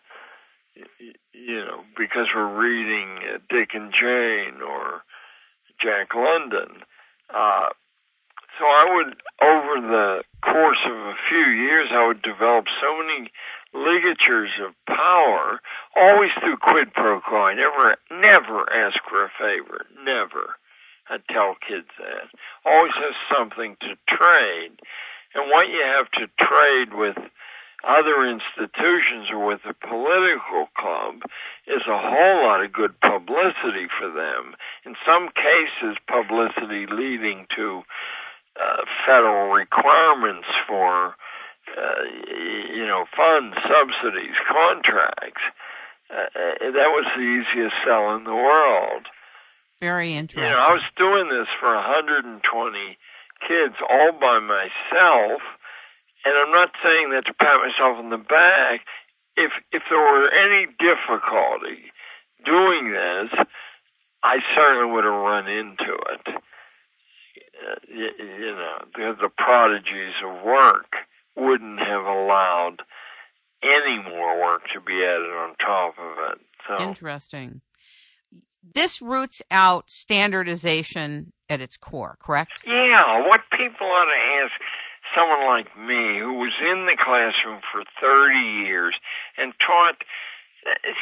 [1.33, 5.03] you know, because we're reading uh, Dick and Jane or
[5.81, 6.83] Jack London?
[7.33, 7.69] Uh,
[8.57, 13.29] so I would, over the course of a few years, I would develop so many
[13.73, 15.59] ligatures of power,
[15.95, 17.37] always through quid pro quo.
[17.37, 19.85] I never, never ask for a favor.
[20.03, 20.57] Never.
[21.09, 22.27] I tell kids that.
[22.65, 24.79] Always have something to trade.
[25.35, 27.17] And what you have to trade with
[27.87, 31.23] other institutions or with a political club
[31.67, 34.55] is a whole lot of good publicity for them.
[34.85, 37.83] In some cases, publicity leading to
[38.59, 41.15] uh, federal requirements for
[41.75, 42.03] uh,
[42.73, 45.41] you know, funds, subsidies, contracts.
[46.09, 49.05] Uh, uh, that was the easiest sell in the world.
[49.81, 50.43] Very interesting.
[50.43, 52.41] You know, I was doing this for 120
[53.45, 55.41] kids all by myself,
[56.27, 58.81] and I'm not saying that to pat myself on the back.
[59.35, 61.91] If if there were any difficulty
[62.43, 63.31] doing this,
[64.23, 66.27] I certainly would have run into it.
[66.27, 70.93] Uh, you, you know, the, the prodigies of work
[71.35, 72.77] wouldn't have allowed
[73.63, 76.39] any more work to be added on top of it.
[76.67, 77.61] So interesting.
[78.73, 82.63] This roots out standardization at its core, correct?
[82.65, 83.25] Yeah.
[83.27, 84.51] What people ought to ask
[85.17, 88.93] someone like me who was in the classroom for 30 years
[89.37, 89.97] and taught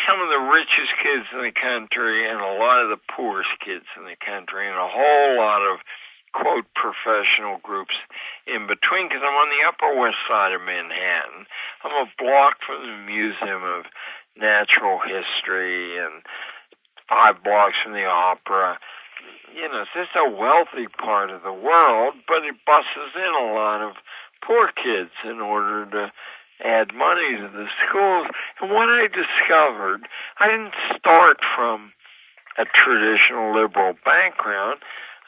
[0.08, 3.84] some of the richest kids in the country and a lot of the poorest kids
[4.00, 5.84] in the country and a whole lot of
[6.32, 7.96] quote professional groups
[8.48, 11.48] in between because I'm on the Upper West Side of Manhattan.
[11.84, 13.88] I'm a block from the Museum of
[14.38, 16.24] Natural History and
[17.08, 18.78] five blocks from the Opera.
[19.56, 23.82] You know, it's a wealthy part of the world, but it buses in a lot
[23.82, 23.96] of
[24.46, 26.12] poor kids in order to
[26.64, 28.28] add money to the schools.
[28.62, 30.08] And what I discovered,
[30.40, 31.94] I didn't start from
[32.58, 34.80] a traditional liberal background.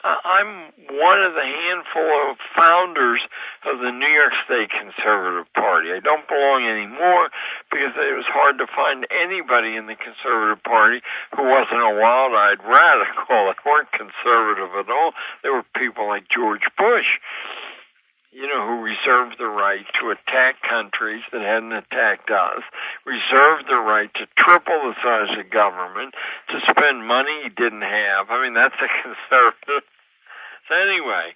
[0.04, 3.20] I'm one of the handful of founders
[3.66, 5.90] of the New York State Conservative Party.
[5.90, 7.30] I don't belong anymore
[7.70, 11.02] because it was hard to find anybody in the Conservative Party
[11.34, 13.50] who wasn't a wild-eyed radical.
[13.50, 15.18] They weren't conservative at all.
[15.42, 17.18] There were people like George Bush,
[18.38, 22.62] you know, who reserved the right to attack countries that hadn't attacked us,
[23.04, 26.14] reserved the right to triple the size of government,
[26.46, 28.30] to spend money he didn't have.
[28.30, 29.82] I mean, that's a conservative.
[30.68, 31.34] So anyway,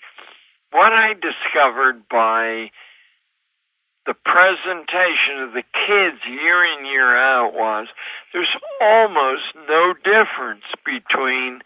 [0.71, 2.71] what I discovered by
[4.07, 7.89] the presentation of the kids year in, year out was
[8.33, 11.63] there's almost no difference between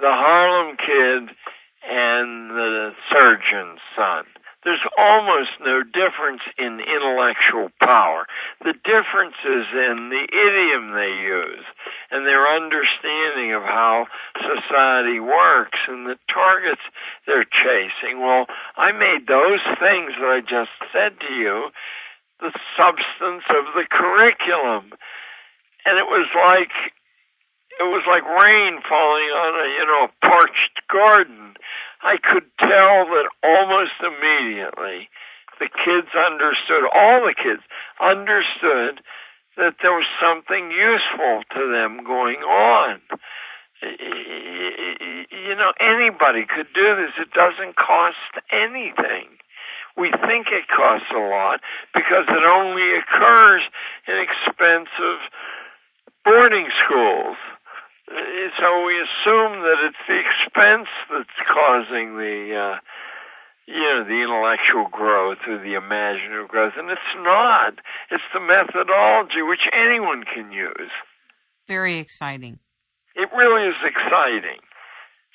[0.00, 1.36] the Harlem kid
[1.84, 4.24] and the surgeon's son.
[4.66, 8.26] There's almost no difference in intellectual power.
[8.64, 11.64] The difference is in the idiom they use
[12.10, 14.08] and their understanding of how
[14.42, 16.82] society works and the targets
[17.28, 18.18] they're chasing.
[18.18, 21.70] Well, I made those things that I just said to you
[22.40, 24.90] the substance of the curriculum.
[25.86, 26.74] And it was like
[27.78, 31.54] it was like rain falling on a you know parched garden.
[32.02, 35.08] I could tell that almost immediately
[35.58, 37.62] the kids understood, all the kids
[38.00, 39.00] understood
[39.56, 43.00] that there was something useful to them going on.
[43.82, 47.12] You know, anybody could do this.
[47.18, 48.16] It doesn't cost
[48.52, 49.28] anything.
[49.96, 51.60] We think it costs a lot
[51.94, 53.62] because it only occurs
[54.06, 55.20] in expensive
[56.24, 57.36] boarding schools.
[58.08, 62.78] So we assume that it's the expense that's causing the, uh,
[63.66, 67.74] you know, the intellectual growth or the imaginative growth, and it's not.
[68.10, 70.94] It's the methodology which anyone can use.
[71.66, 72.60] Very exciting.
[73.16, 74.60] It really is exciting.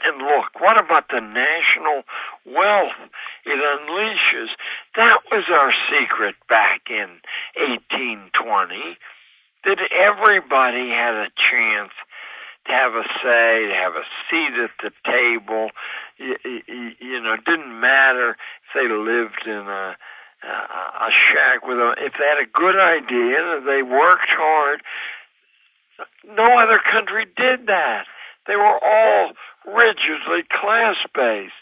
[0.03, 2.03] And look, what about the national
[2.45, 2.97] wealth
[3.45, 4.49] it unleashes?
[4.95, 7.21] That was our secret back in
[7.59, 8.97] 1820,
[9.65, 11.91] that everybody had a chance
[12.67, 15.69] to have a say, to have a seat at the table.
[16.17, 19.95] You, you, you know, it didn't matter if they lived in a
[20.43, 24.81] a shack with a if they had a good idea and they worked hard.
[26.25, 28.05] No other country did that.
[28.47, 29.33] They were all
[29.67, 31.53] rigidly class based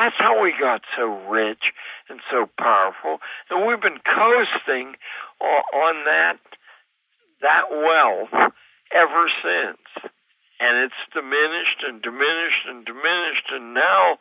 [0.00, 1.72] that's how we got so rich
[2.08, 3.18] and so powerful.
[3.50, 4.94] And we've been coasting
[5.40, 6.38] on that
[7.42, 8.52] that wealth
[8.94, 10.12] ever since
[10.60, 14.18] and it's diminished and diminished and diminished and now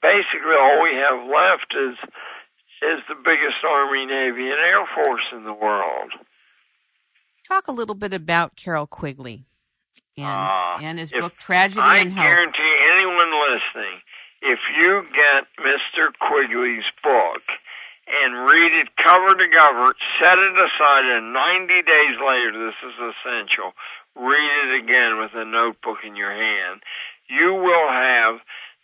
[0.00, 1.98] basically all we have left is
[2.82, 6.12] is the biggest army navy and air force in the world.
[7.46, 9.44] Talk a little bit about Carroll Quigley
[10.16, 12.22] and, uh, and his book tragedy I and hope.
[12.22, 14.00] guarantee anyone listening
[14.42, 17.42] if you get mr quigley's book
[18.10, 22.96] and read it cover to cover, set it aside, and 90 days later, this is
[22.98, 23.70] essential,
[24.16, 26.82] read it again with a notebook in your hand,
[27.28, 28.40] you will have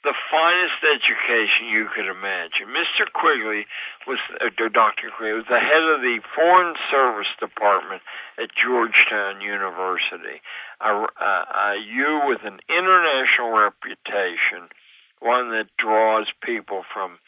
[0.06, 2.70] the finest education you could imagine.
[2.70, 3.10] Mr.
[3.10, 3.66] Quigley
[4.06, 5.10] was, uh, Dr.
[5.10, 8.02] Quigley was the head of the Foreign Service Department
[8.38, 10.38] at Georgetown University.
[10.78, 14.70] A, a, a you with an international reputation,
[15.18, 17.18] one that draws people from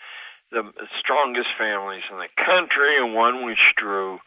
[0.53, 0.63] the
[1.03, 4.21] strongest families in the country, and one which drew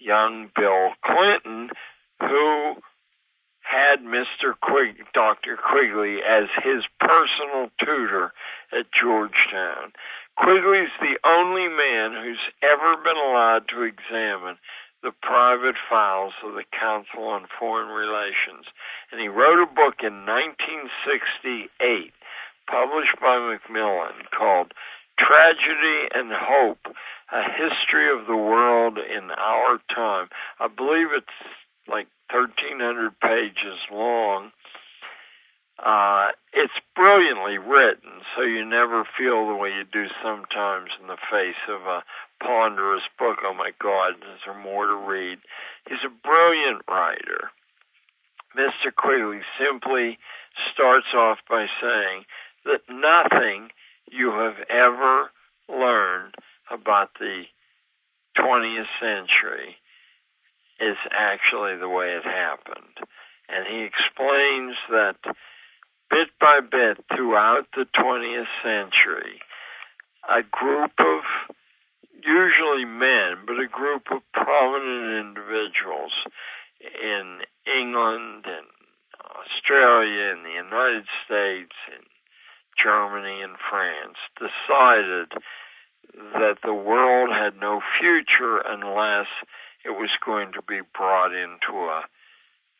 [0.00, 1.68] young Bill Clinton,
[2.18, 2.80] who
[3.70, 4.58] had Mr.
[4.60, 5.56] Quig, Dr.
[5.56, 8.32] Quigley as his personal tutor
[8.72, 9.94] at Georgetown.
[10.36, 14.58] Quigley's the only man who's ever been allowed to examine
[15.02, 18.66] the private files of the Council on Foreign Relations.
[19.12, 22.12] And he wrote a book in 1968,
[22.66, 24.74] published by Macmillan, called
[25.18, 26.90] Tragedy and Hope,
[27.32, 30.28] A History of the World in Our Time.
[30.58, 31.38] I believe it's
[31.90, 34.52] like 1,300 pages long.
[35.78, 41.16] Uh, it's brilliantly written, so you never feel the way you do sometimes in the
[41.30, 42.04] face of a
[42.42, 43.38] ponderous book.
[43.44, 45.38] Oh my God, is there more to read?
[45.88, 47.50] He's a brilliant writer.
[48.56, 48.94] Mr.
[48.94, 50.18] Quigley simply
[50.72, 52.24] starts off by saying
[52.64, 53.70] that nothing
[54.10, 55.30] you have ever
[55.68, 56.34] learned
[56.70, 57.44] about the
[58.36, 59.76] 20th century
[60.80, 62.96] is actually the way it happened.
[63.48, 65.16] And he explains that
[66.10, 69.40] bit by bit throughout the 20th century,
[70.28, 71.22] a group of
[72.22, 76.12] usually men, but a group of prominent individuals
[76.80, 78.66] in England and
[79.20, 82.04] Australia and the United States and
[82.82, 85.32] Germany and France decided
[86.34, 89.28] that the world had no future unless
[89.84, 92.04] it was going to be brought into a,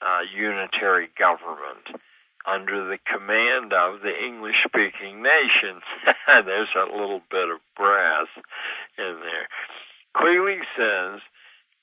[0.02, 2.00] a unitary government
[2.46, 5.82] under the command of the English speaking nations.
[6.26, 8.28] There's a little bit of brass
[8.98, 9.48] in there.
[10.14, 11.20] Quigley says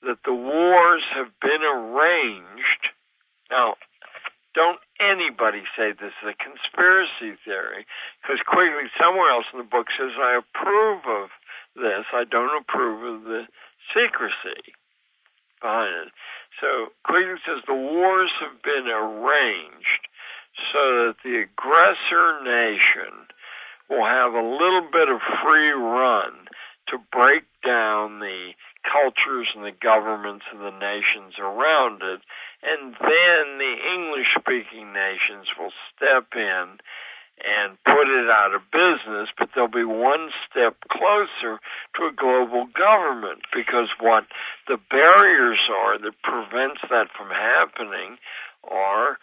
[0.02, 2.82] that the wars have been arranged.
[3.50, 3.74] Now,
[4.54, 7.86] don't anybody say this is a conspiracy theory,
[8.22, 11.30] because Quigley somewhere else in the book says, I approve of
[11.76, 13.46] this, I don't approve of the
[13.94, 14.74] secrecy
[15.62, 16.08] it.
[16.60, 20.08] So Quigley says the wars have been arranged
[20.72, 23.28] so that the aggressor nation
[23.88, 26.48] will have a little bit of free run
[26.88, 28.52] to break down the
[28.84, 32.20] cultures and the governments and the nations around it.
[32.62, 36.80] And then the English speaking nations will step in
[37.44, 41.60] and put it out of business, but they'll be one step closer
[41.96, 44.24] to a global government because what
[44.66, 48.18] the barriers are that prevents that from happening
[48.64, 49.18] are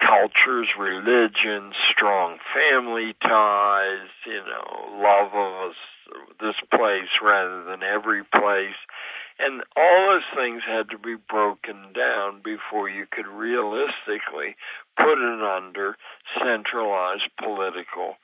[0.00, 5.76] cultures, religions, strong family ties, you know, love of us,
[6.40, 8.80] this place rather than every place.
[9.40, 14.56] And all those things had to be broken down before you could realistically
[14.96, 15.96] put it under
[16.36, 18.16] centralized political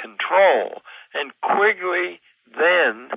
[0.00, 0.80] control.
[1.12, 2.20] And Quigley
[2.56, 3.10] then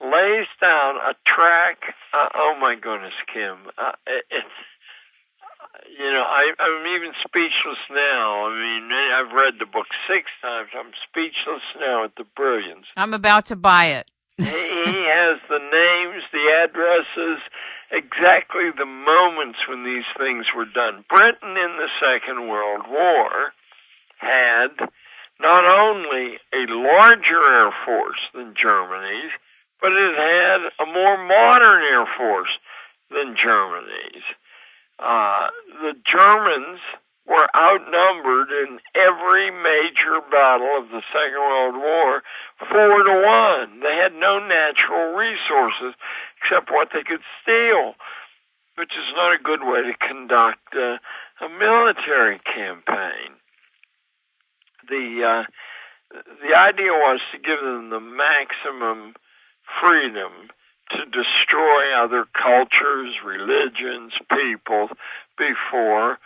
[0.00, 1.94] lays down a track.
[2.12, 3.70] Uh, oh my goodness, Kim!
[3.78, 4.58] Uh, it, it's
[5.98, 8.46] you know I, I'm even speechless now.
[8.46, 10.70] I mean, I've read the book six times.
[10.76, 12.86] I'm speechless now at the brilliance.
[12.96, 14.10] I'm about to buy it.
[14.38, 17.40] He has the names, the addresses,
[17.90, 21.04] exactly the moments when these things were done.
[21.08, 23.52] Britain in the Second World War
[24.18, 24.90] had
[25.40, 29.32] not only a larger air force than Germany's,
[29.80, 32.50] but it had a more modern air force
[33.10, 34.24] than Germany's.
[34.98, 35.48] Uh,
[35.82, 36.80] the Germans
[37.26, 42.22] were outnumbered in every major battle of the Second World War
[42.68, 43.80] four to one.
[43.80, 45.94] They had no natural resources
[46.38, 47.94] except what they could steal,
[48.76, 51.00] which is not a good way to conduct a,
[51.58, 53.36] military campaign.
[54.88, 55.44] The uh,
[56.42, 59.14] the idea was to give them the maximum
[59.80, 60.48] freedom
[60.90, 64.88] to destroy other cultures, religions, people
[65.36, 66.18] before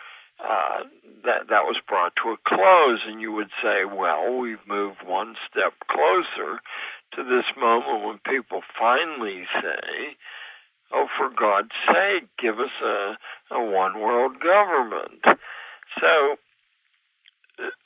[0.43, 0.85] uh,
[1.25, 5.37] that that was brought to a close, and you would say, "Well, we've moved one
[5.51, 6.61] step closer
[7.15, 10.17] to this moment when people finally say."
[10.91, 13.19] Oh, for God's sake, give us a,
[13.55, 15.21] a one world government.
[16.01, 16.37] So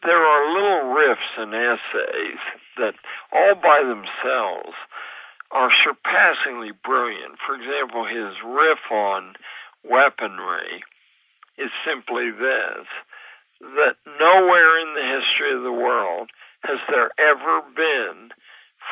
[0.04, 2.38] there are little riffs and essays
[2.76, 2.94] that
[3.32, 4.76] all by themselves
[5.50, 7.38] are surpassingly brilliant.
[7.44, 9.34] For example, his riff on
[9.84, 10.84] weaponry
[11.58, 12.86] is simply this
[13.60, 16.30] that nowhere in the history of the world
[16.64, 18.30] has there ever been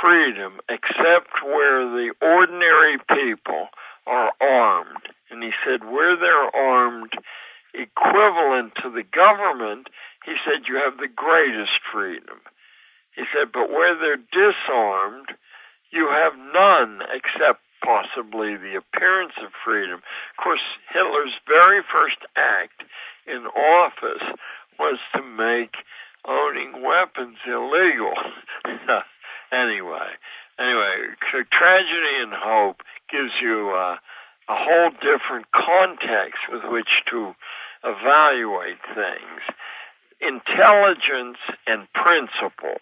[0.00, 3.68] freedom except where the ordinary people
[4.06, 5.10] are armed.
[5.30, 7.12] And he said, where they're armed
[7.74, 9.88] equivalent to the government,
[10.24, 12.38] he said, you have the greatest freedom.
[13.14, 15.30] He said, but where they're disarmed,
[15.92, 20.01] you have none except possibly the appearance of freedom.
[20.01, 20.61] Of course,
[20.93, 22.85] Hitler's very first act
[23.27, 24.24] in office
[24.78, 25.77] was to make
[26.27, 28.15] owning weapons illegal.
[29.52, 30.11] anyway,
[30.59, 30.97] anyway,
[31.52, 33.97] tragedy and hope gives you uh,
[34.48, 37.35] a whole different context with which to
[37.85, 39.40] evaluate things.
[40.20, 42.81] Intelligence and principle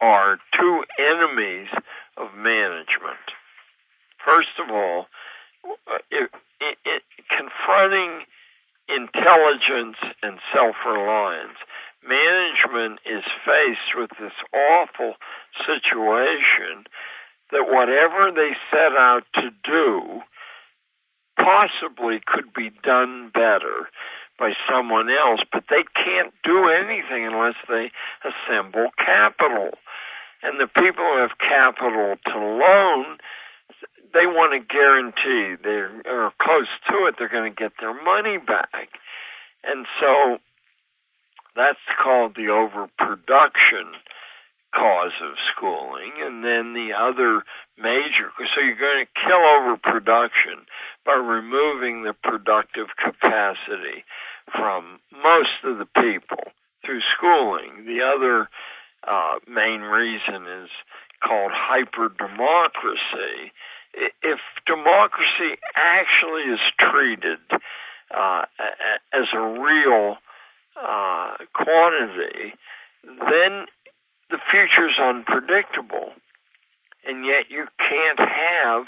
[0.00, 1.68] are two enemies
[2.16, 3.20] of management.
[4.24, 5.06] First of all,
[5.64, 6.30] uh, it,
[6.60, 8.26] it, it, confronting
[8.88, 11.58] intelligence and self-reliance,
[12.06, 15.14] management is faced with this awful
[15.66, 16.84] situation
[17.52, 20.22] that whatever they set out to do
[21.36, 23.88] possibly could be done better
[24.38, 27.90] by someone else, but they can't do anything unless they
[28.24, 29.70] assemble capital.
[30.42, 33.18] And the people who have capital to loan,
[34.12, 38.88] they want to guarantee they're close to it, they're going to get their money back.
[39.64, 40.38] And so
[41.56, 43.92] that's called the overproduction
[44.74, 46.12] cause of schooling.
[46.20, 47.42] And then the other
[47.76, 50.66] major, so you're going to kill overproduction
[51.04, 54.04] by removing the productive capacity
[54.56, 56.52] from most of the people
[56.84, 57.84] through schooling.
[57.86, 58.48] The other
[59.06, 60.70] uh, main reason is
[61.22, 63.50] called hyperdemocracy.
[63.50, 63.69] If
[65.00, 67.38] democracy actually is treated
[68.14, 68.42] uh,
[69.12, 70.16] as a real
[70.76, 72.54] uh, quantity,
[73.04, 73.66] then
[74.30, 76.12] the future is unpredictable.
[77.06, 78.86] And yet you can't have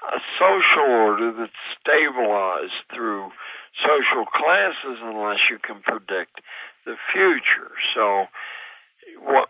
[0.00, 3.30] a social order that's stabilized through
[3.84, 6.40] social classes unless you can predict
[6.86, 7.72] the future.
[7.94, 8.26] So
[9.18, 9.48] what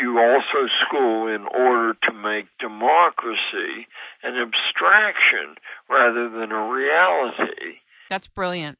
[0.00, 3.86] you also school in order to make democracy
[4.22, 5.56] an abstraction
[5.88, 7.80] rather than a reality.
[8.10, 8.78] That's brilliant.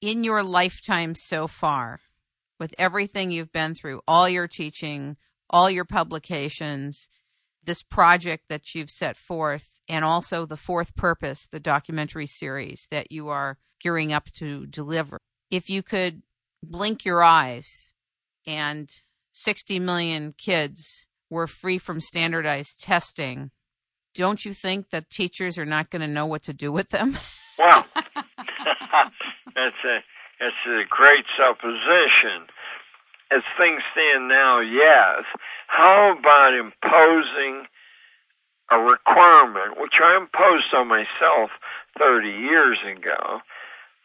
[0.00, 1.98] In your lifetime so far,
[2.60, 5.16] with everything you've been through, all your teaching,
[5.50, 7.08] all your publications,
[7.64, 13.10] this project that you've set forth, and also the fourth purpose, the documentary series that
[13.10, 15.18] you are gearing up to deliver.
[15.50, 16.22] If you could
[16.62, 17.66] blink your eyes
[18.46, 18.88] and
[19.32, 23.50] 60 million kids were free from standardized testing,
[24.14, 27.18] don't you think that teachers are not going to know what to do with them?
[27.58, 27.84] Well,
[29.54, 29.98] that's a
[30.40, 32.48] that's a great supposition.
[33.30, 35.24] As things stand now, yes.
[35.68, 37.66] How about imposing
[38.70, 41.50] a requirement, which I imposed on myself
[41.98, 43.40] 30 years ago,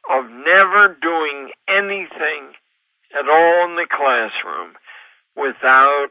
[0.10, 2.54] of never doing anything
[3.18, 4.76] at all in the classroom
[5.36, 6.10] without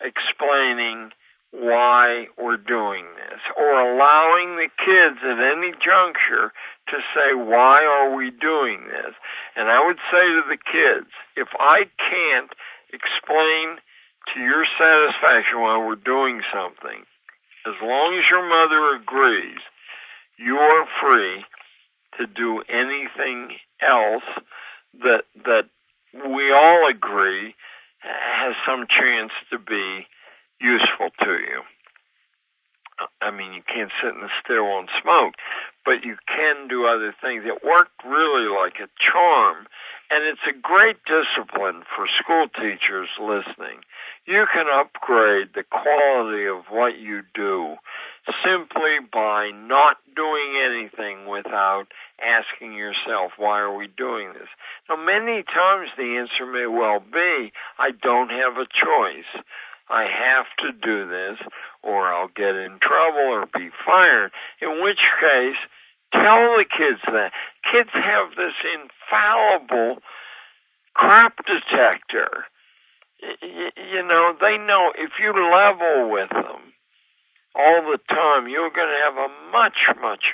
[0.00, 1.10] explaining
[1.52, 6.52] why we're doing this or allowing the kids at any juncture
[6.88, 9.14] to say, why are we doing this?
[9.56, 12.52] And I would say to the kids, if I can't
[12.92, 13.78] explain
[14.34, 17.04] to your satisfaction why we're doing something,
[17.66, 19.60] as long as your mother agrees,
[20.38, 21.44] you're free
[22.18, 24.24] to do anything else
[25.02, 25.64] that that
[26.12, 27.54] we all agree
[28.02, 30.06] has some chance to be
[30.60, 31.62] useful to you.
[33.20, 35.34] I mean, you can't sit in the stairwell and smoke,
[35.84, 37.44] but you can do other things.
[37.44, 39.66] It worked really like a charm,
[40.10, 43.80] and it's a great discipline for school teachers listening.
[44.26, 47.76] You can upgrade the quality of what you do
[48.44, 51.86] simply by not doing anything without
[52.22, 54.48] asking yourself, why are we doing this?
[54.88, 59.42] Now, many times the answer may well be, I don't have a choice.
[59.92, 61.38] I have to do this
[61.82, 64.32] or I'll get in trouble or be fired.
[64.60, 65.60] In which case,
[66.12, 67.32] tell the kids that.
[67.70, 70.02] Kids have this infallible
[70.94, 72.44] crap detector.
[73.20, 76.72] You know, they know if you level with them
[77.54, 80.24] all the time, you're going to have a much, much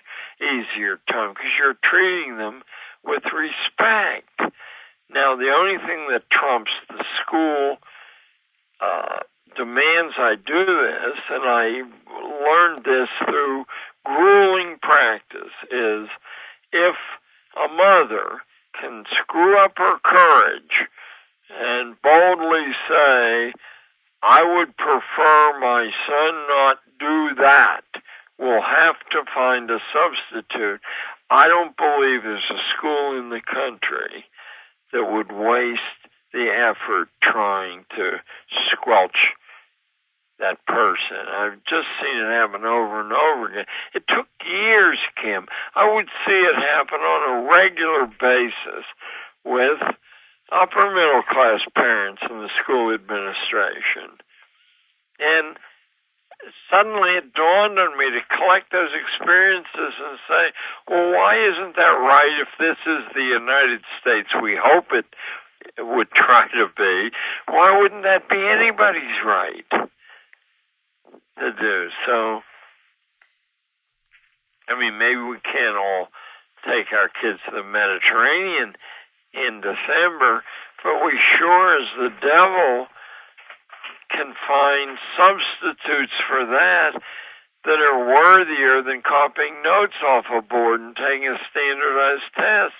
[0.40, 2.62] easier time because you're treating them
[3.04, 4.54] with respect.
[5.10, 7.78] Now, the only thing that trumps the school
[8.80, 9.20] uh,
[9.56, 11.82] demands I do this, and I
[12.44, 13.64] learned this through
[14.04, 16.08] grueling practice, is
[16.72, 16.96] if
[17.56, 18.42] a mother
[18.80, 20.86] can screw up her courage
[21.50, 23.52] and boldly say,
[24.22, 27.84] I would prefer my son not do that.
[28.38, 30.80] We'll have to find a substitute.
[31.30, 34.24] I don't believe there's a school in the country
[34.92, 35.97] that would waste
[36.32, 38.20] the effort trying to
[38.70, 39.16] squelch
[40.38, 41.26] that person.
[41.28, 43.66] I've just seen it happen over and over again.
[43.94, 45.46] It took years, Kim.
[45.74, 48.86] I would see it happen on a regular basis
[49.44, 49.82] with
[50.52, 54.16] upper middle class parents in the school administration.
[55.18, 55.58] And
[56.70, 60.44] suddenly it dawned on me to collect those experiences and say,
[60.86, 65.06] well, why isn't that right if this is the United States we hope it
[65.78, 67.10] would try to be?
[67.48, 69.66] Why wouldn't that be anybody's right
[71.38, 71.88] to do?
[72.06, 72.40] So,
[74.68, 76.08] I mean, maybe we can't all
[76.66, 78.74] take our kids to the Mediterranean
[79.32, 80.42] in December,
[80.82, 82.86] but we sure as the devil
[84.10, 87.00] can find substitutes for that
[87.64, 92.78] that are worthier than copying notes off a board and taking a standardized test.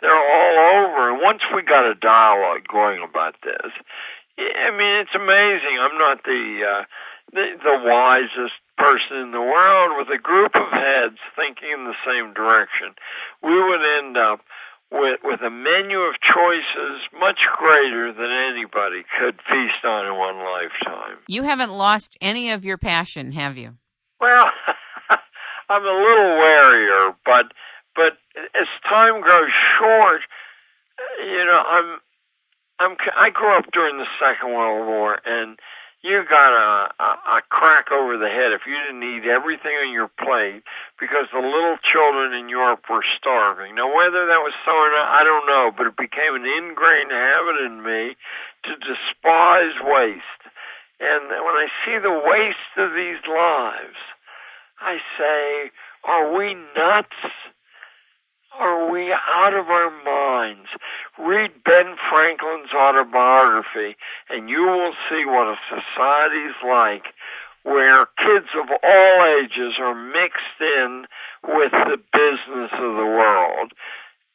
[0.00, 1.10] They're all over.
[1.10, 3.72] And once we got a dialogue going about this,
[4.38, 5.78] I mean, it's amazing.
[5.80, 6.84] I'm not the, uh,
[7.32, 11.98] the, the wisest person in the world with a group of heads thinking in the
[12.06, 12.94] same direction.
[13.42, 14.40] We would end up
[14.90, 20.38] with, with a menu of choices much greater than anybody could feast on in one
[20.38, 21.18] lifetime.
[21.26, 23.74] You haven't lost any of your passion, have you?
[24.20, 24.46] Well,
[25.68, 27.52] I'm a little warier, but
[27.98, 28.14] but
[28.54, 30.22] as time grows short,
[31.18, 31.98] you know, I'm
[32.78, 35.58] I'm I grew up during the Second World War, and
[36.06, 39.90] you got a, a, a crack over the head if you didn't eat everything on
[39.90, 40.62] your plate
[41.02, 43.74] because the little children in Europe were starving.
[43.74, 47.10] Now, whether that was so or not, I don't know, but it became an ingrained
[47.10, 48.14] habit in me
[48.62, 50.42] to despise waste.
[51.02, 53.98] And when I see the waste of these lives,
[54.78, 55.74] I say,
[56.06, 57.18] are we nuts?
[58.58, 60.68] Are we out of our minds?
[61.18, 63.96] Read Ben Franklin's autobiography,
[64.30, 67.14] and you will see what a society is like
[67.62, 71.04] where kids of all ages are mixed in
[71.44, 73.72] with the business of the world.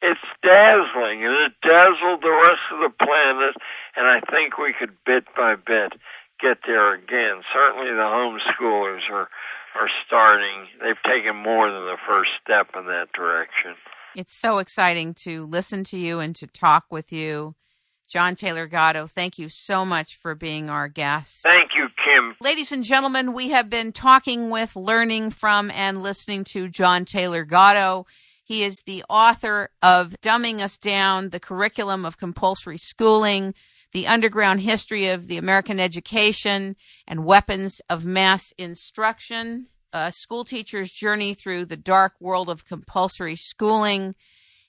[0.00, 3.56] It's dazzling, and it dazzled the rest of the planet,
[3.96, 5.92] and I think we could bit by bit
[6.40, 7.42] get there again.
[7.52, 9.28] Certainly the homeschoolers are,
[9.74, 13.74] are starting, they've taken more than the first step in that direction.
[14.16, 17.56] It's so exciting to listen to you and to talk with you.
[18.08, 21.40] John Taylor Gatto, thank you so much for being our guest.
[21.42, 22.36] Thank you, Kim.
[22.40, 27.44] Ladies and gentlemen, we have been talking with, learning from, and listening to John Taylor
[27.44, 28.06] Gatto.
[28.44, 33.54] He is the author of Dumbing Us Down, the Curriculum of Compulsory Schooling,
[33.92, 36.76] the underground history of the American education
[37.08, 43.36] and weapons of mass instruction, a school teacher's journey through the dark world of compulsory
[43.36, 44.14] schooling.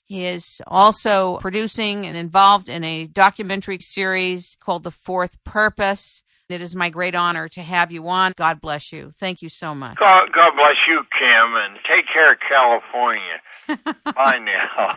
[0.04, 6.22] He is also producing and involved in a documentary series called The Fourth Purpose.
[6.48, 8.32] It is my great honor to have you on.
[8.36, 9.12] God bless you.
[9.18, 9.96] Thank you so much.
[9.98, 13.40] God, God bless you, Kim, and take care of California.
[14.14, 14.94] Bye now.